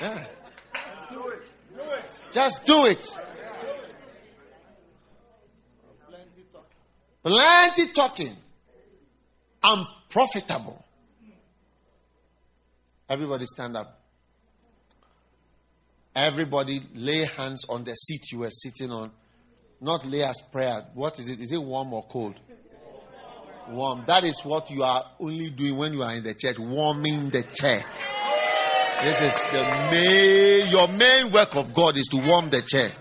Yeah. 0.00 0.26
Just 2.32 2.64
do 2.64 2.86
it. 2.86 3.18
Plenty 7.26 7.88
talking. 7.88 8.36
Unprofitable. 9.60 10.84
Everybody 13.08 13.46
stand 13.46 13.76
up. 13.76 14.00
Everybody 16.14 16.86
lay 16.94 17.24
hands 17.24 17.64
on 17.68 17.82
the 17.82 17.94
seat 17.96 18.30
you 18.30 18.38
were 18.38 18.50
sitting 18.50 18.92
on. 18.92 19.10
Not 19.80 20.06
lay 20.06 20.22
as 20.22 20.40
prayer. 20.52 20.86
What 20.94 21.18
is 21.18 21.28
it? 21.28 21.40
Is 21.40 21.50
it 21.50 21.60
warm 21.60 21.92
or 21.94 22.06
cold? 22.06 22.36
Warm. 23.70 24.04
That 24.06 24.22
is 24.22 24.40
what 24.44 24.70
you 24.70 24.84
are 24.84 25.04
only 25.18 25.50
doing 25.50 25.76
when 25.76 25.94
you 25.94 26.02
are 26.04 26.14
in 26.14 26.22
the 26.22 26.34
church, 26.34 26.60
warming 26.60 27.30
the 27.30 27.42
chair. 27.42 27.84
This 29.02 29.20
is 29.20 29.42
the 29.50 29.88
main, 29.90 30.70
your 30.70 30.86
main 30.86 31.32
work 31.32 31.56
of 31.56 31.74
God 31.74 31.98
is 31.98 32.06
to 32.06 32.18
warm 32.18 32.50
the 32.50 32.62
chair. 32.62 32.92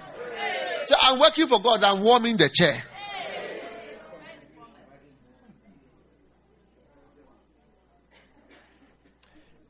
So 0.85 0.95
I'm 0.99 1.19
working 1.19 1.45
for 1.45 1.61
God, 1.61 1.83
I'm 1.83 2.01
warming 2.01 2.37
the 2.37 2.49
chair. 2.49 2.83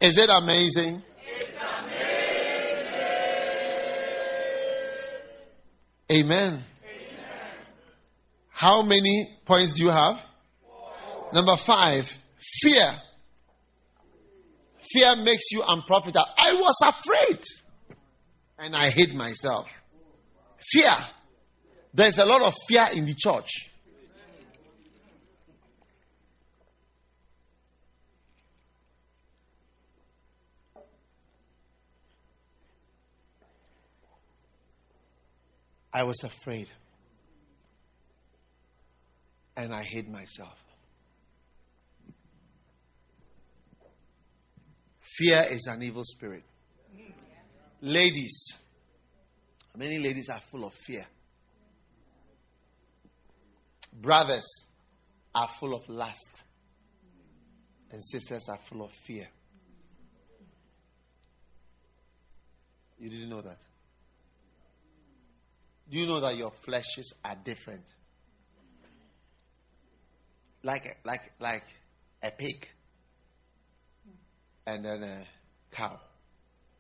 Is 0.06 0.20
it 0.20 0.30
amazing? 0.30 1.01
Amen. 6.12 6.64
How 8.51 8.84
many 8.84 9.28
points 9.47 9.74
do 9.74 9.84
you 9.84 9.89
have? 9.89 10.24
Number 11.34 11.58
five, 11.58 12.08
fear. 12.39 13.01
Fear 14.93 15.16
makes 15.24 15.45
you 15.51 15.64
unprofitable. 15.68 16.28
I 16.38 16.53
was 16.53 16.76
afraid 16.86 17.43
and 18.60 18.76
I 18.76 18.91
hid 18.91 19.16
myself. 19.16 19.68
Fear. 20.72 20.93
There's 21.95 22.20
a 22.20 22.26
lot 22.26 22.43
of 22.43 22.53
fear 22.68 22.89
in 22.93 23.08
the 23.08 23.16
church. 23.16 23.72
I 35.96 36.04
was 36.04 36.22
afraid 36.26 36.68
and 39.56 39.74
I 39.74 39.82
hid 39.82 40.10
myself. 40.10 40.60
Fear 45.00 45.46
is 45.52 45.68
an 45.68 45.82
evil 45.84 46.04
spirit. 46.04 46.43
Ladies, 47.80 48.46
many 49.78 50.00
ladies 50.00 50.28
are 50.28 50.41
full 50.41 50.66
of 50.66 50.74
fear. 50.74 51.06
Brothers 53.93 54.66
are 55.34 55.48
full 55.48 55.76
of 55.76 55.88
lust. 55.88 56.43
And 57.89 58.04
sisters 58.04 58.50
are 58.50 58.60
full 58.62 58.84
of 58.84 58.91
fear. 58.91 59.30
You 63.00 63.10
didn't 63.10 63.30
know 63.30 63.39
that? 63.39 63.60
Do 65.90 66.00
you 66.00 66.08
know 66.08 66.20
that 66.22 66.36
your 66.36 66.52
fleshes 66.52 67.14
are 67.24 67.36
different? 67.44 67.86
Like 70.64 70.98
like 71.06 71.32
like 71.40 71.66
a 72.24 72.32
pig 72.32 72.68
and 74.66 74.84
then 74.84 75.04
a 75.04 75.26
cow. 75.72 76.00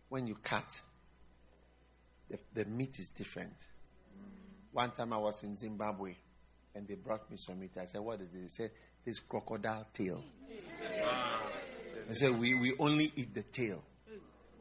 When 0.09 0.27
you 0.27 0.35
cut, 0.35 0.69
the, 2.29 2.39
the 2.53 2.65
meat 2.65 2.97
is 2.99 3.09
different. 3.09 3.53
One 4.71 4.91
time 4.91 5.13
I 5.13 5.17
was 5.17 5.43
in 5.43 5.55
Zimbabwe 5.57 6.15
and 6.73 6.87
they 6.87 6.95
brought 6.95 7.29
me 7.31 7.37
some 7.37 7.59
meat. 7.59 7.71
I 7.79 7.85
said, 7.85 8.01
What 8.01 8.21
is 8.21 8.33
it? 8.33 8.41
They 8.41 8.47
said, 8.47 8.71
This 9.05 9.19
crocodile 9.19 9.87
tail. 9.93 10.23
They 12.07 12.13
said, 12.13 12.37
we, 12.37 12.53
we 12.53 12.75
only 12.77 13.11
eat 13.15 13.33
the 13.33 13.43
tail. 13.43 13.81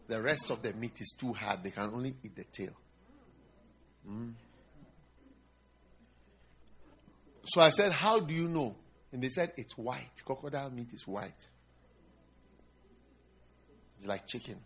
The 0.07 0.20
rest 0.22 0.51
of 0.51 0.62
the 0.62 0.72
meat 0.72 1.01
is 1.01 1.14
too 1.18 1.32
hard. 1.32 1.62
They 1.62 1.70
can 1.70 1.90
only 1.92 2.14
eat 2.22 2.36
the 2.36 2.45
tail. 2.45 2.72
Mm. 4.09 4.32
So 7.46 7.61
I 7.61 7.70
said, 7.70 7.92
How 7.92 8.20
do 8.20 8.34
you 8.34 8.48
know? 8.48 8.76
And 9.12 9.22
they 9.22 9.28
said 9.28 9.52
it's 9.57 9.76
white. 9.76 10.22
Crocodile 10.24 10.70
meat 10.70 10.92
is 10.92 11.07
white. 11.07 11.46
It's 13.98 14.07
like 14.07 14.26
chicken. 14.26 14.57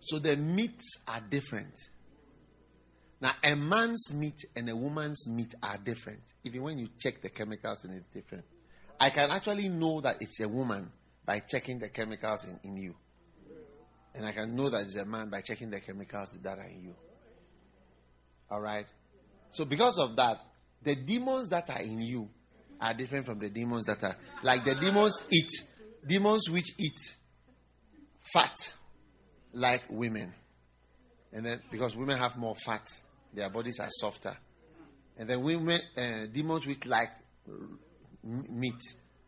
So 0.00 0.18
the 0.18 0.36
meats 0.36 0.98
are 1.06 1.20
different. 1.20 1.74
Now, 3.20 3.32
a 3.42 3.54
man's 3.54 4.12
meat 4.12 4.44
and 4.54 4.68
a 4.68 4.76
woman's 4.76 5.28
meat 5.28 5.54
are 5.62 5.78
different. 5.78 6.20
Even 6.44 6.62
when 6.62 6.78
you 6.78 6.88
check 6.98 7.22
the 7.22 7.30
chemicals, 7.30 7.84
and 7.84 7.94
it's 7.94 8.06
different. 8.12 8.44
I 9.00 9.10
can 9.10 9.30
actually 9.30 9.68
know 9.68 10.00
that 10.02 10.20
it's 10.20 10.40
a 10.40 10.48
woman 10.48 10.90
by 11.24 11.40
checking 11.40 11.78
the 11.78 11.88
chemicals 11.88 12.44
in, 12.44 12.60
in 12.64 12.76
you. 12.76 12.94
And 14.14 14.26
I 14.26 14.32
can 14.32 14.54
know 14.54 14.68
that 14.68 14.82
it's 14.82 14.96
a 14.96 15.04
man 15.04 15.30
by 15.30 15.40
checking 15.40 15.70
the 15.70 15.80
chemicals 15.80 16.36
that 16.42 16.58
are 16.58 16.66
in 16.66 16.82
you. 16.82 16.94
All 18.54 18.60
right? 18.60 18.86
So, 19.50 19.64
because 19.64 19.98
of 19.98 20.14
that, 20.14 20.38
the 20.80 20.94
demons 20.94 21.48
that 21.48 21.68
are 21.70 21.80
in 21.80 22.00
you 22.00 22.28
are 22.80 22.94
different 22.94 23.26
from 23.26 23.40
the 23.40 23.48
demons 23.48 23.84
that 23.86 24.00
are. 24.04 24.16
Like 24.44 24.64
the 24.64 24.76
demons 24.76 25.20
eat, 25.28 25.50
demons 26.08 26.48
which 26.48 26.70
eat 26.78 26.96
fat, 28.32 28.54
like 29.52 29.82
women. 29.90 30.32
And 31.32 31.44
then, 31.44 31.62
because 31.68 31.96
women 31.96 32.16
have 32.16 32.36
more 32.36 32.54
fat, 32.54 32.88
their 33.32 33.50
bodies 33.50 33.80
are 33.80 33.88
softer. 33.90 34.36
And 35.16 35.28
then, 35.28 35.42
women, 35.42 35.80
uh, 35.96 36.26
demons 36.32 36.64
which 36.64 36.86
like 36.86 37.10
meat, 38.22 38.80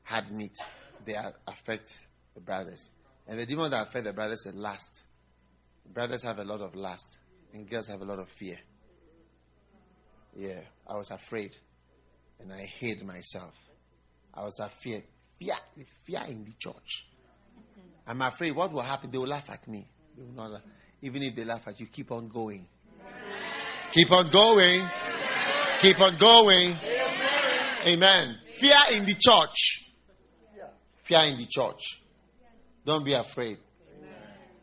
hard 0.05 0.31
meat, 0.31 0.57
they 1.05 1.16
are, 1.16 1.33
affect 1.49 1.99
the 2.37 2.41
brothers. 2.41 2.91
And 3.27 3.41
the 3.41 3.47
demons 3.47 3.70
that 3.70 3.89
affect 3.89 4.05
the 4.05 4.12
brothers 4.12 4.47
are 4.47 4.53
lust. 4.53 5.03
Brothers 5.93 6.22
have 6.22 6.39
a 6.39 6.45
lot 6.45 6.61
of 6.61 6.77
lust, 6.77 7.18
and 7.53 7.68
girls 7.68 7.89
have 7.89 8.01
a 8.03 8.05
lot 8.05 8.20
of 8.20 8.29
fear. 8.29 8.59
Yeah, 10.37 10.61
I 10.87 10.97
was 10.97 11.11
afraid, 11.11 11.53
and 12.41 12.53
I 12.53 12.66
hid 12.78 13.03
myself. 13.05 13.55
I 14.34 14.45
was 14.45 14.61
afraid. 14.61 15.05
Fear, 15.39 15.55
fear 16.05 16.22
in 16.28 16.45
the 16.45 16.53
church. 16.59 17.07
I'm 18.07 18.20
afraid 18.22 18.55
what 18.55 18.72
will 18.72 18.82
happen? 18.82 19.11
They 19.11 19.18
will 19.18 19.26
laugh 19.26 19.49
at 19.51 19.66
me. 19.66 19.89
They 20.16 20.22
will 20.22 20.32
not 20.32 20.51
laugh. 20.51 20.62
Even 21.03 21.22
if 21.22 21.34
they 21.34 21.45
laugh 21.45 21.66
at 21.66 21.80
you, 21.80 21.87
keep 21.87 22.12
on 22.12 22.28
going. 22.28 22.66
Keep 23.91 24.12
on 24.12 24.30
going. 24.30 24.89
Keep 25.80 26.01
on 26.01 26.16
going. 26.18 26.78
Amen. 27.87 28.37
Fear 28.57 28.76
in 28.93 29.05
the 29.05 29.14
church. 29.14 29.84
Fear 31.05 31.20
in 31.26 31.39
the 31.39 31.47
church. 31.47 32.03
Don't 32.84 33.05
be 33.05 33.12
afraid. 33.12 33.59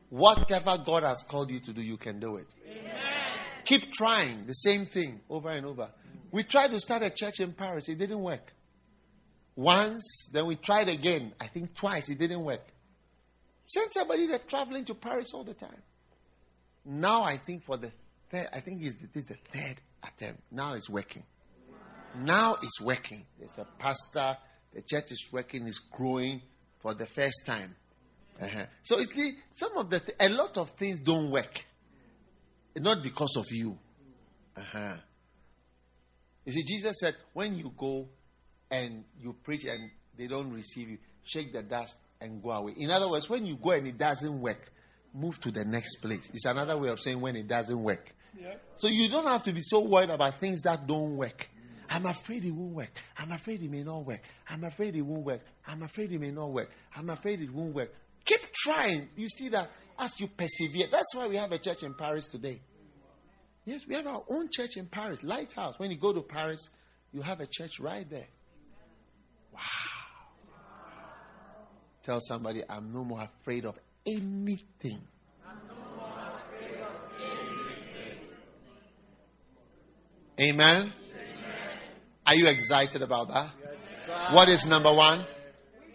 Whatever 0.10 0.78
God 0.86 1.04
has 1.04 1.24
called 1.24 1.50
you 1.50 1.60
to 1.62 1.74
do, 1.74 1.82
you 1.82 1.98
can 1.98 2.20
do 2.20 2.38
it. 2.38 2.48
Keep 3.66 3.94
trying 3.94 4.46
the 4.46 4.54
same 4.54 4.86
thing 4.86 5.22
over 5.30 5.50
and 5.50 5.66
over. 5.66 5.90
We 6.32 6.44
tried 6.44 6.72
to 6.72 6.80
start 6.80 7.04
a 7.04 7.10
church 7.10 7.40
in 7.40 7.54
Paris, 7.54 7.90
it 7.90 7.98
didn't 7.98 8.22
work. 8.22 8.54
Once, 9.56 10.30
then 10.32 10.48
we 10.48 10.56
tried 10.56 10.90
again. 10.90 11.34
I 11.40 11.48
think 11.48 11.76
twice, 11.76 12.10
it 12.10 12.18
didn't 12.18 12.44
work. 12.44 12.66
Send 13.68 13.92
somebody 13.92 14.28
that's 14.28 14.50
traveling 14.50 14.86
to 14.86 14.96
Paris 14.96 15.32
all 15.34 15.44
the 15.44 15.54
time. 15.54 15.82
Now 16.86 17.24
I 17.24 17.38
think 17.38 17.64
for 17.64 17.78
the 17.78 17.92
third, 18.30 18.48
I 18.52 18.60
think 18.60 18.82
this 18.82 18.96
is 19.14 19.26
the 19.26 19.38
third 19.54 19.76
attempt. 20.04 20.42
Now 20.52 20.74
it's 20.74 20.90
working. 20.90 21.24
Now 22.16 22.56
it's 22.62 22.82
working. 22.82 23.26
There's 23.40 23.58
a 23.58 23.66
pastor, 23.80 24.38
the 24.74 24.82
church 24.82 25.12
is 25.12 25.30
working, 25.32 25.68
is 25.68 25.80
growing 25.80 26.42
for 26.82 26.94
the 26.94 27.06
first 27.06 27.46
time. 27.46 27.76
Uh-huh. 28.42 28.66
So 28.84 29.00
it's 29.00 29.14
the, 29.14 29.36
some 29.56 29.78
of 29.78 29.90
the 29.90 30.00
th- 30.00 30.18
a 30.20 30.30
lot 30.30 30.58
of 30.58 30.72
things 30.72 31.00
don't 31.00 31.32
work, 31.32 31.66
not 32.78 33.04
because 33.04 33.36
of 33.38 33.46
you. 33.52 33.78
Uh-huh. 34.58 34.96
You 36.46 36.52
see, 36.52 36.64
Jesus 36.64 36.98
said, 37.00 37.16
when 37.34 37.56
you 37.56 37.72
go 37.78 38.08
and 38.70 39.04
you 39.22 39.34
preach 39.44 39.66
and 39.66 39.90
they 40.18 40.28
don't 40.28 40.52
receive 40.52 40.90
you, 40.90 40.98
shake 41.24 41.54
the 41.54 41.64
dust 41.64 41.98
and 42.20 42.42
go 42.42 42.52
away. 42.52 42.74
In 42.78 42.92
other 42.92 43.10
words, 43.10 43.30
when 43.30 43.46
you 43.46 43.56
go 43.56 43.72
and 43.72 43.88
it 43.88 43.98
doesn't 43.98 44.42
work, 44.42 44.72
move 45.14 45.40
to 45.42 45.52
the 45.52 45.64
next 45.64 45.98
place. 45.98 46.30
It's 46.34 46.46
another 46.46 46.78
way 46.78 46.90
of 46.90 47.00
saying 47.00 47.22
when 47.22 47.36
it 47.36 47.48
doesn't 47.48 47.82
work. 47.82 48.14
Yeah. 48.40 48.56
So 48.78 48.88
you 48.88 49.10
don't 49.10 49.28
have 49.28 49.44
to 49.44 49.54
be 49.54 49.62
so 49.62 49.82
worried 49.82 50.10
about 50.10 50.40
things 50.40 50.62
that 50.64 50.88
don't 50.88 51.18
work. 51.18 51.50
I'm 51.90 52.06
afraid 52.08 52.44
it 52.44 52.52
won't 52.52 52.74
work. 52.74 52.92
I'm 53.18 53.32
afraid 53.32 53.62
it 53.62 53.70
may 53.70 53.84
not 53.84 54.06
work. 54.06 54.22
I'm 54.50 54.64
afraid 54.64 54.96
it 54.96 55.02
won't 55.02 55.24
work. 55.24 55.42
I'm 55.68 55.84
afraid 55.84 56.12
it 56.12 56.20
may 56.20 56.32
not 56.32 56.52
work. 56.52 56.72
I'm 56.96 57.10
afraid 57.10 57.42
it 57.42 57.54
won't 57.54 57.76
work. 57.76 57.94
Keep 58.26 58.40
trying. 58.54 59.10
You 59.16 59.30
see 59.30 59.50
that 59.50 59.70
as 60.04 60.20
you 60.20 60.28
persevere. 60.28 60.88
That's 60.92 61.16
why 61.16 61.28
we 61.28 61.38
have 61.38 61.52
a 61.52 61.58
church 61.58 61.84
in 61.84 61.94
Paris 61.94 62.28
today. 62.28 62.62
Yes, 63.66 63.82
we 63.88 63.96
have 63.96 64.06
our 64.06 64.24
own 64.30 64.50
church 64.52 64.76
in 64.76 64.88
Paris, 64.88 65.24
Lighthouse. 65.24 65.76
When 65.80 65.90
you 65.90 65.98
go 65.98 66.12
to 66.12 66.22
Paris, 66.22 66.70
you 67.14 67.22
have 67.22 67.40
a 67.40 67.48
church 67.48 67.80
right 67.80 68.08
there. 68.10 68.28
Wow. 69.54 69.62
Tell 72.04 72.20
somebody, 72.20 72.62
I'm 72.70 72.92
no 72.92 73.06
more 73.06 73.22
afraid 73.22 73.66
of 73.66 73.80
anything. 74.06 75.02
Amen. 80.40 80.92
Amen. 80.92 80.94
Are 82.26 82.36
you 82.36 82.48
excited 82.48 83.02
about 83.02 83.30
that? 83.30 84.34
What 84.34 84.50
is 84.50 84.66
number 84.66 84.92
one? 84.92 85.26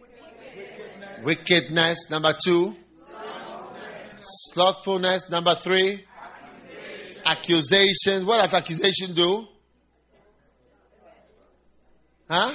Wickedness. 0.01 1.25
Wickedness. 1.25 2.11
Number 2.11 2.35
two? 2.43 2.77
Slothfulness. 4.21 5.31
Number 5.31 5.55
three? 5.55 6.05
Accusation. 7.25 7.27
Accusation. 7.27 8.27
What 8.27 8.41
does 8.41 8.55
accusation 8.55 9.14
do? 9.14 9.47
Huh? 12.29 12.55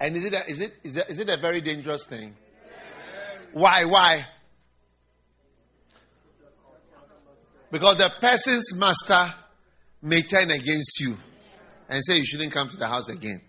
And 0.00 0.16
is 0.16 0.24
it 0.24 0.34
a, 0.34 0.50
is 0.50 0.60
it 0.60 0.72
is 0.82 0.96
it, 0.96 1.10
is 1.10 1.20
it 1.20 1.28
a 1.28 1.36
very 1.36 1.60
dangerous 1.60 2.04
thing? 2.04 2.34
Why? 3.52 3.84
Why? 3.84 4.26
Because 7.70 7.98
the 7.98 8.10
person's 8.20 8.74
master 8.74 9.32
may 10.02 10.22
turn 10.22 10.50
against 10.50 10.98
you 10.98 11.16
and 11.88 12.04
say 12.04 12.16
you 12.16 12.26
shouldn't 12.26 12.52
come 12.52 12.68
to 12.68 12.76
the 12.76 12.88
house 12.88 13.08
again. 13.08 13.42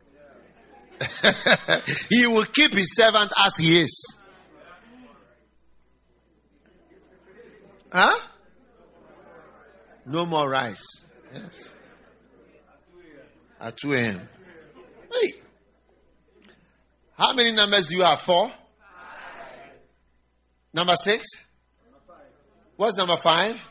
he 2.10 2.28
will 2.28 2.46
keep 2.46 2.74
his 2.74 2.96
servant 2.96 3.32
as 3.46 3.56
he 3.58 3.82
is. 3.82 4.18
Huh? 7.92 8.20
No 10.06 10.26
more 10.26 10.50
rice. 10.50 10.84
Yes. 11.34 11.74
At 13.60 13.78
2 13.78 13.94
a.m. 13.94 14.30
Hey. 15.12 15.32
How 17.18 17.34
many 17.34 17.52
numbers 17.52 17.88
do 17.88 17.96
you 17.96 18.04
have? 18.04 18.20
Four? 18.22 18.52
Number 20.74 20.96
six? 20.96 21.28
What's 22.76 22.98
number 22.98 23.18
five? 23.18 23.62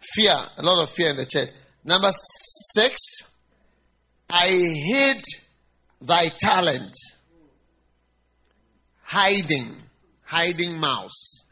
Fear. 0.00 0.36
A 0.58 0.62
lot 0.62 0.82
of 0.82 0.90
fear 0.90 1.08
in 1.08 1.16
the 1.16 1.26
church. 1.26 1.48
Number 1.82 2.10
six, 2.74 2.98
I 4.28 4.48
hid 4.48 5.24
thy 6.00 6.28
talent. 6.28 6.94
Hiding. 9.02 9.76
Hiding 10.22 10.78
mouse. 10.78 11.44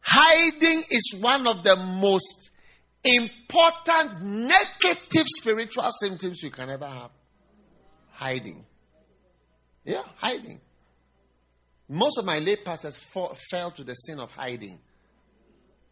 Hiding 0.00 0.82
is 0.90 1.16
one 1.20 1.46
of 1.46 1.64
the 1.64 1.76
most 1.76 2.50
important 3.02 4.22
negative 4.22 5.26
spiritual 5.26 5.90
symptoms 6.00 6.42
you 6.42 6.50
can 6.50 6.70
ever 6.70 6.86
have 6.86 7.10
hiding. 8.14 8.64
Yeah, 9.84 10.02
hiding. 10.16 10.60
Most 11.88 12.18
of 12.18 12.24
my 12.24 12.38
late 12.38 12.64
pastors 12.64 12.96
fall, 12.96 13.36
fell 13.50 13.70
to 13.72 13.84
the 13.84 13.94
sin 13.94 14.18
of 14.18 14.30
hiding. 14.30 14.78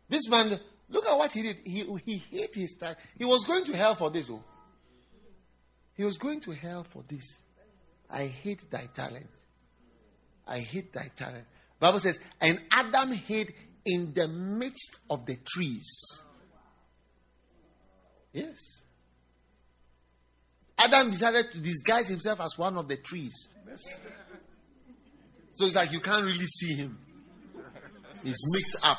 This 0.08 0.28
man, 0.28 0.58
look 0.88 1.04
at 1.06 1.16
what 1.18 1.32
he 1.32 1.42
did. 1.42 1.58
He, 1.64 1.86
he 2.04 2.16
hid 2.16 2.50
his 2.54 2.74
time. 2.74 2.96
He 3.18 3.24
was 3.24 3.44
going 3.44 3.64
to 3.64 3.76
hell 3.76 3.94
for 3.94 4.10
this. 4.10 4.30
Oh. 4.30 4.42
He 6.02 6.06
was 6.06 6.18
going 6.18 6.40
to 6.40 6.50
hell 6.50 6.84
for 6.92 7.04
this. 7.06 7.38
I 8.10 8.26
hate 8.26 8.68
thy 8.68 8.88
talent. 8.92 9.28
I 10.44 10.58
hate 10.58 10.92
thy 10.92 11.12
talent. 11.16 11.44
Bible 11.78 12.00
says, 12.00 12.18
and 12.40 12.60
Adam 12.72 13.12
hid 13.12 13.54
in 13.84 14.12
the 14.12 14.26
midst 14.26 14.98
of 15.08 15.26
the 15.26 15.36
trees. 15.36 15.86
Yes. 18.32 18.82
Adam 20.76 21.12
decided 21.12 21.52
to 21.52 21.60
disguise 21.60 22.08
himself 22.08 22.40
as 22.40 22.58
one 22.58 22.76
of 22.78 22.88
the 22.88 22.96
trees. 22.96 23.48
So 25.52 25.66
it's 25.66 25.76
like 25.76 25.92
you 25.92 26.00
can't 26.00 26.24
really 26.24 26.48
see 26.48 26.74
him. 26.74 26.98
He's 28.24 28.42
mixed 28.54 28.84
up. 28.84 28.98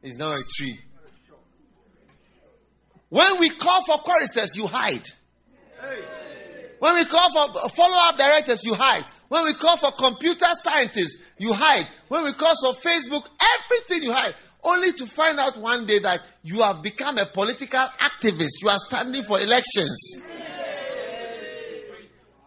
He's 0.00 0.16
now 0.16 0.30
a 0.30 0.40
tree. 0.56 0.80
When 3.10 3.38
we 3.38 3.50
call 3.50 3.84
for 3.84 3.98
choristers, 3.98 4.56
you 4.56 4.66
hide. 4.66 5.06
When 6.78 6.94
we 6.94 7.04
call 7.06 7.30
for 7.32 7.68
follow 7.70 7.96
up 7.96 8.18
directors, 8.18 8.64
you 8.64 8.74
hide. 8.74 9.04
When 9.28 9.44
we 9.44 9.54
call 9.54 9.76
for 9.76 9.92
computer 9.92 10.46
scientists, 10.54 11.16
you 11.38 11.52
hide. 11.52 11.86
When 12.08 12.24
we 12.24 12.32
call 12.32 12.54
for 12.54 12.78
Facebook, 12.78 13.26
everything 13.40 14.04
you 14.04 14.12
hide. 14.12 14.34
Only 14.62 14.92
to 14.92 15.06
find 15.06 15.38
out 15.38 15.58
one 15.58 15.86
day 15.86 16.00
that 16.00 16.20
you 16.42 16.60
have 16.62 16.82
become 16.82 17.18
a 17.18 17.26
political 17.26 17.86
activist. 18.00 18.62
You 18.62 18.68
are 18.68 18.78
standing 18.78 19.22
for 19.22 19.40
elections. 19.40 20.18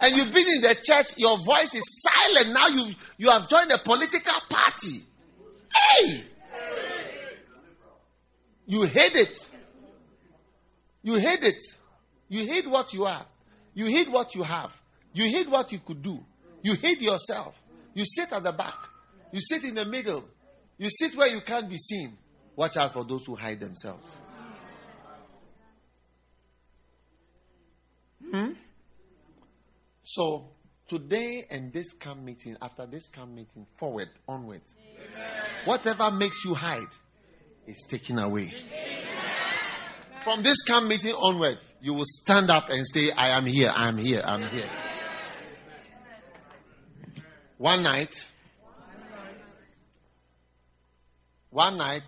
And 0.02 0.16
you've 0.16 0.34
been 0.34 0.48
in 0.48 0.62
the 0.62 0.76
church, 0.82 1.18
your 1.18 1.38
voice 1.38 1.76
is 1.76 1.84
silent. 2.02 2.54
Now 2.54 2.68
you, 2.68 2.94
you 3.18 3.30
have 3.30 3.50
joined 3.50 3.72
a 3.72 3.78
political 3.78 4.40
party. 4.50 5.04
Hey! 5.74 6.24
You 8.66 8.84
hate 8.84 9.16
it. 9.16 9.48
You 11.04 11.16
hate 11.16 11.44
it. 11.44 11.64
You 12.30 12.46
hate 12.46 12.70
what 12.70 12.94
you 12.94 13.06
are. 13.06 13.26
You 13.74 13.88
hate 13.88 14.10
what 14.10 14.36
you 14.36 14.44
have. 14.44 14.72
You 15.14 15.26
hate 15.26 15.50
what 15.50 15.72
you 15.72 15.80
could 15.80 16.02
do. 16.02 16.20
You 16.62 16.76
hate 16.76 17.02
yourself. 17.02 17.56
You 17.94 18.06
sit 18.06 18.32
at 18.32 18.44
the 18.44 18.52
back. 18.52 18.76
You 19.32 19.42
sit 19.42 19.64
in 19.64 19.76
the 19.76 19.86
middle. 19.86 20.24
You 20.78 20.90
sit 20.90 21.16
where 21.16 21.28
you 21.28 21.42
can't 21.42 21.70
be 21.70 21.78
seen. 21.78 22.18
Watch 22.56 22.78
out 22.78 22.94
for 22.94 23.04
those 23.04 23.26
who 23.26 23.36
hide 23.36 23.60
themselves. 23.60 24.10
Hmm? 28.32 28.52
So, 30.04 30.50
today 30.88 31.46
and 31.50 31.72
this 31.74 31.94
camp 31.94 32.22
meeting, 32.22 32.58
after 32.62 32.86
this 32.86 33.10
camp 33.10 33.32
meeting, 33.32 33.66
forward, 33.78 34.10
onwards, 34.28 34.76
whatever 35.66 36.12
makes 36.12 36.44
you 36.46 36.54
hide 36.54 36.88
is 37.66 37.86
taken 37.88 38.20
away. 38.20 38.54
From 40.24 40.44
this 40.44 40.62
camp 40.64 40.88
meeting 40.88 41.14
onwards, 41.14 41.64
you 41.82 41.94
will 41.94 42.06
stand 42.06 42.50
up 42.52 42.70
and 42.70 42.86
say, 42.86 43.12
I 43.12 43.38
am 43.38 43.46
here, 43.46 43.72
I 43.74 43.88
am 43.88 43.98
here, 43.98 44.22
I 44.24 44.36
am 44.36 44.50
here. 44.50 44.70
One 47.58 47.84
night, 47.84 48.16
one 51.50 51.78
night, 51.78 52.08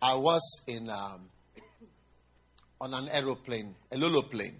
I 0.00 0.16
was 0.16 0.62
in 0.66 0.88
um, 0.88 1.28
on 2.80 2.94
an 2.94 3.08
aeroplane, 3.10 3.74
a 3.92 3.96
Lolo 3.96 4.22
plane, 4.22 4.56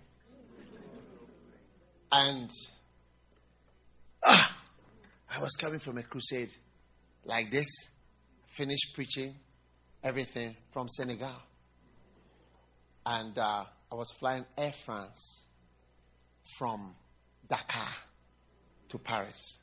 and 2.12 2.50
ah, 4.24 4.56
I 5.30 5.40
was 5.40 5.52
coming 5.52 5.80
from 5.80 5.98
a 5.98 6.02
crusade 6.02 6.50
like 7.24 7.50
this, 7.50 7.68
finished 8.48 8.94
preaching 8.94 9.34
everything 10.02 10.56
from 10.72 10.88
Senegal, 10.88 11.36
and 13.04 13.36
uh, 13.38 13.64
I 13.90 13.94
was 13.94 14.10
flying 14.18 14.44
Air 14.56 14.72
France 14.84 15.44
from 16.58 16.94
Dakar 17.48 17.92
to 18.90 18.98
Paris. 18.98 19.58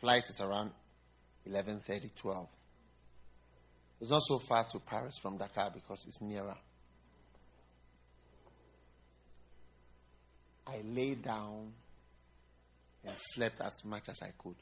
Flight 0.00 0.24
is 0.28 0.40
around 0.40 0.70
11:30, 1.48 2.14
12. 2.14 2.48
It's 4.00 4.10
not 4.10 4.22
so 4.24 4.38
far 4.38 4.64
to 4.64 4.78
Paris 4.78 5.16
from 5.20 5.38
Dakar 5.38 5.70
because 5.72 6.04
it's 6.06 6.20
nearer. 6.20 6.56
I 10.66 10.82
lay 10.84 11.14
down 11.14 11.72
and 13.04 13.16
slept 13.16 13.60
as 13.60 13.84
much 13.84 14.08
as 14.08 14.20
I 14.22 14.32
could 14.36 14.56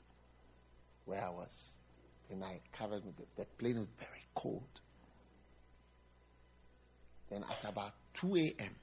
where 1.06 1.24
I 1.24 1.30
was. 1.30 1.73
And 2.30 2.42
I 2.42 2.60
covered 2.76 3.04
me. 3.04 3.12
The 3.36 3.44
plane 3.58 3.78
was 3.78 3.88
very 3.98 4.24
cold. 4.34 4.80
Then 7.30 7.44
at 7.44 7.70
about 7.70 7.92
2 8.14 8.36
a.m., 8.36 8.74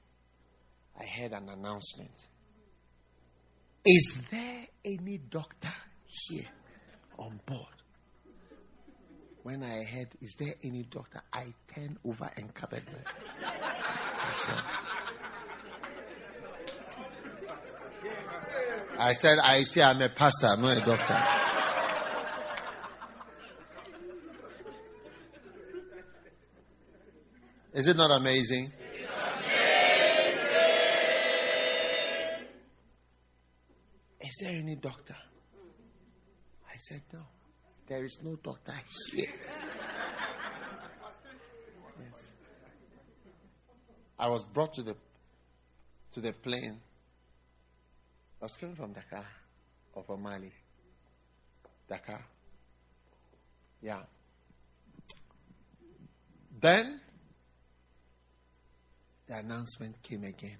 I 0.98 1.06
heard 1.06 1.32
an 1.32 1.48
announcement. 1.48 2.12
Is 3.84 4.14
there 4.30 4.66
any 4.84 5.18
doctor 5.18 5.72
here 6.06 6.46
on 7.18 7.40
board? 7.46 7.66
When 9.42 9.64
I 9.64 9.82
heard, 9.84 10.08
is 10.20 10.34
there 10.38 10.54
any 10.62 10.84
doctor? 10.84 11.20
I 11.32 11.52
turned 11.74 11.98
over 12.04 12.30
and 12.36 12.54
covered 12.54 12.84
myself. 12.86 14.60
I 18.98 19.14
said, 19.14 19.38
I 19.42 19.64
say 19.64 19.82
I'm 19.82 20.00
a 20.00 20.10
pastor, 20.10 20.46
I'm 20.46 20.62
not 20.62 20.76
a 20.76 20.84
doctor. 20.84 21.41
Is 27.74 27.86
it 27.86 27.96
not 27.96 28.10
amazing? 28.10 28.70
Is 34.20 34.36
there 34.40 34.52
any 34.56 34.76
doctor? 34.76 35.16
I 36.70 36.76
said, 36.76 37.02
No. 37.12 37.20
There 37.88 38.04
is 38.04 38.18
no 38.22 38.36
doctor 38.36 38.72
here. 39.12 39.26
Yes. 41.98 42.32
I 44.18 44.28
was 44.28 44.44
brought 44.44 44.74
to 44.74 44.82
the 44.82 44.96
to 46.12 46.20
the 46.20 46.32
plane. 46.32 46.78
I 48.40 48.44
was 48.44 48.56
coming 48.56 48.76
from 48.76 48.92
Dakar 48.92 49.26
or 49.94 50.04
from 50.04 50.22
Mali. 50.22 50.52
Dakar. 51.88 52.24
Yeah. 53.80 54.02
Then 56.60 57.00
the 59.32 59.38
announcement 59.38 60.02
came 60.02 60.24
again. 60.24 60.58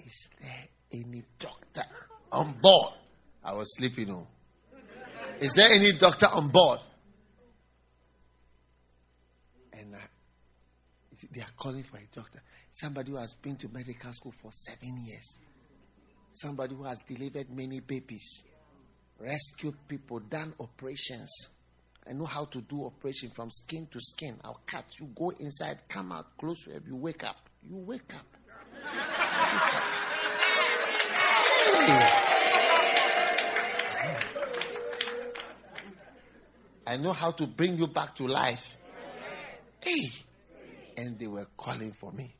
Is 0.00 0.28
there 0.40 0.68
any 0.92 1.24
doctor 1.38 1.82
on 2.30 2.58
board? 2.60 2.92
I 3.42 3.54
was 3.54 3.74
sleeping. 3.76 4.10
Oh. 4.10 4.26
Is 5.40 5.54
there 5.54 5.68
any 5.70 5.92
doctor 5.92 6.26
on 6.26 6.48
board? 6.48 6.80
And 9.72 9.94
they 11.32 11.40
are 11.40 11.46
calling 11.56 11.84
for 11.84 11.96
a 11.96 12.06
doctor. 12.14 12.42
Somebody 12.70 13.12
who 13.12 13.16
has 13.16 13.34
been 13.34 13.56
to 13.56 13.68
medical 13.68 14.12
school 14.12 14.34
for 14.42 14.50
seven 14.52 14.98
years. 15.06 15.38
Somebody 16.34 16.74
who 16.74 16.84
has 16.84 16.98
delivered 17.08 17.48
many 17.50 17.80
babies, 17.80 18.42
rescued 19.18 19.76
people, 19.88 20.20
done 20.20 20.52
operations. 20.60 21.30
I 22.06 22.12
know 22.12 22.26
how 22.26 22.44
to 22.44 22.60
do 22.60 22.84
operation 22.84 23.30
from 23.34 23.50
skin 23.50 23.86
to 23.92 24.00
skin. 24.00 24.36
I'll 24.44 24.60
cut. 24.66 24.84
You 24.98 25.06
go 25.14 25.30
inside, 25.30 25.78
come 25.88 26.12
out, 26.12 26.36
close 26.36 26.66
web. 26.66 26.82
You 26.86 26.96
wake 26.96 27.24
up. 27.24 27.36
You 27.62 27.76
wake 27.76 28.12
up. 28.14 28.26
I 36.86 36.98
know 36.98 37.12
how 37.12 37.30
to 37.30 37.46
bring 37.46 37.78
you 37.78 37.86
back 37.86 38.14
to 38.16 38.26
life. 38.26 38.76
Hey. 39.80 40.10
And 40.96 41.18
they 41.18 41.26
were 41.26 41.46
calling 41.56 41.92
for 41.98 42.12
me. 42.12 42.34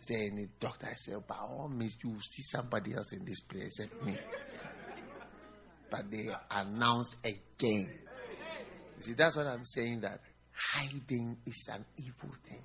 Is 0.00 0.06
there 0.06 0.28
any 0.32 0.48
doctor? 0.58 0.88
I 0.90 0.94
said, 0.94 1.26
by 1.28 1.36
all 1.36 1.68
means, 1.68 1.96
you 2.02 2.16
see 2.22 2.42
somebody 2.42 2.94
else 2.94 3.12
in 3.12 3.24
this 3.24 3.40
place 3.40 3.78
except 3.78 4.02
me. 4.04 4.18
But 5.90 6.10
they 6.10 6.30
announced 6.50 7.14
again. 7.24 7.88
You 9.00 9.04
see, 9.04 9.12
that's 9.14 9.34
what 9.34 9.46
I'm 9.46 9.64
saying 9.64 10.02
that 10.02 10.20
hiding 10.52 11.38
is 11.46 11.68
an 11.72 11.86
evil 11.96 12.34
thing. 12.46 12.60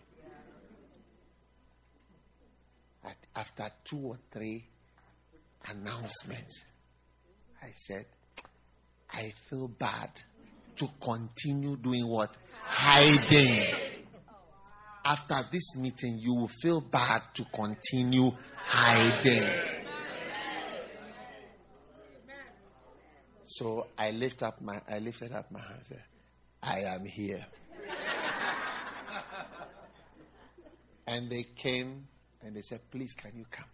After 3.34 3.70
two 3.86 4.00
or 4.00 4.18
three 4.34 4.66
announcements, 5.70 6.62
I 7.64 7.72
said, 7.78 8.06
I 9.10 9.32
feel 9.50 9.70
bad 9.70 10.10
to 10.76 10.90
continue 11.02 11.78
doing 11.78 12.06
what? 12.06 12.36
Hiding. 12.64 13.74
After 15.06 15.40
this 15.54 15.78
meeting, 15.78 16.20
you 16.20 16.34
will 16.34 16.50
feel 16.62 16.82
bad 16.82 17.22
to 17.36 17.46
continue 17.46 18.32
hiding. 18.58 19.50
So 23.46 23.88
I 23.98 24.12
lift 24.12 24.44
up 24.44 24.62
my 24.62 24.82
I 24.90 25.00
lifted 25.00 25.32
up 25.32 25.50
my 25.50 25.62
hands. 25.62 25.94
I 26.66 26.80
am 26.80 27.06
here. 27.06 27.46
and 31.08 31.30
they 31.30 31.44
came 31.44 32.08
and 32.44 32.56
they 32.56 32.62
said, 32.62 32.80
Please 32.90 33.14
can 33.14 33.32
you 33.36 33.46
come? 33.52 33.70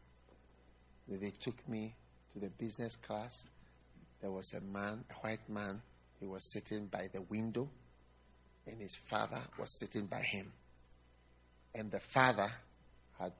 They 1.07 1.31
took 1.31 1.67
me 1.69 1.95
to 2.33 2.39
the 2.39 2.49
business 2.49 2.95
class. 2.95 3.47
There 4.21 4.31
was 4.31 4.53
a 4.53 4.61
man, 4.61 5.03
a 5.09 5.13
white 5.25 5.49
man, 5.49 5.81
he 6.19 6.25
was 6.25 6.51
sitting 6.51 6.87
by 6.87 7.09
the 7.11 7.21
window, 7.21 7.69
and 8.67 8.79
his 8.79 8.95
father 9.09 9.41
was 9.57 9.79
sitting 9.79 10.05
by 10.05 10.21
him. 10.21 10.51
And 11.73 11.89
the 11.89 11.99
father 11.99 12.51
had. 13.19 13.31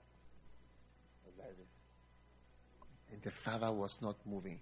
And 3.11 3.21
the 3.21 3.31
father 3.31 3.71
was 3.71 3.97
not 4.01 4.15
moving. 4.25 4.61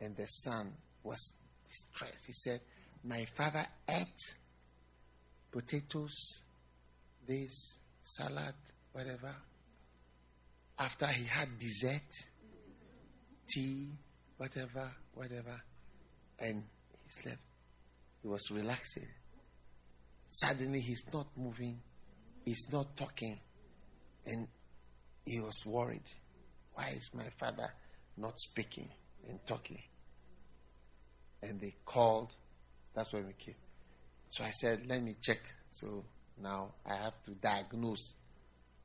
And 0.00 0.16
the 0.16 0.26
son 0.26 0.72
was 1.04 1.32
distressed. 1.68 2.26
He 2.26 2.32
said, 2.32 2.60
My 3.04 3.24
father 3.36 3.66
ate 3.88 4.34
potatoes, 5.50 6.40
this, 7.26 7.78
salad, 8.02 8.54
whatever. 8.92 9.34
After 10.78 11.06
he 11.06 11.24
had 11.24 11.58
dessert, 11.58 12.00
tea, 13.48 13.88
whatever, 14.36 14.90
whatever. 15.14 15.60
And 16.38 16.62
he 17.04 17.22
slept. 17.22 17.38
He 18.22 18.28
was 18.28 18.50
relaxing. 18.50 19.08
Suddenly, 20.30 20.80
he's 20.80 21.04
not 21.12 21.26
moving, 21.36 21.80
he's 22.44 22.66
not 22.72 22.96
talking. 22.96 23.38
And 24.24 24.48
he 25.26 25.40
was 25.40 25.64
worried. 25.66 26.08
Why 26.74 26.94
is 26.96 27.10
my 27.14 27.28
father 27.38 27.70
not 28.16 28.40
speaking 28.40 28.88
and 29.28 29.38
talking? 29.46 29.82
And 31.42 31.60
they 31.60 31.74
called. 31.84 32.32
That's 32.94 33.12
when 33.12 33.26
we 33.26 33.32
came. 33.32 33.54
So 34.28 34.44
I 34.44 34.50
said, 34.50 34.86
let 34.86 35.02
me 35.02 35.16
check. 35.20 35.38
So 35.70 36.04
now 36.40 36.72
I 36.86 36.96
have 36.96 37.22
to 37.24 37.32
diagnose 37.32 38.14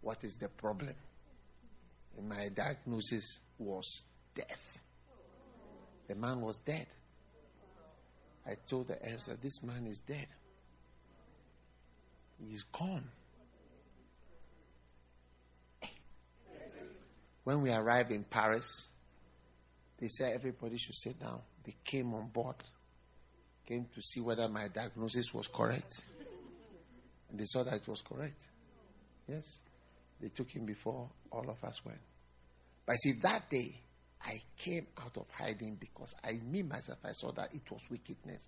what 0.01 0.23
is 0.23 0.35
the 0.35 0.49
problem. 0.49 0.93
And 2.17 2.29
my 2.29 2.49
diagnosis 2.49 3.39
was 3.57 4.03
death. 4.35 4.81
The 6.07 6.15
man 6.15 6.41
was 6.41 6.57
dead. 6.57 6.87
I 8.45 8.55
told 8.67 8.87
the 8.87 8.97
elder, 9.03 9.37
this 9.41 9.61
man 9.61 9.85
is 9.87 9.99
dead. 9.99 10.27
He's 12.39 12.63
gone. 12.63 13.03
When 17.43 17.61
we 17.61 17.71
arrived 17.71 18.11
in 18.11 18.23
Paris, 18.23 18.87
they 19.99 20.07
said 20.09 20.33
everybody 20.33 20.77
should 20.77 20.95
sit 20.95 21.19
down. 21.19 21.41
They 21.65 21.75
came 21.83 22.13
on 22.13 22.27
board, 22.27 22.55
came 23.67 23.85
to 23.93 24.01
see 24.01 24.21
whether 24.21 24.47
my 24.47 24.67
diagnosis 24.69 25.33
was 25.33 25.47
correct. 25.47 26.01
And 27.29 27.39
they 27.39 27.45
saw 27.45 27.63
that 27.63 27.73
it 27.73 27.87
was 27.87 28.01
correct. 28.01 28.41
Yes. 29.27 29.59
They 30.21 30.29
took 30.29 30.49
him 30.49 30.65
before 30.65 31.09
all 31.31 31.49
of 31.49 31.63
us 31.63 31.83
went. 31.85 31.99
But 32.85 32.95
see, 32.95 33.13
that 33.21 33.49
day, 33.49 33.75
I 34.25 34.41
came 34.57 34.87
out 34.99 35.15
of 35.17 35.27
hiding 35.29 35.75
because 35.79 36.15
I, 36.23 36.33
me 36.33 36.63
myself, 36.63 36.99
I 37.03 37.11
saw 37.11 37.31
that 37.33 37.53
it 37.53 37.69
was 37.69 37.81
wickedness. 37.89 38.47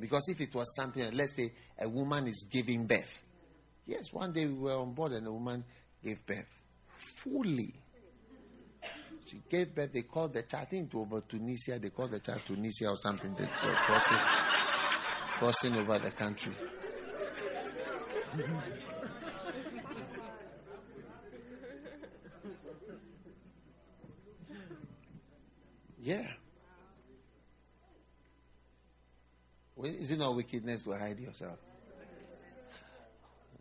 Because 0.00 0.28
if 0.28 0.40
it 0.40 0.54
was 0.54 0.74
something, 0.74 1.12
let's 1.12 1.36
say 1.36 1.52
a 1.78 1.88
woman 1.88 2.26
is 2.26 2.46
giving 2.50 2.86
birth. 2.86 3.22
Yes, 3.86 4.12
one 4.12 4.32
day 4.32 4.46
we 4.46 4.54
were 4.54 4.74
on 4.74 4.92
board 4.94 5.12
and 5.12 5.26
a 5.26 5.32
woman 5.32 5.64
gave 6.02 6.24
birth. 6.26 6.48
Fully. 7.22 7.74
She 9.26 9.42
gave 9.48 9.74
birth, 9.74 9.92
they 9.92 10.02
called 10.02 10.34
the 10.34 10.42
child, 10.42 10.66
I 10.66 10.70
think 10.70 10.94
over 10.94 11.20
Tunisia, 11.22 11.78
they 11.78 11.90
called 11.90 12.10
the 12.10 12.20
child 12.20 12.42
Tunisia 12.46 12.90
or 12.90 12.96
something. 12.96 13.34
They 13.34 13.44
were 13.44 13.74
crossing, 13.74 14.18
crossing 15.38 15.74
over 15.76 15.98
the 15.98 16.10
country. 16.10 16.54
Yeah. 26.04 26.28
Is 29.82 30.10
it 30.10 30.18
not 30.18 30.36
wickedness 30.36 30.82
to 30.84 30.92
hide 30.92 31.18
yourself? 31.18 31.58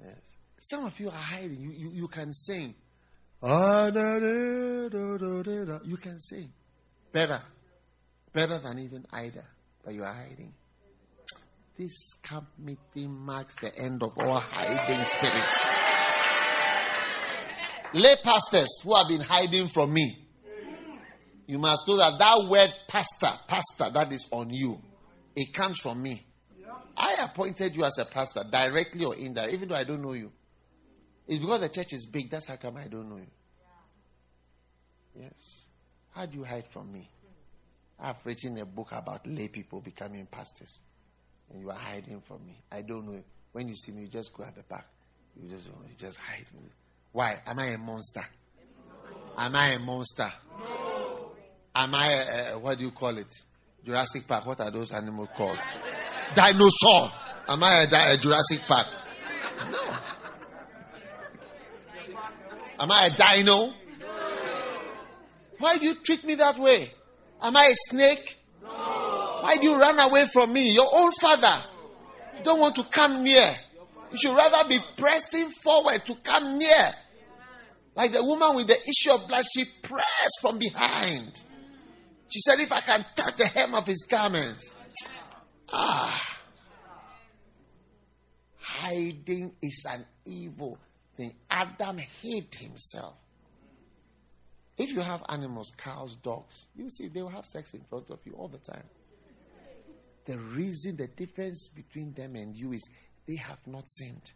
Yes. 0.04 0.18
Some 0.60 0.86
of 0.86 1.00
you 1.00 1.08
are 1.08 1.12
hiding. 1.12 1.62
You, 1.62 1.72
you, 1.72 1.92
you 1.94 2.08
can 2.10 2.34
sing. 2.34 2.76
You 5.86 5.98
can 5.98 6.18
sing. 6.20 6.54
Better. 7.12 7.42
Better 8.32 8.58
than 8.60 8.80
even 8.80 9.06
Ida. 9.12 9.44
But 9.84 9.94
you 9.94 10.04
are 10.04 10.14
hiding. 10.14 10.54
This 11.78 12.14
camp 12.24 12.48
meeting 12.58 13.12
marks 13.12 13.56
the 13.56 13.78
end 13.78 14.02
of 14.02 14.14
all 14.18 14.40
hiding 14.40 15.04
spirits. 15.06 15.72
Lay 17.96 18.16
pastors 18.24 18.80
who 18.82 18.96
have 18.96 19.10
been 19.10 19.20
hiding 19.20 19.68
from 19.68 19.94
me. 19.94 20.26
You 21.46 21.60
must 21.60 21.86
know 21.86 21.98
that 21.98 22.18
that 22.20 22.48
word 22.50 22.70
pastor, 22.88 23.38
pastor, 23.50 23.92
that 23.94 24.14
is 24.14 24.26
on 24.32 24.52
you. 24.52 24.80
It 25.36 25.54
comes 25.54 25.80
from 25.82 26.02
me. 26.02 26.26
I 26.96 27.16
appointed 27.20 27.76
you 27.76 27.84
as 27.84 27.98
a 27.98 28.06
pastor, 28.06 28.44
directly 28.50 29.04
or 29.04 29.16
indirectly, 29.16 29.56
even 29.58 29.68
though 29.68 29.76
I 29.76 29.84
don't 29.84 30.02
know 30.02 30.14
you. 30.14 30.32
It's 31.28 31.40
because 31.40 31.62
the 31.62 31.70
church 31.70 31.94
is 31.94 32.06
big. 32.06 32.30
That's 32.30 32.48
how 32.48 32.56
come 32.58 32.78
I 32.78 32.88
don't 32.88 33.10
know 33.10 33.18
you. 33.18 33.28
Yes. 35.20 35.64
How 36.12 36.26
do 36.26 36.38
you 36.38 36.44
hide 36.44 36.66
from 36.72 36.92
me? 36.92 37.10
I've 38.00 38.18
written 38.26 38.58
a 38.58 38.66
book 38.66 38.90
about 38.92 39.26
lay 39.26 39.48
people 39.48 39.80
becoming 39.80 40.26
pastors. 40.26 40.80
And 41.50 41.62
you 41.62 41.70
are 41.70 41.78
hiding 41.78 42.22
from 42.28 42.46
me. 42.46 42.58
I 42.72 42.82
don't 42.82 43.06
know. 43.06 43.22
When 43.52 43.68
you 43.68 43.76
see 43.76 43.92
me, 43.92 44.04
you 44.04 44.08
just 44.08 44.34
go 44.34 44.44
at 44.44 44.56
the 44.56 44.64
back. 44.64 44.88
You 45.42 45.50
just, 45.50 45.68
you 45.68 45.96
just 45.98 46.18
hide. 46.18 46.46
Me. 46.54 46.70
Why? 47.12 47.42
Am 47.46 47.60
I 47.60 47.68
a 47.68 47.78
monster? 47.78 48.26
Am 49.38 49.56
I 49.56 49.74
a 49.74 49.80
monster? 49.80 50.32
Am 51.76 51.96
I, 51.96 52.14
a, 52.14 52.54
a, 52.54 52.60
what 52.60 52.78
do 52.78 52.84
you 52.84 52.92
call 52.92 53.18
it? 53.18 53.34
Jurassic 53.86 54.28
Park. 54.28 54.46
What 54.46 54.60
are 54.60 54.72
those 54.72 54.92
animals 54.92 55.30
called? 55.36 55.58
Dinosaur. 56.36 57.12
Am 57.48 57.64
I 57.64 57.84
a, 57.84 58.14
a 58.14 58.18
Jurassic 58.18 58.62
Park? 58.68 58.88
No. 59.72 59.98
Am 62.84 62.92
I 62.92 63.06
a 63.06 63.16
dino? 63.16 63.74
Why 65.58 65.78
do 65.78 65.86
you 65.86 65.96
treat 66.04 66.26
me 66.26 66.36
that 66.36 66.60
way? 66.60 66.92
Am 67.42 67.56
I 67.56 67.68
a 67.68 67.76
snake? 67.76 68.38
Why 68.60 69.56
do 69.56 69.70
you 69.70 69.78
run 69.78 69.98
away 70.02 70.26
from 70.26 70.52
me? 70.52 70.74
Your 70.74 70.90
own 70.94 71.14
father 71.14 71.64
You 72.38 72.44
don't 72.44 72.60
want 72.60 72.76
to 72.76 72.84
come 72.84 73.24
near. 73.24 73.56
You 74.12 74.18
should 74.18 74.36
rather 74.36 74.68
be 74.68 74.80
pressing 74.98 75.50
forward 75.64 76.06
to 76.08 76.16
come 76.16 76.58
near. 76.58 76.92
Like 77.96 78.12
the 78.12 78.22
woman 78.22 78.54
with 78.58 78.68
the 78.68 78.78
issue 78.78 79.14
of 79.14 79.30
blood, 79.30 79.46
she 79.56 79.64
pressed 79.82 80.40
from 80.42 80.60
behind. 80.60 81.42
She 82.28 82.42
said, 82.42 82.60
If 82.60 82.72
I 82.74 82.82
can 82.82 83.06
touch 83.16 83.38
the 83.38 83.48
hem 83.48 83.76
of 83.76 83.88
his 83.88 84.06
garments. 84.10 84.76
Ah. 85.72 86.22
Hiding 88.60 89.54
is 89.62 89.86
an 89.90 90.06
evil 90.26 90.78
thing. 91.16 91.34
Adam 91.50 91.98
hid 92.22 92.54
himself. 92.56 93.16
If 94.78 94.92
you 94.92 95.02
have 95.02 95.24
animals, 95.30 95.72
cows, 95.78 96.16
dogs, 96.24 96.66
you 96.76 96.90
see 96.90 97.08
they 97.08 97.22
will 97.22 97.30
have 97.30 97.46
sex 97.46 97.74
in 97.74 97.82
front 97.90 98.10
of 98.10 98.20
you 98.26 98.34
all 98.34 98.48
the 98.48 98.58
time. 98.58 98.84
The 100.26 100.38
reason, 100.38 100.96
the 100.96 101.08
difference 101.08 101.70
between 101.70 102.14
them 102.14 102.36
and 102.36 102.56
you 102.56 102.72
is 102.72 102.90
they 103.28 103.36
have 103.36 103.60
not 103.68 103.90
sinned. 103.90 104.32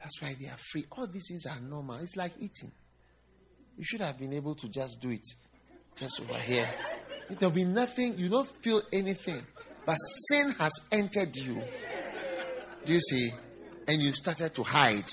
That's 0.00 0.22
why 0.22 0.34
they 0.40 0.46
are 0.46 0.56
free. 0.72 0.86
All 0.92 1.06
these 1.06 1.26
things 1.28 1.44
are 1.46 1.60
normal. 1.60 1.96
It's 1.96 2.16
like 2.16 2.32
eating. 2.38 2.72
You 3.76 3.84
should 3.84 4.00
have 4.00 4.18
been 4.18 4.32
able 4.32 4.54
to 4.54 4.68
just 4.68 5.00
do 5.00 5.10
it 5.10 5.26
just 5.96 6.20
over 6.20 6.38
here. 6.38 6.70
There'll 7.28 7.54
be 7.54 7.64
nothing, 7.64 8.18
you 8.18 8.28
don't 8.28 8.48
feel 8.62 8.82
anything. 8.92 9.42
But 9.84 9.96
sin 10.30 10.52
has 10.58 10.72
entered 10.90 11.36
you. 11.36 11.62
Do 12.86 12.92
you 12.92 13.00
see? 13.00 13.30
And 13.86 14.00
you 14.00 14.12
started 14.14 14.54
to 14.54 14.62
hide. 14.62 15.12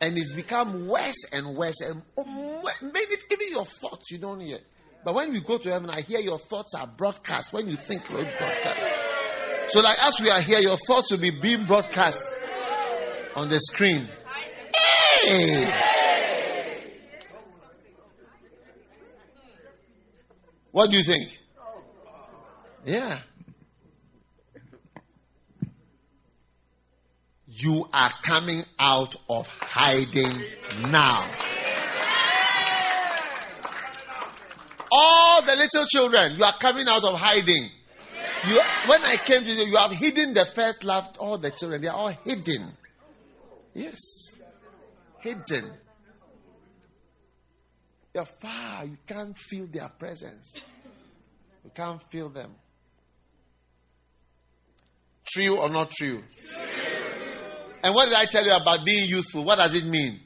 And 0.00 0.18
it's 0.18 0.34
become 0.34 0.86
worse 0.86 1.24
and 1.32 1.56
worse. 1.56 1.80
And 1.80 2.02
um, 2.18 2.62
maybe 2.82 3.14
even 3.30 3.50
your 3.50 3.64
thoughts 3.64 4.10
you 4.10 4.18
don't 4.18 4.40
hear. 4.40 4.58
But 5.04 5.14
when 5.14 5.32
we 5.32 5.40
go 5.40 5.56
to 5.58 5.70
heaven, 5.70 5.88
I 5.88 6.00
hear 6.02 6.20
your 6.20 6.38
thoughts 6.38 6.74
are 6.74 6.86
broadcast. 6.86 7.52
When 7.52 7.68
you 7.68 7.76
think, 7.76 8.08
you're 8.10 8.24
broadcast. 8.24 8.80
So, 9.68 9.80
like 9.80 9.98
as 10.00 10.20
we 10.20 10.30
are 10.30 10.40
here, 10.40 10.58
your 10.58 10.76
thoughts 10.76 11.10
will 11.10 11.18
be 11.18 11.30
being 11.30 11.66
broadcast 11.66 12.22
on 13.34 13.48
the 13.48 13.58
screen. 13.58 14.08
Hey! 15.22 15.72
What 20.72 20.90
do 20.90 20.96
you 20.96 21.04
think? 21.04 21.30
Yeah. 22.84 23.18
You 27.58 27.88
are 27.90 28.12
coming 28.22 28.64
out 28.78 29.16
of 29.30 29.48
hiding 29.48 30.42
now. 30.90 31.30
All 34.92 35.42
the 35.42 35.56
little 35.56 35.86
children, 35.86 36.36
you 36.36 36.44
are 36.44 36.58
coming 36.60 36.86
out 36.86 37.02
of 37.04 37.18
hiding. 37.18 37.70
You, 38.46 38.60
when 38.86 39.02
I 39.04 39.16
came 39.16 39.44
to 39.44 39.50
you, 39.50 39.64
you 39.64 39.76
have 39.78 39.92
hidden 39.92 40.34
the 40.34 40.44
first 40.44 40.84
love. 40.84 41.08
All 41.18 41.38
the 41.38 41.50
children, 41.50 41.80
they 41.80 41.88
are 41.88 41.96
all 41.96 42.14
hidden. 42.24 42.72
Yes. 43.72 44.00
Hidden. 45.20 45.72
They're 48.12 48.26
far. 48.26 48.84
You 48.84 48.98
can't 49.06 49.36
feel 49.36 49.66
their 49.72 49.88
presence. 49.98 50.52
You 51.64 51.70
can't 51.74 52.02
feel 52.10 52.28
them. 52.28 52.54
True 55.26 55.58
or 55.58 55.70
not 55.70 55.90
true? 55.90 56.22
true? 56.22 56.95
And 57.82 57.94
what 57.94 58.06
did 58.06 58.14
I 58.14 58.26
tell 58.26 58.44
you 58.44 58.52
about 58.52 58.84
being 58.84 59.08
useful? 59.08 59.44
What 59.44 59.56
does 59.56 59.74
it 59.74 59.84
mean? 59.84 60.20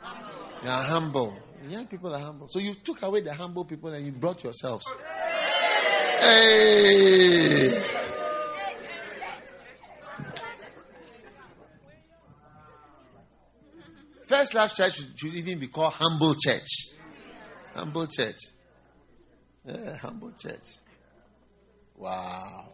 Humble. 0.00 0.62
You 0.62 0.68
are 0.70 0.82
humble. 0.82 1.36
Young 1.68 1.86
people 1.86 2.14
are 2.14 2.20
humble. 2.20 2.48
So 2.48 2.58
you 2.58 2.74
took 2.74 3.02
away 3.02 3.20
the 3.20 3.34
humble 3.34 3.64
people 3.64 3.92
and 3.92 4.06
you 4.06 4.12
brought 4.12 4.42
yourselves. 4.44 4.86
Hey! 6.20 7.82
First 14.26 14.54
Love 14.54 14.72
Church 14.72 15.00
should 15.16 15.34
even 15.34 15.58
be 15.60 15.68
called 15.68 15.92
Humble 15.94 16.34
Church. 16.34 16.68
Humble 17.74 18.06
church. 18.06 18.38
Yeah, 19.64 19.96
humble 19.98 20.32
church. 20.32 20.66
Wow. 21.94 22.68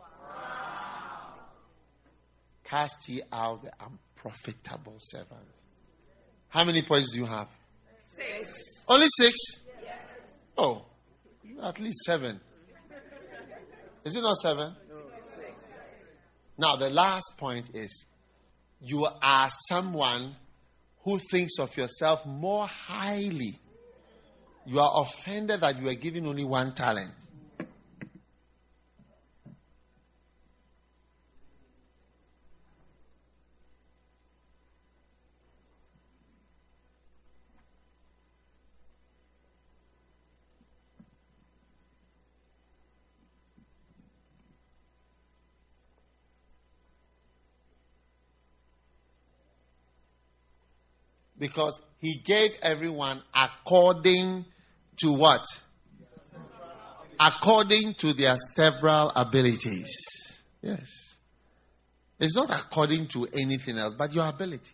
Cast 2.73 3.07
ye 3.07 3.21
out 3.31 3.63
the 3.63 3.71
unprofitable 3.85 4.97
servant. 4.99 5.45
How 6.49 6.65
many 6.65 6.81
points 6.81 7.13
do 7.13 7.19
you 7.19 7.27
have? 7.27 7.49
Six. 8.17 8.49
Only 8.89 9.09
six? 9.15 9.39
Oh, 10.57 10.87
at 11.63 11.79
least 11.79 11.99
seven. 12.07 12.41
Is 14.07 14.17
it 14.17 14.23
not 14.23 14.37
seven? 14.39 14.75
No. 14.89 14.97
Now, 16.57 16.77
the 16.77 16.89
last 16.89 17.35
point 17.37 17.69
is 17.75 18.07
you 18.81 19.07
are 19.23 19.51
someone 19.69 20.35
who 21.05 21.19
thinks 21.31 21.59
of 21.59 21.77
yourself 21.77 22.25
more 22.25 22.67
highly. 22.67 23.61
You 24.65 24.81
are 24.81 25.05
offended 25.05 25.61
that 25.61 25.79
you 25.79 25.91
are 25.91 25.95
given 25.95 26.27
only 26.27 26.45
one 26.45 26.73
talent. 26.73 27.13
Because 51.43 51.81
he 51.99 52.21
gave 52.25 52.53
everyone 52.63 53.21
according 53.35 54.45
to 54.99 55.13
what? 55.13 55.45
According 57.19 57.95
to 57.95 58.13
their 58.13 58.37
several 58.37 59.11
abilities. 59.11 59.91
Yes. 60.63 61.17
It's 62.21 62.37
not 62.37 62.49
according 62.51 63.09
to 63.09 63.27
anything 63.27 63.77
else, 63.77 63.93
but 63.93 64.13
your 64.13 64.29
ability. 64.29 64.71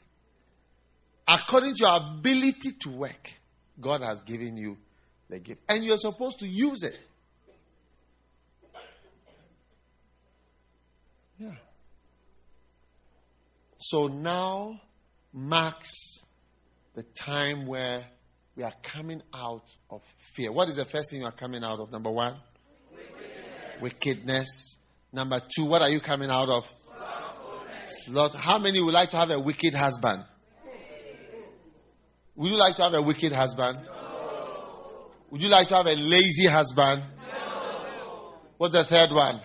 According 1.26 1.76
to 1.76 1.86
your 1.86 1.96
ability 1.96 2.72
to 2.82 2.90
work, 2.90 3.30
God 3.80 4.02
has 4.02 4.20
given 4.20 4.58
you 4.58 4.76
the 5.30 5.38
gift. 5.38 5.62
And 5.70 5.82
you're 5.82 5.96
supposed 5.96 6.40
to 6.40 6.46
use 6.46 6.82
it. 6.82 6.98
Yeah. 11.38 11.54
So 13.78 14.08
now 14.08 14.82
marks 15.32 16.18
the 16.98 17.04
time 17.14 17.64
where 17.68 18.04
we 18.56 18.64
are 18.64 18.72
coming 18.82 19.22
out 19.32 19.62
of 19.88 20.02
fear. 20.34 20.50
What 20.50 20.68
is 20.68 20.74
the 20.74 20.84
first 20.84 21.12
thing 21.12 21.20
you 21.20 21.26
are 21.26 21.30
coming 21.32 21.62
out 21.62 21.78
of? 21.78 21.92
Number 21.92 22.10
one? 22.10 22.34
Wickedness. 22.90 23.80
Wickedness. 23.80 24.76
Number 25.12 25.40
two, 25.56 25.66
what 25.66 25.80
are 25.80 25.90
you 25.90 26.00
coming 26.00 26.28
out 26.28 26.48
of? 26.48 26.64
Slaughter. 27.86 28.38
How 28.38 28.58
many 28.58 28.82
would 28.82 28.92
like 28.92 29.10
to 29.10 29.16
have 29.16 29.30
a 29.30 29.38
wicked 29.38 29.74
husband? 29.74 30.24
Would 32.34 32.50
you 32.50 32.56
like 32.56 32.74
to 32.76 32.82
have 32.82 32.94
a 32.94 33.00
wicked 33.00 33.30
husband? 33.30 33.78
No. 33.86 35.10
Would 35.30 35.40
you 35.40 35.48
like 35.48 35.68
to 35.68 35.76
have 35.76 35.86
a 35.86 35.94
lazy 35.94 36.46
husband? 36.46 37.04
No. 37.16 38.34
What's 38.56 38.74
the 38.74 38.84
third 38.84 39.12
one? 39.12 39.40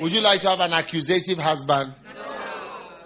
Would 0.00 0.10
you 0.10 0.20
like 0.20 0.40
to 0.40 0.50
have 0.50 0.58
an 0.58 0.72
accusative 0.72 1.38
husband? 1.38 1.94
No. 2.12 2.22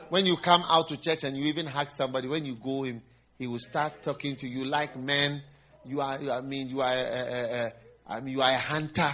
When 0.09 0.25
you 0.25 0.39
come 0.39 0.63
out 0.67 0.89
to 0.89 0.97
church 0.97 1.25
and 1.25 1.37
you 1.37 1.45
even 1.45 1.67
hug 1.67 1.91
somebody, 1.91 2.27
when 2.27 2.47
you 2.47 2.57
go 2.57 2.85
in, 2.85 3.03
he 3.39 3.47
will 3.47 3.61
start 3.61 4.03
talking 4.03 4.37
to 4.37 4.49
you 4.49 4.65
like 4.65 4.97
men. 4.97 5.43
You 5.85 6.01
are, 6.01 6.19
I 6.19 6.41
mean, 6.41 6.69
you 6.69 6.81
are, 6.81 6.93
a, 6.93 7.73
I 8.07 8.21
mean, 8.21 8.35
you 8.35 8.43
are 8.43 8.51
a 8.51 8.59
hunter. 8.59 9.11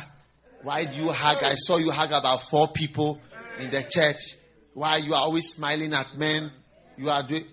Why 0.63 0.87
do 0.87 0.97
you 0.97 1.11
hug? 1.11 1.43
I 1.43 1.55
saw 1.57 1.77
you 1.77 1.91
hug 1.91 2.11
about 2.11 2.49
four 2.49 2.69
people 2.69 3.21
in 3.59 3.71
the 3.71 3.85
church. 3.89 4.35
Why 4.73 4.97
you 4.97 5.13
are 5.13 5.21
always 5.21 5.51
smiling 5.51 5.93
at 5.93 6.17
men? 6.17 6.51
You 6.97 7.11
are 7.11 7.27
doing. 7.27 7.45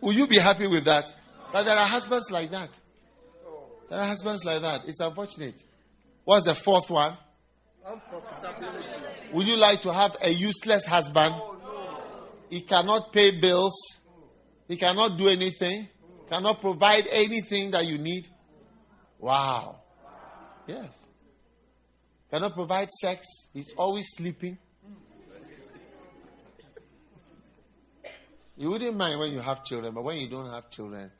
Will 0.00 0.12
you 0.12 0.28
be 0.28 0.38
happy 0.38 0.68
with 0.68 0.84
that? 0.84 1.12
But 1.52 1.64
there 1.64 1.76
are 1.76 1.86
husbands 1.86 2.30
like 2.30 2.52
that. 2.52 2.70
There 3.88 3.98
are 3.98 4.06
husbands 4.06 4.44
like 4.44 4.62
that. 4.62 4.82
It's 4.86 5.00
unfortunate. 5.00 5.60
What's 6.24 6.44
the 6.46 6.54
fourth 6.54 6.88
one? 6.90 7.18
Would 9.32 9.46
you 9.48 9.56
like 9.56 9.82
to 9.82 9.92
have 9.92 10.16
a 10.20 10.30
useless 10.30 10.86
husband? 10.86 11.34
He 12.48 12.60
cannot 12.60 13.12
pay 13.12 13.40
bills. 13.40 13.74
He 14.68 14.76
cannot 14.76 15.18
do 15.18 15.28
anything 15.28 15.88
cannot 16.30 16.60
provide 16.60 17.06
anything 17.10 17.72
that 17.72 17.86
you 17.86 17.98
need. 17.98 18.28
Wow. 19.18 19.80
Yes. 20.66 20.88
Cannot 22.30 22.54
provide 22.54 22.88
sex. 22.90 23.26
He's 23.52 23.72
always 23.76 24.06
sleeping. 24.16 24.56
You 28.56 28.70
wouldn't 28.70 28.96
mind 28.96 29.18
when 29.18 29.32
you 29.32 29.40
have 29.40 29.64
children, 29.64 29.94
but 29.94 30.04
when 30.04 30.18
you 30.18 30.28
don't 30.28 30.50
have 30.52 30.70
children 30.70 31.10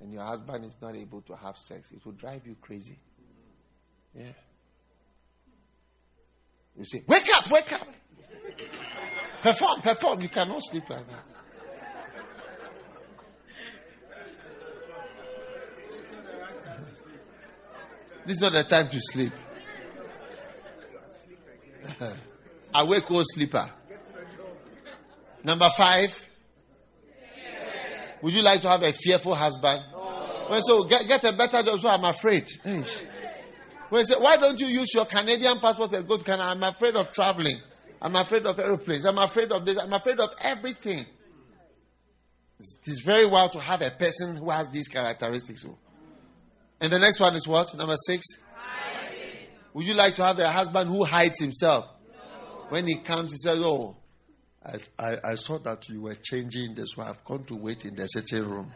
and 0.00 0.12
your 0.12 0.24
husband 0.24 0.64
is 0.64 0.74
not 0.80 0.96
able 0.96 1.20
to 1.22 1.36
have 1.36 1.56
sex, 1.56 1.90
it 1.92 2.04
will 2.04 2.12
drive 2.12 2.46
you 2.46 2.56
crazy. 2.60 2.98
Yeah. 4.14 4.32
You 6.76 6.84
say, 6.86 7.02
Wake 7.06 7.28
up, 7.34 7.50
wake 7.50 7.72
up. 7.72 7.86
perform, 9.42 9.80
perform. 9.82 10.22
You 10.22 10.28
cannot 10.28 10.62
sleep 10.64 10.88
like 10.88 11.06
that. 11.08 11.24
This 18.28 18.36
is 18.36 18.42
not 18.42 18.52
the 18.52 18.62
time 18.62 18.90
to 18.90 19.00
sleep. 19.00 19.32
Awake 22.74 23.10
old 23.10 23.24
sleeper. 23.26 23.66
Number 25.42 25.70
five. 25.74 26.14
Would 28.20 28.34
you 28.34 28.42
like 28.42 28.60
to 28.60 28.68
have 28.68 28.82
a 28.82 28.92
fearful 28.92 29.34
husband? 29.34 29.80
Well, 29.94 30.60
so 30.60 30.84
get, 30.84 31.08
get 31.08 31.24
a 31.24 31.32
better 31.32 31.62
job. 31.62 31.80
So 31.80 31.88
I'm 31.88 32.04
afraid. 32.04 32.50
Well, 33.90 34.04
say, 34.04 34.16
why 34.18 34.36
don't 34.36 34.60
you 34.60 34.66
use 34.66 34.92
your 34.92 35.06
Canadian 35.06 35.58
passport 35.58 35.94
and 35.94 36.06
go 36.06 36.18
to 36.18 36.24
Canada? 36.24 36.50
I'm 36.50 36.62
afraid 36.62 36.96
of 36.96 37.10
traveling. 37.12 37.58
I'm 38.02 38.14
afraid 38.14 38.44
of 38.44 38.60
aeroplanes. 38.60 39.06
I'm 39.06 39.16
afraid 39.16 39.50
of 39.52 39.64
this. 39.64 39.78
I'm 39.78 39.94
afraid 39.94 40.20
of 40.20 40.34
everything. 40.42 41.06
It 42.60 42.88
is 42.88 43.00
very 43.06 43.24
well 43.24 43.48
to 43.48 43.58
have 43.58 43.80
a 43.80 43.90
person 43.90 44.36
who 44.36 44.50
has 44.50 44.68
these 44.68 44.88
characteristics. 44.88 45.64
And 46.80 46.92
the 46.92 46.98
next 46.98 47.20
one 47.20 47.34
is 47.34 47.48
what? 47.48 47.74
Number 47.74 47.96
six? 47.96 48.26
Hiding. 48.54 49.48
Would 49.74 49.86
you 49.86 49.94
like 49.94 50.14
to 50.14 50.24
have 50.24 50.38
a 50.38 50.50
husband 50.50 50.90
who 50.90 51.04
hides 51.04 51.40
himself? 51.40 51.86
No. 52.06 52.66
When 52.68 52.86
he 52.86 52.98
comes, 52.98 53.32
he 53.32 53.38
says, 53.38 53.58
Oh, 53.60 53.96
I, 54.64 54.78
I, 54.98 55.16
I 55.30 55.34
saw 55.34 55.58
that 55.60 55.88
you 55.88 56.02
were 56.02 56.14
changing 56.14 56.74
this, 56.74 56.90
so 56.94 57.02
I've 57.02 57.24
come 57.24 57.44
to 57.44 57.56
wait 57.56 57.84
in 57.84 57.96
the 57.96 58.06
sitting 58.06 58.44
room. 58.44 58.72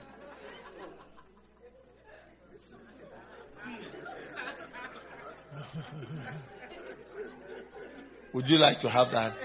Would 8.32 8.48
you 8.48 8.58
like 8.58 8.80
to 8.80 8.88
have 8.88 9.10
that? 9.12 9.36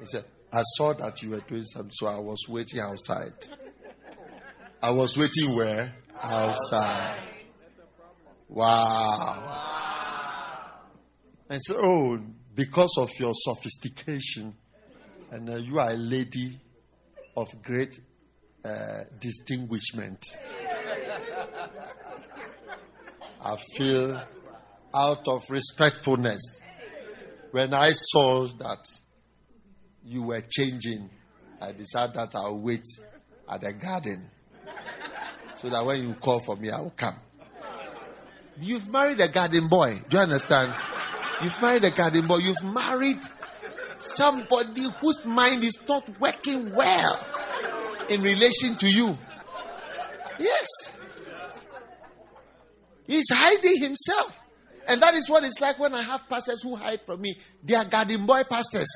He 0.00 0.06
said, 0.06 0.24
I 0.52 0.62
saw 0.76 0.92
that 0.94 1.22
you 1.22 1.30
were 1.30 1.40
doing 1.40 1.64
something, 1.64 1.92
so 1.92 2.06
I 2.06 2.18
was 2.18 2.46
waiting 2.48 2.80
outside. 2.80 3.32
I 4.82 4.90
was 4.90 5.16
waiting 5.16 5.56
where? 5.56 5.94
Outside. 6.22 7.28
Wow. 8.48 9.56
And 11.48 11.60
so, 11.62 11.76
oh, 11.78 12.18
because 12.54 12.96
of 12.98 13.10
your 13.18 13.32
sophistication, 13.34 14.54
and 15.30 15.48
uh, 15.48 15.56
you 15.56 15.78
are 15.78 15.90
a 15.90 15.96
lady 15.96 16.60
of 17.36 17.48
great 17.62 18.00
uh, 18.64 19.04
distinguishment. 19.20 20.24
I 23.42 23.56
feel 23.76 24.22
out 24.92 25.28
of 25.28 25.48
respectfulness 25.48 26.60
when 27.52 27.74
I 27.74 27.92
saw 27.92 28.46
that 28.58 28.84
you 30.04 30.22
were 30.22 30.42
changing, 30.48 31.10
I 31.60 31.72
decided 31.72 32.14
that 32.14 32.34
I'll 32.34 32.60
wait 32.60 32.84
at 33.48 33.60
the 33.60 33.72
garden 33.72 34.30
so 35.60 35.68
that 35.68 35.84
when 35.84 36.02
you 36.02 36.14
call 36.14 36.40
for 36.40 36.56
me, 36.56 36.70
I 36.70 36.80
will 36.80 36.90
come. 36.96 37.16
You've 38.60 38.88
married 38.90 39.20
a 39.20 39.28
garden 39.28 39.68
boy. 39.68 40.00
Do 40.08 40.16
you 40.16 40.22
understand? 40.22 40.74
You've 41.42 41.60
married 41.60 41.84
a 41.84 41.90
garden 41.90 42.26
boy. 42.26 42.38
You've 42.38 42.62
married 42.62 43.20
somebody 43.98 44.86
whose 45.00 45.24
mind 45.24 45.64
is 45.64 45.78
not 45.86 46.08
working 46.18 46.74
well 46.74 47.26
in 48.08 48.22
relation 48.22 48.76
to 48.76 48.88
you. 48.88 49.18
Yes. 50.38 50.96
He's 53.06 53.30
hiding 53.30 53.82
himself. 53.82 54.38
And 54.86 55.02
that 55.02 55.14
is 55.14 55.28
what 55.28 55.44
it's 55.44 55.60
like 55.60 55.78
when 55.78 55.94
I 55.94 56.02
have 56.02 56.28
pastors 56.28 56.62
who 56.62 56.74
hide 56.76 57.00
from 57.04 57.20
me. 57.20 57.38
They 57.62 57.74
are 57.74 57.84
garden 57.84 58.24
boy 58.24 58.44
pastors. 58.48 58.88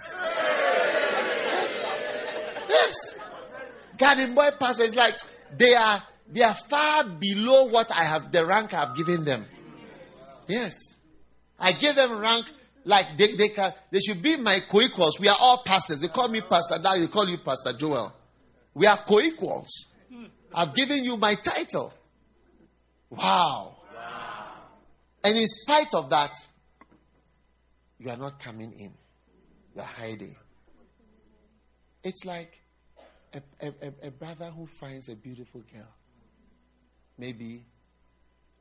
Yes. 2.68 3.16
Garden 3.98 4.34
boy 4.34 4.48
pastors, 4.58 4.94
like 4.94 5.14
they 5.56 5.74
are 5.74 6.02
they 6.30 6.42
are 6.42 6.54
far 6.54 7.04
below 7.04 7.64
what 7.64 7.90
I 7.92 8.04
have, 8.04 8.32
the 8.32 8.46
rank 8.46 8.74
I 8.74 8.86
have 8.86 8.96
given 8.96 9.24
them. 9.24 9.46
Yes. 10.46 10.74
I 11.58 11.72
gave 11.72 11.94
them 11.94 12.18
rank 12.18 12.46
like 12.84 13.16
they, 13.16 13.34
they 13.34 13.48
can 13.48 13.72
they 13.90 14.00
should 14.00 14.22
be 14.22 14.36
my 14.36 14.60
co-equals. 14.60 15.18
We 15.18 15.28
are 15.28 15.36
all 15.38 15.62
pastors. 15.64 16.00
They 16.00 16.08
call 16.08 16.28
me 16.28 16.40
Pastor 16.42 16.78
Now 16.78 16.98
they 16.98 17.06
call 17.06 17.28
you 17.28 17.38
Pastor 17.38 17.72
Joel. 17.72 18.12
We 18.74 18.86
are 18.86 18.98
co-equals. 18.98 19.86
I've 20.52 20.74
given 20.74 21.04
you 21.04 21.16
my 21.16 21.34
title. 21.34 21.92
Wow. 23.10 23.76
wow. 23.94 24.52
And 25.22 25.36
in 25.36 25.46
spite 25.46 25.94
of 25.94 26.10
that, 26.10 26.32
you 27.98 28.10
are 28.10 28.16
not 28.16 28.40
coming 28.40 28.72
in. 28.78 28.92
You 29.74 29.82
are 29.82 29.84
hiding. 29.84 30.36
It's 32.02 32.24
like 32.24 32.52
a, 33.32 33.40
a, 33.60 33.92
a, 34.02 34.10
brother 34.10 34.50
who 34.50 34.66
finds 34.66 35.08
a 35.08 35.14
beautiful 35.14 35.62
girl. 35.72 35.88
Maybe, 37.18 37.64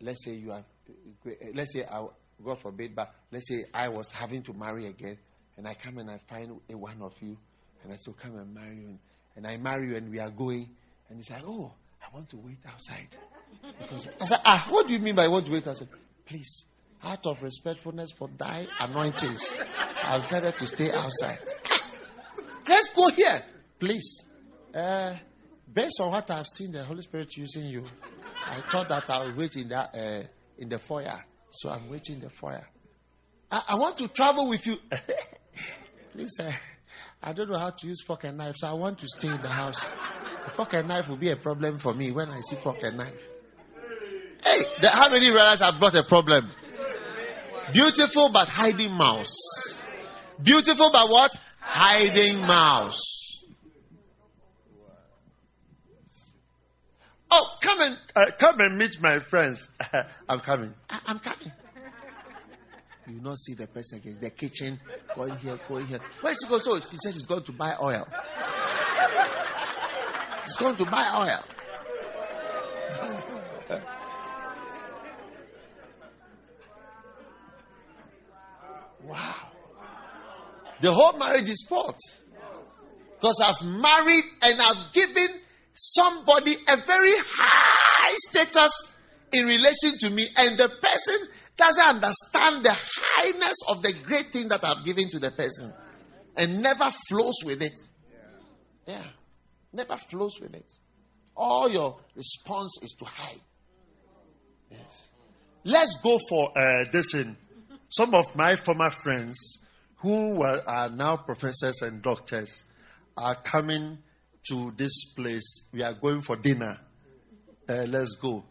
let's 0.02 0.24
say 0.24 0.34
you 0.34 0.52
have, 0.52 0.66
let's 1.54 1.74
say, 1.74 1.84
I, 1.84 2.06
God 2.44 2.60
forbid, 2.60 2.96
but 2.96 3.14
let's 3.32 3.48
say 3.48 3.66
I 3.74 3.90
was 3.90 4.12
having 4.12 4.44
to 4.44 4.54
marry 4.54 4.88
again, 4.88 5.18
and 5.58 5.68
I 5.68 5.74
come 5.74 5.98
and 5.98 6.10
I 6.10 6.20
find 6.30 6.60
a 6.70 6.78
one 6.78 7.02
of 7.02 7.14
you, 7.22 7.38
and 7.84 7.92
I 7.92 7.96
say, 7.98 8.12
oh, 8.12 8.16
come 8.22 8.38
and 8.38 8.54
marry 8.54 8.78
you. 8.78 8.98
And, 9.36 9.48
I 9.48 9.58
marry 9.58 9.90
you, 9.90 9.96
and 9.96 10.12
we 10.12 10.20
are 10.20 10.30
going, 10.30 10.70
and 11.10 11.18
he's 11.18 11.30
like, 11.30 11.44
oh, 11.46 11.72
I 12.02 12.14
want 12.14 12.30
to 12.30 12.38
wait 12.38 12.60
outside. 12.68 13.08
Because 13.82 14.08
I 14.22 14.26
said, 14.26 14.40
ah, 14.46 14.68
what 14.70 14.88
do 14.88 14.94
you 14.94 15.00
mean 15.00 15.16
by 15.16 15.28
want 15.28 15.46
to 15.48 15.52
wait 15.52 15.68
outside? 15.68 15.90
Please, 16.26 16.66
out 17.04 17.26
of 17.26 17.42
respectfulness 17.42 18.12
for 18.12 18.30
thy 18.38 18.68
anointings, 18.80 19.56
I 20.04 20.16
was 20.16 20.24
decided 20.24 20.58
to 20.58 20.68
stay 20.68 20.92
outside. 20.92 21.40
Let's 22.68 22.90
go 22.90 23.10
here, 23.10 23.44
please. 23.80 24.26
Uh, 24.74 25.16
based 25.72 26.00
on 26.00 26.12
what 26.12 26.30
I've 26.32 26.48
seen 26.48 26.72
the 26.72 26.84
Holy 26.84 27.02
Spirit 27.02 27.36
using 27.36 27.66
you, 27.66 27.86
I 28.54 28.62
thought 28.70 28.90
that 28.90 29.10
I 29.10 29.26
would 29.26 29.36
wait 29.36 29.56
in 29.56 29.70
that 29.70 29.96
uh, 29.96 30.24
in 30.60 30.70
the 30.70 30.78
foyer. 30.78 31.24
So 31.50 31.72
I'm 31.72 31.90
waiting 31.90 32.16
in 32.16 32.22
the 32.22 32.30
foyer. 32.30 32.68
I, 33.50 33.64
I 33.70 33.76
want 33.76 33.98
to 33.98 34.08
travel 34.08 34.48
with 34.48 34.66
you. 34.68 34.78
please, 36.14 36.40
uh, 36.40 36.52
I 37.22 37.34
don't 37.34 37.50
know 37.50 37.58
how 37.58 37.72
to 37.72 37.88
use 37.88 38.04
fork 38.04 38.26
and 38.26 38.38
knife, 38.38 38.56
so 38.58 38.68
I 38.68 38.74
want 38.74 39.00
to 39.00 39.08
stay 39.08 39.30
in 39.30 39.42
the 39.42 39.50
house. 39.50 39.84
The 40.46 40.52
fork 40.52 40.74
and 40.74 40.88
knife 40.88 41.10
will 41.10 41.18
be 41.18 41.30
a 41.30 41.36
problem 41.36 41.80
for 41.80 41.94
me 41.96 42.12
when 42.12 42.30
I 42.30 42.42
see 42.42 42.58
fork 42.58 42.84
and 42.84 42.98
knife. 42.98 43.22
Hey, 44.44 44.62
the, 44.82 44.90
how 44.90 45.10
many 45.10 45.28
realize 45.32 45.62
I've 45.62 45.80
got 45.80 45.96
a 45.96 46.04
problem? 46.04 46.52
Beautiful 47.72 48.30
but 48.30 48.50
hiding 48.50 48.94
mouse. 48.94 49.36
Beautiful 50.42 50.92
but 50.92 51.10
what? 51.10 51.36
Hiding 51.60 52.42
mouse. 52.42 53.23
Oh, 57.36 57.58
come 57.62 57.82
and 57.82 57.98
uh, 58.16 58.26
come 58.38 58.60
and 58.60 58.78
meet 58.78 59.02
my 59.02 59.18
friends. 59.18 59.68
I'm 60.30 60.40
coming. 60.40 60.72
I, 60.88 61.00
am 61.08 61.18
coming. 61.18 61.52
You 63.08 63.20
not 63.22 63.40
see 63.40 63.56
the 63.56 63.66
person 63.66 63.98
again. 63.98 64.20
The 64.22 64.30
kitchen 64.30 64.80
going 65.16 65.36
here, 65.38 65.60
going 65.68 65.88
here. 65.88 66.00
Where's 66.22 66.38
he 66.44 66.48
going? 66.48 66.62
So 66.62 66.76
he 66.76 66.98
said 66.98 67.14
he's 67.14 67.26
going 67.26 67.44
to 67.46 67.52
buy 67.52 67.76
oil. 67.82 68.08
He's 70.44 70.58
going 70.58 70.76
to 70.76 70.86
buy 70.86 71.10
oil. 71.16 71.44
wow. 79.08 79.36
The 80.82 80.94
whole 80.94 81.18
marriage 81.18 81.50
is 81.50 81.66
fault. 81.68 81.98
Because 83.20 83.42
I've 83.44 83.66
married 83.66 84.24
and 84.44 84.62
I've 84.62 84.94
given 84.94 85.30
somebody 85.74 86.56
a 86.68 86.78
very 86.78 87.14
high 87.18 88.16
status 88.30 88.72
in 89.32 89.46
relation 89.46 89.98
to 90.00 90.10
me, 90.10 90.28
and 90.38 90.58
the 90.58 90.70
person 90.70 91.28
doesn't 91.58 91.86
understand 91.86 92.66
the 92.66 92.76
highness 92.76 93.58
of 93.68 93.82
the 93.82 93.94
great 93.94 94.32
thing 94.32 94.48
that 94.50 94.64
I've 94.64 94.86
given 94.86 95.10
to 95.10 95.20
the 95.20 95.32
person 95.32 95.74
and 96.36 96.62
never 96.62 96.90
flows 97.10 97.36
with 97.44 97.62
it. 97.62 97.80
Yeah. 98.88 99.04
Never 99.72 99.98
flows 99.98 100.40
with 100.40 100.54
it. 100.54 100.66
All 101.36 101.70
your 101.70 102.00
response 102.16 102.78
is 102.82 102.92
to 103.00 103.06
hide. 103.06 103.42
Yes. 104.70 105.10
Let's 105.64 106.00
go 106.02 106.20
for 106.30 106.58
uh, 106.58 106.86
this 106.92 107.14
in 107.14 107.38
some 107.90 108.14
of 108.14 108.36
my 108.36 108.56
former 108.56 108.92
friends 108.92 109.60
who 109.98 110.32
were, 110.32 110.62
are 110.68 110.90
now 110.90 111.18
professors 111.18 111.82
and 111.82 112.02
doctors 112.02 112.64
are 113.16 113.36
coming 113.36 114.00
to 114.50 114.74
this 114.76 115.06
place. 115.16 115.68
We 115.72 115.84
are 115.84 115.94
going 115.94 116.22
for 116.22 116.36
dinner. 116.36 116.80
Uh, 117.68 117.86
let's 117.88 118.16
go. 118.16 118.44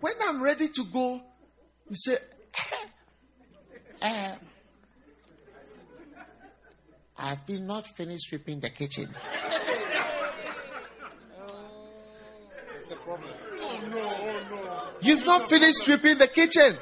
When 0.00 0.14
I'm 0.26 0.42
ready 0.42 0.68
to 0.68 0.84
go, 0.84 1.20
you 1.88 1.96
say, 1.96 2.18
uh, 4.02 4.34
I've 7.18 7.46
been 7.46 7.66
not 7.66 7.86
finished 7.86 8.28
sweeping 8.28 8.60
the 8.60 8.70
kitchen. 8.70 9.14
Oh, 13.12 13.78
no, 13.88 13.98
oh, 13.98 14.40
no. 14.50 14.82
You've 15.00 15.24
not 15.24 15.48
finished 15.48 15.84
sweeping 15.84 16.18
the 16.18 16.28
kitchen. 16.28 16.76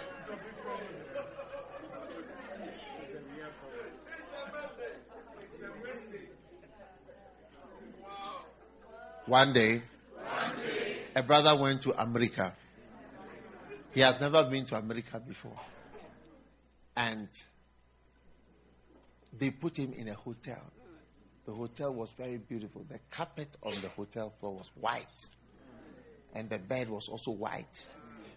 One 9.29 9.53
day, 9.53 9.83
a 11.14 11.22
brother 11.22 11.61
went 11.61 11.83
to 11.83 11.93
America. 12.01 12.55
He 13.93 14.01
has 14.01 14.18
never 14.20 14.43
been 14.45 14.64
to 14.66 14.76
America 14.76 15.20
before. 15.20 15.61
And 16.97 17.29
they 19.39 19.51
put 19.51 19.79
him 19.79 19.93
in 19.93 20.09
a 20.09 20.14
hotel. 20.14 20.62
The 21.45 21.53
hotel 21.53 21.93
was 21.93 22.11
very 22.16 22.39
beautiful. 22.39 22.87
The 22.89 23.01
carpet 23.11 23.55
on 23.62 23.74
the 23.83 23.91
hotel 23.91 24.33
floor 24.41 24.55
was 24.57 24.70
white 24.74 25.05
and 26.35 26.49
the 26.49 26.59
bed 26.59 26.89
was 26.89 27.09
also 27.09 27.33
white. 27.33 27.87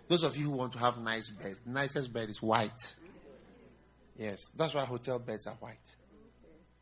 Those 0.10 0.24
of 0.24 0.36
you 0.36 0.46
who 0.46 0.58
want 0.58 0.74
to 0.74 0.80
have 0.80 0.98
nice 0.98 1.30
beds, 1.30 1.60
nicest 1.66 2.12
bed 2.12 2.30
is 2.30 2.42
white. 2.42 2.70
Yes, 4.18 4.40
that's 4.58 4.74
why 4.74 4.84
hotel 4.84 5.20
beds 5.20 5.48
are 5.48 5.56
white. 5.56 5.78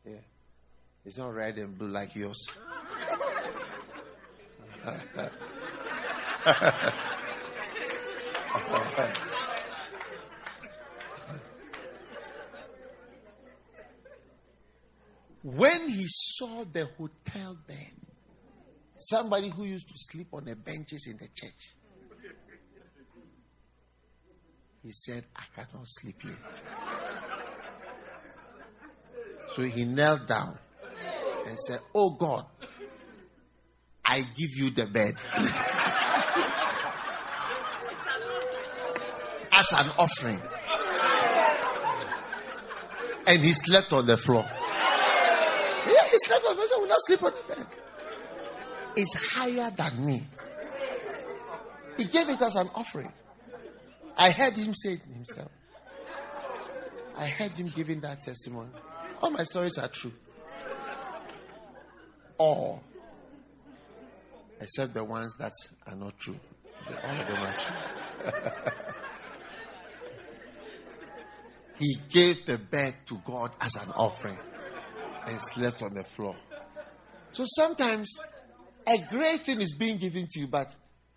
Yeah, 0.04 0.18
it's 1.04 1.16
not 1.16 1.32
red 1.32 1.58
and 1.58 1.78
blue 1.78 1.88
like 1.88 2.16
yours. 2.16 2.44
when 15.42 15.88
he 15.88 16.06
saw 16.08 16.64
the 16.64 16.86
hotel 16.96 17.56
bed, 17.66 18.00
Somebody 19.08 19.48
who 19.48 19.64
used 19.64 19.88
to 19.88 19.94
sleep 19.96 20.28
on 20.34 20.44
the 20.44 20.54
benches 20.54 21.06
in 21.06 21.16
the 21.16 21.28
church. 21.34 21.74
He 24.82 24.92
said, 24.92 25.24
I 25.34 25.44
cannot 25.54 25.86
sleep 25.86 26.20
here. 26.22 26.36
So 29.56 29.62
he 29.62 29.84
knelt 29.84 30.28
down 30.28 30.58
and 31.46 31.58
said, 31.58 31.80
Oh 31.94 32.10
God, 32.10 32.44
I 34.10 34.26
give 34.36 34.50
you 34.56 34.70
the 34.70 34.86
bed. 34.86 35.14
As 39.52 39.72
an 39.72 39.90
offering. 39.98 40.42
And 43.26 43.42
he 43.42 43.52
slept 43.52 43.92
on 43.92 44.06
the 44.06 44.16
floor. 44.16 44.44
Yeah, 44.44 46.04
he 46.10 46.18
slept 46.26 46.44
on 46.44 46.56
the 46.56 46.62
floor. 46.66 46.80
Will 46.80 46.88
not 46.88 46.98
sleep 47.06 47.22
on 47.22 47.32
the 47.32 47.54
bed 47.54 47.66
is 48.96 49.12
higher 49.14 49.70
than 49.70 50.04
me. 50.04 50.26
He 51.96 52.04
gave 52.06 52.28
it 52.28 52.40
as 52.40 52.56
an 52.56 52.70
offering. 52.74 53.12
I 54.16 54.30
heard 54.30 54.56
him 54.56 54.74
say 54.74 54.94
it 54.94 55.02
himself. 55.02 55.50
I 57.16 57.26
heard 57.28 57.56
him 57.56 57.68
giving 57.68 58.00
that 58.00 58.22
testimony. 58.22 58.70
All 59.20 59.30
my 59.30 59.44
stories 59.44 59.78
are 59.78 59.88
true. 59.88 60.12
All. 62.38 62.82
Except 64.60 64.92
the 64.94 65.04
ones 65.04 65.34
that 65.38 65.52
are 65.86 65.96
not 65.96 66.18
true. 66.18 66.38
All 66.86 67.16
of 67.16 67.26
them 67.26 67.36
are 67.36 67.56
true. 67.58 68.32
he 71.78 71.96
gave 72.10 72.44
the 72.44 72.58
bed 72.58 72.94
to 73.06 73.20
God 73.24 73.52
as 73.60 73.74
an 73.76 73.90
offering 73.90 74.38
and 75.26 75.40
slept 75.40 75.82
on 75.82 75.94
the 75.94 76.04
floor. 76.04 76.36
So 77.32 77.44
sometimes 77.46 78.18
a 78.86 78.98
great 79.10 79.42
thing 79.42 79.60
is 79.60 79.74
being 79.74 79.98
given 79.98 80.26
to 80.30 80.40
you, 80.40 80.48
but 80.48 80.74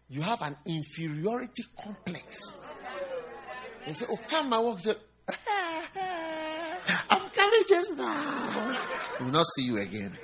you 0.10 0.22
have 0.22 0.42
an 0.42 0.56
inferiority 0.66 1.64
complex. 1.84 2.54
And 3.86 3.98
say, 3.98 4.06
Oh, 4.10 4.18
come 4.30 4.50
my 4.50 4.62
work. 4.62 4.80
I'm 7.10 7.30
coming 7.30 7.64
just 7.68 7.96
now. 7.98 8.78
We 9.20 9.26
will 9.26 9.34
not 9.34 9.46
see 9.56 9.64
you 9.64 9.78
again. 9.78 10.18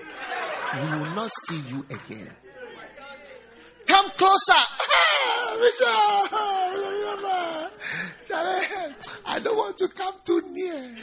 We 0.75 0.81
will 0.81 1.15
not 1.15 1.31
see 1.47 1.59
you 1.67 1.85
again. 1.89 2.31
Closer. 4.19 4.53
I 9.25 9.39
don't 9.41 9.57
want 9.57 9.77
to 9.77 9.87
come 9.87 10.15
too 10.25 10.43
near. 10.51 10.97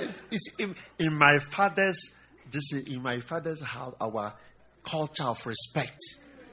It's, 0.00 0.20
it's 0.30 0.48
in, 0.58 0.76
in 0.98 1.14
my 1.14 1.38
father's 1.38 1.98
this 2.52 2.72
is 2.72 2.82
in 2.82 3.02
my 3.02 3.20
father's 3.20 3.62
house 3.62 3.94
our 3.98 4.34
culture 4.84 5.24
of 5.24 5.46
respect. 5.46 5.98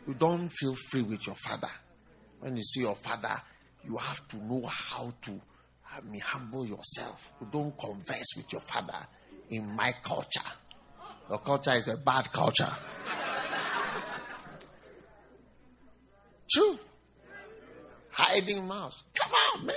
You 0.08 0.14
don't 0.14 0.50
feel 0.50 0.76
free 0.90 1.02
with 1.02 1.28
your 1.28 1.36
father. 1.36 1.70
When 2.40 2.56
you 2.56 2.64
see 2.64 2.82
your 2.82 2.96
father, 2.96 3.42
you 3.84 3.98
have 3.98 4.26
to 4.30 4.38
know 4.38 4.66
how 4.66 5.14
to 5.24 5.42
I 5.94 6.00
mean, 6.02 6.22
humble 6.22 6.66
yourself. 6.66 7.32
You 7.42 7.48
don't 7.52 7.78
converse 7.78 8.34
with 8.38 8.52
your 8.54 8.62
father 8.62 9.06
in 9.50 9.76
my 9.76 9.92
culture. 10.04 10.50
Your 11.30 11.40
culture 11.40 11.74
is 11.76 11.90
a 11.90 11.98
bad 11.98 12.32
culture. 12.32 12.74
True. 16.54 16.78
Hiding 18.12 18.68
mouse. 18.68 19.04
Come 19.16 19.32
on, 19.32 19.66
man. 19.68 19.76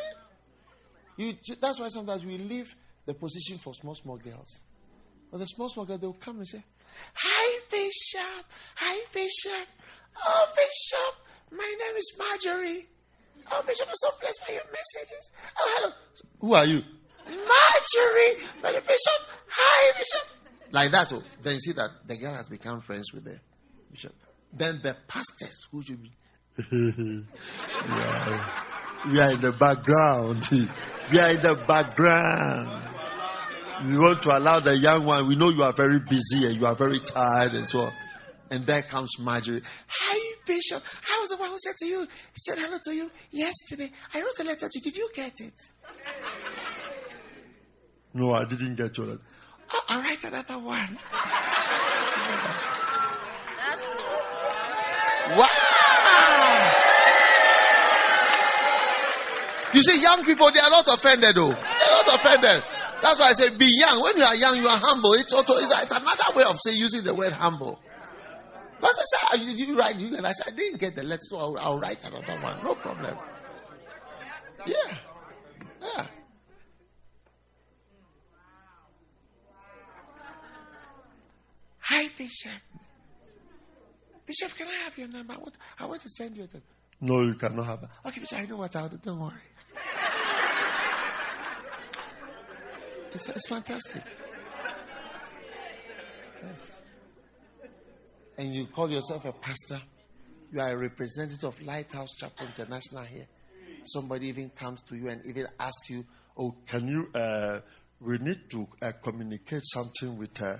You, 1.16 1.34
that's 1.60 1.78
why 1.78 1.88
sometimes 1.88 2.24
we 2.24 2.38
leave 2.38 2.74
the 3.06 3.14
position 3.14 3.59
for 3.59 3.74
small, 3.74 3.94
small 3.94 4.16
girls. 4.16 4.59
But 5.30 5.38
the 5.38 5.46
small, 5.46 5.68
small 5.68 5.84
girls, 5.84 6.01
they'll 6.01 6.12
come 6.14 6.38
and 6.38 6.48
say, 6.48 6.64
Hi, 7.14 7.60
Bishop. 7.70 8.44
Hi, 8.76 9.05
Bishop. 9.12 9.68
Oh, 10.26 10.46
Bishop. 10.55 11.14
My 11.52 11.74
name 11.78 11.96
is 11.96 12.16
Marjorie. 12.18 12.86
Oh, 13.52 13.62
Bishop, 13.66 13.86
I'm 13.88 13.94
so 13.94 14.10
blessed 14.20 14.40
by 14.46 14.55
your 14.55 14.62
messages. 14.64 15.30
Oh, 15.59 15.74
hello. 15.76 15.94
Who 16.40 16.55
are 16.55 16.66
you? 16.66 16.82
Marjorie. 17.26 18.44
But 18.60 18.74
Bishop. 18.86 19.28
Hi, 19.48 19.92
Bishop. 19.98 20.28
Like 20.72 20.90
that. 20.90 21.12
Oh, 21.12 21.22
then 21.42 21.55
you 21.55 21.60
see 21.60 21.72
that 21.72 21.90
the 22.06 22.16
girl 22.16 22.34
has 22.34 22.48
become 22.48 22.80
friends 22.80 23.12
with 23.12 23.24
the 23.24 23.38
bishop. 23.92 24.14
Then 24.52 24.80
the 24.82 24.96
pastors, 25.06 25.60
who 25.70 25.82
should 25.82 26.02
be? 26.02 26.10
We 29.06 29.20
are 29.20 29.32
in 29.32 29.40
the 29.40 29.52
background. 29.59 30.48
We 31.12 31.20
are 31.20 31.31
in 31.32 31.43
the 31.43 31.55
background. 31.68 32.82
We 33.86 33.98
want 33.98 34.22
to 34.22 34.39
allow 34.39 34.60
the 34.60 34.74
young 34.74 35.05
one. 35.05 35.28
We 35.28 35.35
know 35.35 35.51
you 35.51 35.62
are 35.62 35.72
very 35.72 35.98
busy 35.98 36.47
and 36.47 36.56
you 36.56 36.64
are 36.64 36.74
very 36.74 37.01
tired 37.01 37.52
and 37.52 37.68
so 37.68 37.81
on. 37.81 37.93
And 38.51 38.64
there 38.64 38.82
comes 38.82 39.10
Marjorie. 39.18 39.62
Hi, 39.86 40.35
Bishop. 40.47 40.82
I 41.10 41.18
was 41.20 41.31
the 41.31 41.36
one 41.36 41.51
who 41.51 41.56
said 41.59 41.74
to 41.81 41.86
you, 41.86 42.06
said 42.36 42.59
hello 42.59 42.78
to 42.85 42.94
you 42.94 43.10
yesterday. 43.31 43.90
I 44.14 44.22
wrote 44.22 44.39
a 44.40 44.44
letter 44.44 44.68
to 44.70 44.78
you. 44.78 44.81
Did 44.81 44.97
you 44.97 45.10
get 45.14 45.35
it? 45.40 45.52
No, 48.14 48.32
I 48.32 48.44
didn't 48.44 48.76
get 48.76 48.97
your 48.97 49.09
letter. 49.09 49.20
Oh, 49.72 49.82
I'll 49.89 50.01
write 50.01 50.24
another 50.24 50.59
one. 50.59 50.98
wow! 55.36 55.73
You 59.74 59.82
see, 59.82 60.01
young 60.01 60.24
people, 60.24 60.51
they 60.52 60.60
are 60.60 60.70
not 60.70 60.86
offended 60.86 61.34
though. 61.34 61.51
They 61.51 61.55
are 61.55 62.05
not 62.06 62.20
offended. 62.20 62.62
That's 63.02 63.18
why 63.18 63.28
I 63.28 63.32
say 63.32 63.51
be 63.51 63.66
young. 63.66 64.02
When 64.02 64.16
you 64.16 64.22
are 64.22 64.34
young, 64.36 64.56
you 64.56 64.68
are 64.68 64.78
humble. 64.78 65.14
It's 65.14 65.32
also 65.32 65.56
it's, 65.56 65.72
it's 65.82 65.92
another 65.92 66.36
way 66.36 66.44
of 66.44 66.59
saying 66.64 66.78
using 66.78 67.02
the 67.05 67.14
word 67.14 67.32
humble. 67.32 67.80
Because 68.80 68.98
I 68.98 69.05
said, 69.05 69.28
ah, 69.30 69.34
you, 69.36 69.66
you 69.66 69.78
write, 69.78 69.96
you, 69.96 70.16
and 70.16 70.26
I 70.26 70.32
said, 70.32 70.52
I 70.52 70.56
didn't 70.56 70.78
get 70.78 70.94
the 70.94 71.02
letter, 71.02 71.20
so 71.22 71.38
I'll, 71.38 71.59
I'll 71.59 71.80
write 71.80 72.05
another 72.05 72.40
one. 72.42 72.62
No 72.62 72.74
problem. 72.74 73.16
Yeah. 74.66 74.74
Yeah. 75.82 76.06
Hi, 81.80 82.09
Bishop. 82.16 82.52
Bishop, 84.26 84.56
can 84.56 84.68
I 84.68 84.84
have 84.84 84.96
your 84.96 85.09
number? 85.09 85.34
I 85.34 85.36
want, 85.36 85.55
I 85.78 85.86
want 85.86 86.01
to 86.02 86.09
send 86.09 86.36
you 86.36 86.46
the. 86.46 86.62
No, 87.01 87.20
you 87.22 87.34
cannot 87.34 87.66
have 87.66 87.82
it. 87.82 87.88
Okay, 88.06 88.20
Bishop, 88.20 88.38
I 88.38 88.46
know 88.46 88.56
what 88.56 88.74
I'll 88.76 88.88
do. 88.88 88.96
Don't 88.96 89.20
worry. 89.20 89.32
It's, 93.12 93.28
it's 93.28 93.48
fantastic. 93.48 94.02
Yes. 96.42 96.82
And 98.36 98.55
you 98.55 98.66
call 98.66 98.90
yourself 98.90 99.24
a 99.24 99.32
pastor. 99.32 99.80
You 100.52 100.60
are 100.60 100.70
a 100.70 100.76
representative 100.76 101.44
of 101.44 101.62
Lighthouse 101.62 102.10
Chapel 102.18 102.46
International 102.46 103.05
here. 103.05 103.26
Somebody 103.86 104.28
even 104.28 104.51
comes 104.51 104.82
to 104.82 104.96
you 104.96 105.09
and 105.09 105.24
even 105.26 105.46
asks 105.60 105.90
you, 105.90 106.05
Oh, 106.36 106.55
can 106.66 106.88
you? 106.88 107.09
Uh, 107.14 107.60
we 108.01 108.18
need 108.18 108.51
to 108.51 108.66
uh, 108.82 108.92
communicate 109.02 109.62
something 109.64 110.18
with 110.18 110.40
uh, 110.42 110.56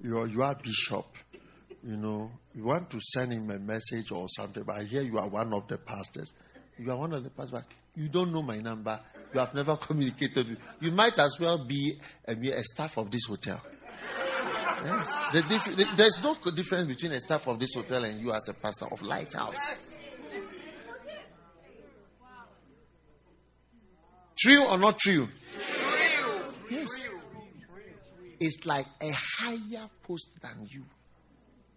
your 0.00 0.28
your 0.28 0.54
bishop. 0.54 1.06
You 1.82 1.96
know, 1.96 2.30
you 2.54 2.64
want 2.64 2.90
to 2.90 3.00
send 3.00 3.32
him 3.32 3.50
a 3.50 3.58
message 3.58 4.12
or 4.12 4.26
something. 4.28 4.62
But 4.62 4.76
I 4.76 4.84
hear 4.84 5.02
you 5.02 5.18
are 5.18 5.28
one 5.28 5.52
of 5.52 5.66
the 5.68 5.78
pastors. 5.78 6.32
You 6.78 6.90
are 6.92 6.96
one 6.96 7.12
of 7.12 7.24
the 7.24 7.30
pastors. 7.30 7.62
But 7.96 8.02
you 8.02 8.08
don't 8.08 8.32
know 8.32 8.42
my 8.42 8.58
number. 8.58 9.00
You 9.32 9.40
have 9.40 9.54
never 9.54 9.76
communicated 9.80 10.48
with. 10.48 10.58
You 10.80 10.92
might 10.92 11.18
as 11.18 11.38
well 11.40 11.64
be 11.64 11.98
a, 12.26 12.32
a 12.32 12.64
staff 12.64 12.96
of 12.98 13.10
this 13.10 13.24
hotel. 13.26 13.60
Yes. 14.84 15.22
The 15.32 15.42
diff- 15.42 15.76
the, 15.76 15.86
there's 15.96 16.22
no 16.22 16.36
difference 16.52 16.88
between 16.88 17.12
a 17.12 17.20
staff 17.20 17.46
of 17.48 17.58
this 17.58 17.74
hotel 17.74 18.04
and 18.04 18.20
you 18.20 18.32
as 18.32 18.48
a 18.48 18.54
pastor 18.54 18.86
of 18.90 19.02
Lighthouse. 19.02 19.56
True 24.38 24.66
or 24.66 24.78
not 24.78 24.98
true? 24.98 25.28
Yes. 26.70 27.08
It's 28.38 28.66
like 28.66 28.86
a 29.00 29.10
higher 29.12 29.88
post 30.02 30.28
than 30.42 30.68
you 30.70 30.84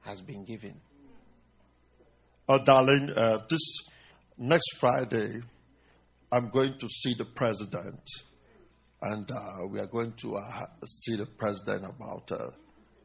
has 0.01 0.21
been 0.21 0.43
given. 0.43 0.75
Oh, 2.49 2.57
darling, 2.57 3.11
uh, 3.15 3.37
this 3.49 3.61
next 4.37 4.77
Friday, 4.77 5.41
I'm 6.31 6.49
going 6.49 6.77
to 6.77 6.87
see 6.87 7.15
the 7.15 7.25
president, 7.25 8.01
and 9.01 9.29
uh, 9.31 9.67
we 9.67 9.79
are 9.79 9.87
going 9.87 10.13
to 10.17 10.35
uh, 10.35 10.65
see 10.85 11.15
the 11.15 11.25
president 11.25 11.85
about. 11.85 12.31
Uh, 12.31 12.51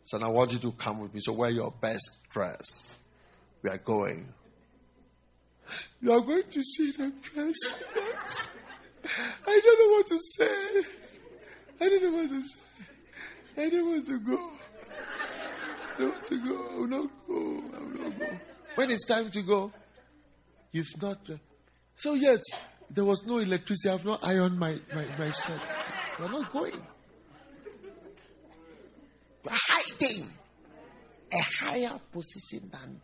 so 0.04 0.20
I 0.20 0.28
want 0.28 0.52
you 0.52 0.58
to 0.58 0.72
come 0.72 1.00
with 1.00 1.14
me. 1.14 1.20
So 1.22 1.32
wear 1.32 1.48
your 1.50 1.72
best 1.80 2.20
dress. 2.30 2.98
We 3.62 3.70
are 3.70 3.78
going. 3.78 4.28
You 6.02 6.12
are 6.12 6.20
going 6.20 6.44
to 6.50 6.62
see 6.62 6.90
the 6.90 7.12
president. 7.32 8.48
I 9.46 9.60
don't 9.64 9.80
know 9.80 9.96
what 9.96 10.06
to 10.08 10.18
say. 10.36 10.82
I 11.80 11.88
don't 11.88 12.02
know 12.02 12.12
what 12.18 12.28
to 12.28 12.42
say. 12.42 12.58
I 13.56 13.70
don't 13.70 13.88
want 13.88 14.06
to 14.06 14.18
go. 14.20 14.50
I 15.94 15.98
don't 15.98 16.10
want 16.10 16.24
to 16.26 16.40
go. 16.40 16.68
I 16.70 16.76
will 16.76 16.88
not 16.88 17.10
go. 17.26 17.64
I 17.74 17.78
will 17.78 18.10
not 18.10 18.18
go. 18.18 18.26
When 18.74 18.90
it's 18.90 19.06
time 19.06 19.30
to 19.30 19.42
go, 19.42 19.72
you've 20.72 21.00
not. 21.00 21.18
So 21.96 22.14
yet, 22.14 22.42
there 22.90 23.04
was 23.04 23.24
no 23.26 23.38
electricity. 23.38 23.92
I've 23.92 24.04
not 24.04 24.20
ironed 24.22 24.58
my, 24.58 24.78
my, 24.94 25.06
my 25.18 25.30
shirt. 25.30 25.60
You're 26.18 26.30
not 26.30 26.52
going. 26.52 26.80
You're 29.44 29.52
hiding. 29.52 30.30
A 31.32 31.64
higher 31.64 31.98
position 32.12 32.70
than 32.70 33.00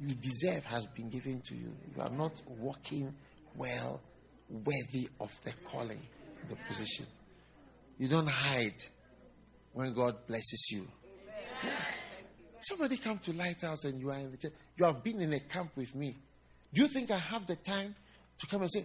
you 0.00 0.14
deserve 0.14 0.64
has 0.64 0.86
been 0.86 1.08
given 1.08 1.40
to 1.46 1.54
you. 1.54 1.72
You 1.94 2.02
are 2.02 2.10
not 2.10 2.42
walking 2.46 3.14
well, 3.56 4.00
worthy 4.50 5.08
of 5.20 5.30
the 5.44 5.52
calling, 5.70 6.00
the 6.48 6.56
position. 6.68 7.06
You 7.98 8.08
don't 8.08 8.28
hide 8.28 8.82
when 9.72 9.94
God 9.94 10.26
blesses 10.26 10.68
you. 10.70 10.86
Somebody 12.60 12.96
come 12.96 13.18
to 13.20 13.32
Lighthouse 13.32 13.84
and 13.84 14.00
you 14.00 14.10
are 14.10 14.18
in 14.18 14.30
the 14.30 14.36
church. 14.36 14.52
You 14.76 14.86
have 14.86 15.02
been 15.02 15.20
in 15.20 15.32
a 15.32 15.40
camp 15.40 15.72
with 15.76 15.94
me. 15.94 16.16
Do 16.72 16.82
you 16.82 16.88
think 16.88 17.10
I 17.10 17.18
have 17.18 17.46
the 17.46 17.56
time 17.56 17.94
to 18.38 18.46
come 18.46 18.62
and 18.62 18.70
say, 18.72 18.84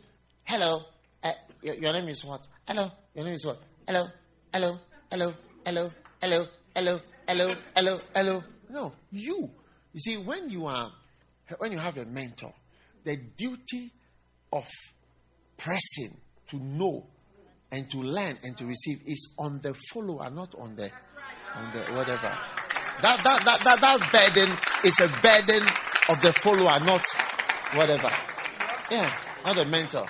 Hello, 0.50 0.82
uh, 1.22 1.32
your, 1.62 1.76
your, 1.76 1.94
name 1.94 2.08
is 2.10 2.26
what? 2.26 2.48
Hello, 2.68 2.90
your 3.14 3.24
name 3.24 3.36
is 3.36 3.46
what? 3.46 3.62
Hello, 3.86 4.08
hello, 4.52 4.80
hello, 5.12 5.34
hello, 5.64 5.92
hello, 6.20 6.46
hello, 6.76 7.00
hello, 7.28 7.56
hello, 7.76 8.00
hello. 8.16 8.44
No, 8.68 8.94
you. 9.12 9.52
You 9.94 10.00
see, 10.00 10.18
when 10.18 10.50
you 10.50 10.66
are, 10.66 10.92
when 11.60 11.72
you 11.72 11.78
have 11.78 11.98
a 11.98 12.06
mentor, 12.06 12.52
the 13.04 13.18
duty 13.38 13.92
of 14.52 14.66
pressing 15.56 16.18
to 16.48 16.58
know 16.58 17.06
and 17.72 17.88
to 17.92 18.00
learn 18.00 18.40
and 18.42 18.58
to 18.58 18.66
receive 18.66 19.02
is 19.06 19.36
on 19.38 19.60
the 19.62 19.76
follower, 19.94 20.32
not 20.32 20.56
on 20.56 20.76
the, 20.76 20.90
on 21.54 21.72
the 21.74 21.94
whatever. 21.94 22.36
That, 23.04 23.24
that, 23.24 23.46
that, 23.46 23.62
that, 23.66 23.82
that 23.82 24.12
burden 24.12 24.58
is 24.84 25.00
a 25.00 25.10
burden 25.22 25.68
of 26.10 26.20
the 26.24 26.34
follower, 26.34 26.80
not 26.80 27.06
whatever. 27.76 28.10
Yeah, 28.92 29.14
not 29.46 29.56
the 29.56 29.66
mentor. 29.66 30.08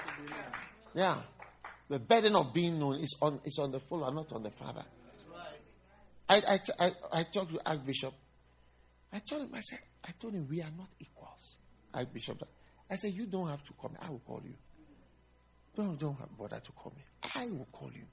Yeah. 0.94 1.18
The 1.90 2.00
burden 2.00 2.36
of 2.36 2.54
being 2.54 2.80
known 2.80 3.00
is 3.00 3.16
on, 3.22 3.42
is 3.44 3.58
on 3.60 3.72
the 3.72 3.80
follower, 3.80 4.14
not 4.14 4.32
on 4.32 4.44
the 4.44 4.52
father. 4.52 4.86
I, 6.30 6.42
I, 6.48 6.60
I, 6.80 6.92
I 7.12 7.24
talked 7.24 7.52
to 7.52 7.60
Archbishop. 7.66 8.14
I 9.12 9.20
told 9.20 9.44
him, 9.44 9.50
I 9.56 9.62
said, 9.62 9.80
I 10.06 10.12
told 10.20 10.34
him 10.34 10.48
we 10.48 10.62
are 10.62 10.70
not 10.78 10.88
equals. 11.00 11.58
Archbishop. 11.94 12.48
I 12.90 12.96
said, 12.96 13.14
you 13.14 13.26
don't 13.26 13.50
have 13.50 13.64
to 13.66 13.74
call 13.74 13.90
me. 13.90 13.98
I 14.00 14.10
will 14.12 14.20
call 14.20 14.42
you. 14.44 14.54
Don't, 15.76 16.00
don't 16.00 16.38
bother 16.38 16.60
to 16.60 16.72
call 16.74 16.94
me. 16.96 17.04
I 17.36 17.46
will 17.50 17.68
call 17.72 17.90
you. 17.92 18.04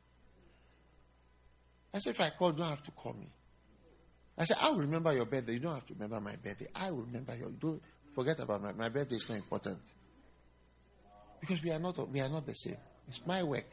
I 1.93 1.99
said, 1.99 2.11
if 2.11 2.21
I 2.21 2.31
call, 2.31 2.53
you 2.53 2.59
don't 2.59 2.69
have 2.69 2.83
to 2.85 2.91
call 2.93 3.13
me. 3.13 3.29
I 4.39 4.45
said, 4.45 4.57
I 4.61 4.71
will 4.71 4.81
remember 4.81 5.13
your 5.13 5.27
birthday. 5.27 5.55
You 5.55 5.61
don't 5.61 5.75
have 5.75 5.87
to 5.87 5.95
remember 5.95 6.21
my 6.21 6.37
birthday. 6.37 6.69
I 6.75 6.91
will 6.91 7.03
remember 7.03 7.35
your. 7.37 7.51
Don't 7.51 7.83
forget 8.15 8.39
about 8.41 8.63
my, 8.63 8.73
my 8.73 8.89
birthday. 8.89 9.17
Is 9.17 9.29
not 9.29 9.39
important 9.39 9.79
because 11.47 11.63
we 11.63 11.71
are 11.71 11.79
not 11.79 12.11
we 12.11 12.21
are 12.21 12.29
not 12.29 12.47
the 12.47 12.55
same. 12.55 12.77
It's 13.09 13.21
my 13.27 13.43
work. 13.43 13.67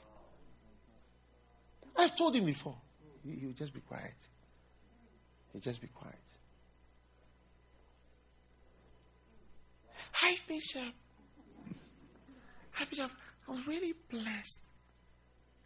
I've 1.96 2.16
told 2.16 2.36
him 2.36 2.46
before. 2.46 2.76
Will 3.26 3.54
just 3.54 3.74
be 3.74 3.80
quiet. 3.80 4.16
He'll 5.52 5.62
just 5.62 5.82
be 5.82 5.88
quiet. 5.88 6.16
Hi, 10.12 10.36
Bishop. 10.48 10.94
Hi, 12.72 12.86
Bishop. 12.90 13.12
I 13.48 13.52
was 13.52 13.66
really 13.68 13.94
blessed. 14.10 14.60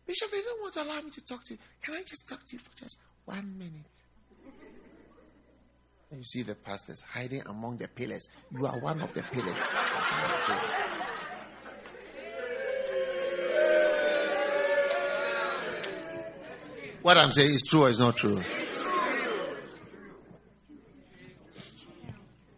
Bishop, 0.05 0.31
they 0.31 0.41
don't 0.41 0.61
want 0.61 0.73
to 0.75 0.83
allow 0.83 1.01
me 1.01 1.09
to 1.11 1.21
talk 1.21 1.43
to 1.45 1.53
you. 1.53 1.59
Can 1.81 1.95
I 1.95 2.03
just 2.03 2.27
talk 2.27 2.45
to 2.45 2.55
you 2.55 2.59
for 2.59 2.77
just 2.77 2.97
one 3.25 3.57
minute? 3.57 3.71
And 6.11 6.19
you 6.19 6.25
see 6.25 6.43
the 6.43 6.55
pastors 6.55 7.01
hiding 7.01 7.41
among 7.47 7.77
the 7.77 7.87
pillars. 7.87 8.29
You 8.51 8.65
are 8.65 8.79
one 8.79 9.01
of 9.01 9.13
the 9.13 9.23
pillars. 9.23 9.59
What 17.07 17.17
I'm 17.17 17.31
saying 17.31 17.55
is 17.55 17.63
true 17.63 17.83
or 17.83 17.89
is 17.89 17.99
not 17.99 18.17
true? 18.17 18.43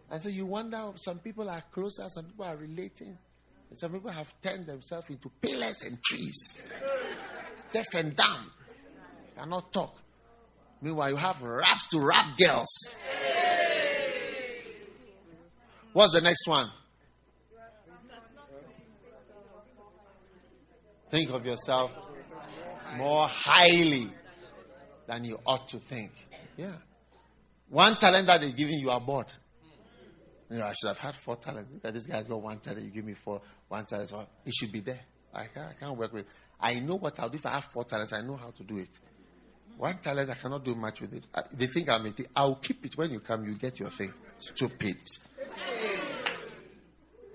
And 0.09 0.23
so 0.23 0.27
you 0.27 0.47
wonder, 0.47 0.91
some 0.95 1.19
people 1.19 1.47
are 1.47 1.61
closer, 1.71 2.09
some 2.09 2.25
people 2.25 2.45
are 2.45 2.57
relating, 2.57 3.15
and 3.69 3.77
some 3.77 3.91
people 3.91 4.09
have 4.09 4.33
turned 4.41 4.65
themselves 4.65 5.05
into 5.11 5.29
pillars 5.39 5.83
and 5.83 6.01
trees, 6.01 6.59
deaf 7.71 7.93
and 7.93 8.15
dumb, 8.15 8.49
cannot 9.37 9.71
talk. 9.71 9.95
Meanwhile, 10.81 11.11
you 11.11 11.17
have 11.17 11.39
raps 11.43 11.85
to 11.89 11.99
rap 11.99 12.35
girls. 12.35 12.95
What's 15.93 16.13
the 16.13 16.21
next 16.21 16.47
one? 16.47 16.71
Think 21.11 21.29
of 21.29 21.45
yourself 21.45 21.91
more 22.97 23.27
highly 23.27 24.11
than 25.09 25.25
you 25.25 25.39
ought 25.45 25.67
to 25.69 25.79
think. 25.79 26.11
Yeah. 26.55 26.75
One 27.67 27.95
talent 27.95 28.27
that 28.27 28.41
they're 28.41 28.51
giving 28.51 28.79
you 28.79 28.91
are 28.91 29.01
bored. 29.01 29.25
You 30.49 30.59
know, 30.59 30.65
I 30.65 30.73
should 30.73 30.87
have 30.87 30.97
had 30.97 31.15
four 31.15 31.35
talents. 31.35 31.71
Look 31.73 31.85
at 31.85 31.93
this 31.93 32.05
guy's 32.05 32.25
got 32.25 32.41
one 32.41 32.59
talent. 32.59 32.85
You 32.85 32.91
give 32.91 33.05
me 33.05 33.15
four, 33.15 33.41
one 33.67 33.85
talent. 33.85 34.11
It 34.45 34.53
should 34.53 34.71
be 34.71 34.81
there. 34.81 34.99
I 35.33 35.45
can't, 35.45 35.67
I 35.67 35.73
can't 35.73 35.97
work 35.97 36.13
with 36.13 36.25
it. 36.25 36.31
I 36.59 36.75
know 36.75 36.95
what 36.95 37.19
I'll 37.19 37.29
do 37.29 37.37
if 37.37 37.45
I 37.45 37.55
have 37.55 37.65
four 37.65 37.85
talents. 37.85 38.13
I 38.13 38.21
know 38.21 38.35
how 38.35 38.51
to 38.51 38.63
do 38.63 38.77
it. 38.77 38.89
One 39.77 39.97
talent, 39.97 40.29
I 40.29 40.35
cannot 40.35 40.63
do 40.65 40.75
much 40.75 41.01
with 41.01 41.13
it. 41.13 41.25
I, 41.33 41.43
they 41.53 41.67
think 41.67 41.89
I'm 41.89 42.05
a 42.05 42.11
thing. 42.11 42.27
I'll 42.35 42.55
keep 42.55 42.85
it. 42.85 42.97
When 42.97 43.11
you 43.11 43.19
come, 43.19 43.45
you 43.45 43.55
get 43.55 43.79
your 43.79 43.89
thing. 43.89 44.13
Stupid. 44.37 44.97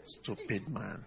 Stupid 0.04 0.68
man. 0.68 1.04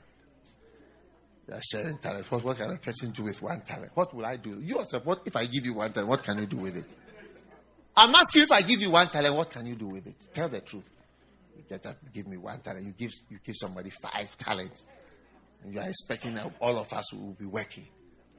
Are 1.51 1.61
sharing 1.61 1.97
talent. 1.97 2.29
What, 2.29 2.43
what 2.43 2.57
can 2.57 2.71
a 2.71 2.77
person 2.77 3.11
do 3.11 3.23
with 3.23 3.41
one 3.41 3.61
talent? 3.61 3.91
What 3.93 4.13
will 4.13 4.25
I 4.25 4.35
do? 4.35 4.59
You 4.61 4.79
yourself, 4.79 5.05
what 5.05 5.21
if 5.25 5.35
I 5.35 5.45
give 5.45 5.65
you 5.65 5.75
one 5.75 5.93
talent? 5.93 6.09
What 6.09 6.23
can 6.23 6.37
you 6.39 6.45
do 6.45 6.57
with 6.57 6.75
it? 6.75 6.85
I'm 7.95 8.13
asking 8.13 8.43
if 8.43 8.51
I 8.51 8.61
give 8.61 8.81
you 8.81 8.91
one 8.91 9.07
talent, 9.07 9.33
what 9.33 9.49
can 9.49 9.65
you 9.65 9.75
do 9.75 9.87
with 9.87 10.07
it? 10.07 10.15
Tell 10.33 10.49
the 10.49 10.59
truth. 10.59 10.89
You 11.55 11.63
get 11.67 11.85
up, 11.85 11.95
give 12.13 12.27
me 12.27 12.35
one 12.35 12.59
talent. 12.59 12.85
You 12.85 12.91
give 12.91 13.11
you 13.29 13.39
give 13.43 13.55
somebody 13.57 13.89
five 13.89 14.37
talents, 14.37 14.85
and 15.63 15.73
you 15.73 15.79
are 15.79 15.87
expecting 15.87 16.35
that 16.35 16.51
all 16.59 16.77
of 16.77 16.91
us 16.91 17.13
will 17.13 17.33
be 17.33 17.45
working. 17.45 17.87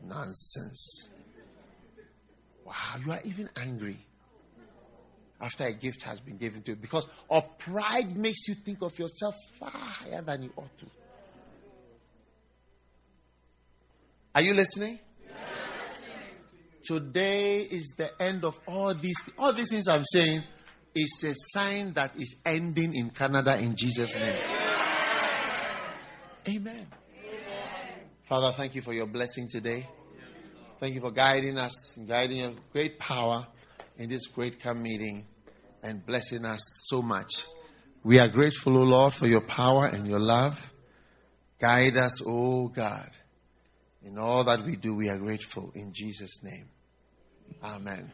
Nonsense. 0.05 1.09
Wow, 2.65 2.75
you 3.05 3.11
are 3.11 3.21
even 3.25 3.49
angry 3.57 3.97
after 5.41 5.65
a 5.65 5.73
gift 5.73 6.03
has 6.03 6.21
been 6.21 6.37
given 6.37 6.63
to 6.63 6.73
you 6.73 6.77
because 6.77 7.07
of 7.31 7.59
pride 7.59 8.17
makes 8.17 8.49
you 8.49 8.55
think 8.55 8.83
of 8.83 8.99
yourself 8.99 9.35
far 9.59 9.71
higher 9.71 10.21
than 10.23 10.43
you 10.43 10.53
ought 10.57 10.79
to. 10.79 10.87
Are 14.39 14.43
you 14.43 14.55
listening? 14.55 15.01
Today 16.85 17.59
is 17.59 17.97
the 17.99 18.11
end 18.23 18.45
of 18.45 18.57
all 18.69 18.95
these 18.95 19.21
all 19.37 19.53
these 19.53 19.69
things 19.69 19.89
I'm 19.89 20.05
saying 20.05 20.43
is 20.95 21.25
a 21.25 21.35
sign 21.53 21.93
that 21.95 22.13
is 22.17 22.37
ending 22.47 22.95
in 22.95 23.11
Canada 23.11 23.59
in 23.59 23.75
Jesus' 23.75 24.15
name. 24.15 24.39
Amen. 26.47 26.87
Father, 28.29 28.53
thank 28.53 28.77
you 28.77 28.83
for 28.83 28.93
your 28.93 29.07
blessing 29.07 29.49
today. 29.49 29.89
Thank 30.79 30.95
you 30.95 31.01
for 31.01 31.11
guiding 31.11 31.59
us, 31.59 31.99
guiding 32.07 32.37
your 32.37 32.53
great 32.73 32.97
power 32.97 33.45
in 33.97 34.09
this 34.09 34.29
great 34.29 34.63
camp 34.63 34.79
meeting 34.79 35.27
and 35.83 36.07
blessing 36.07 36.45
us 36.45 36.61
so 36.85 37.03
much. 37.03 37.43
We 38.05 38.21
are 38.21 38.29
grateful, 38.29 38.79
O 38.79 38.83
Lord, 38.83 39.15
for 39.15 39.27
your 39.27 39.41
power 39.41 39.87
and 39.87 40.07
your 40.07 40.21
love. 40.21 40.57
Guide 41.61 41.97
us, 41.97 42.23
O 42.25 42.69
God. 42.69 43.11
In 44.09 44.17
all 44.17 44.43
that 44.45 44.65
we 44.65 44.75
do, 44.77 44.95
we 44.95 45.11
are 45.11 45.19
grateful. 45.19 45.71
In 45.75 45.93
Jesus' 45.93 46.43
name. 46.43 46.71
Amen. 47.63 48.11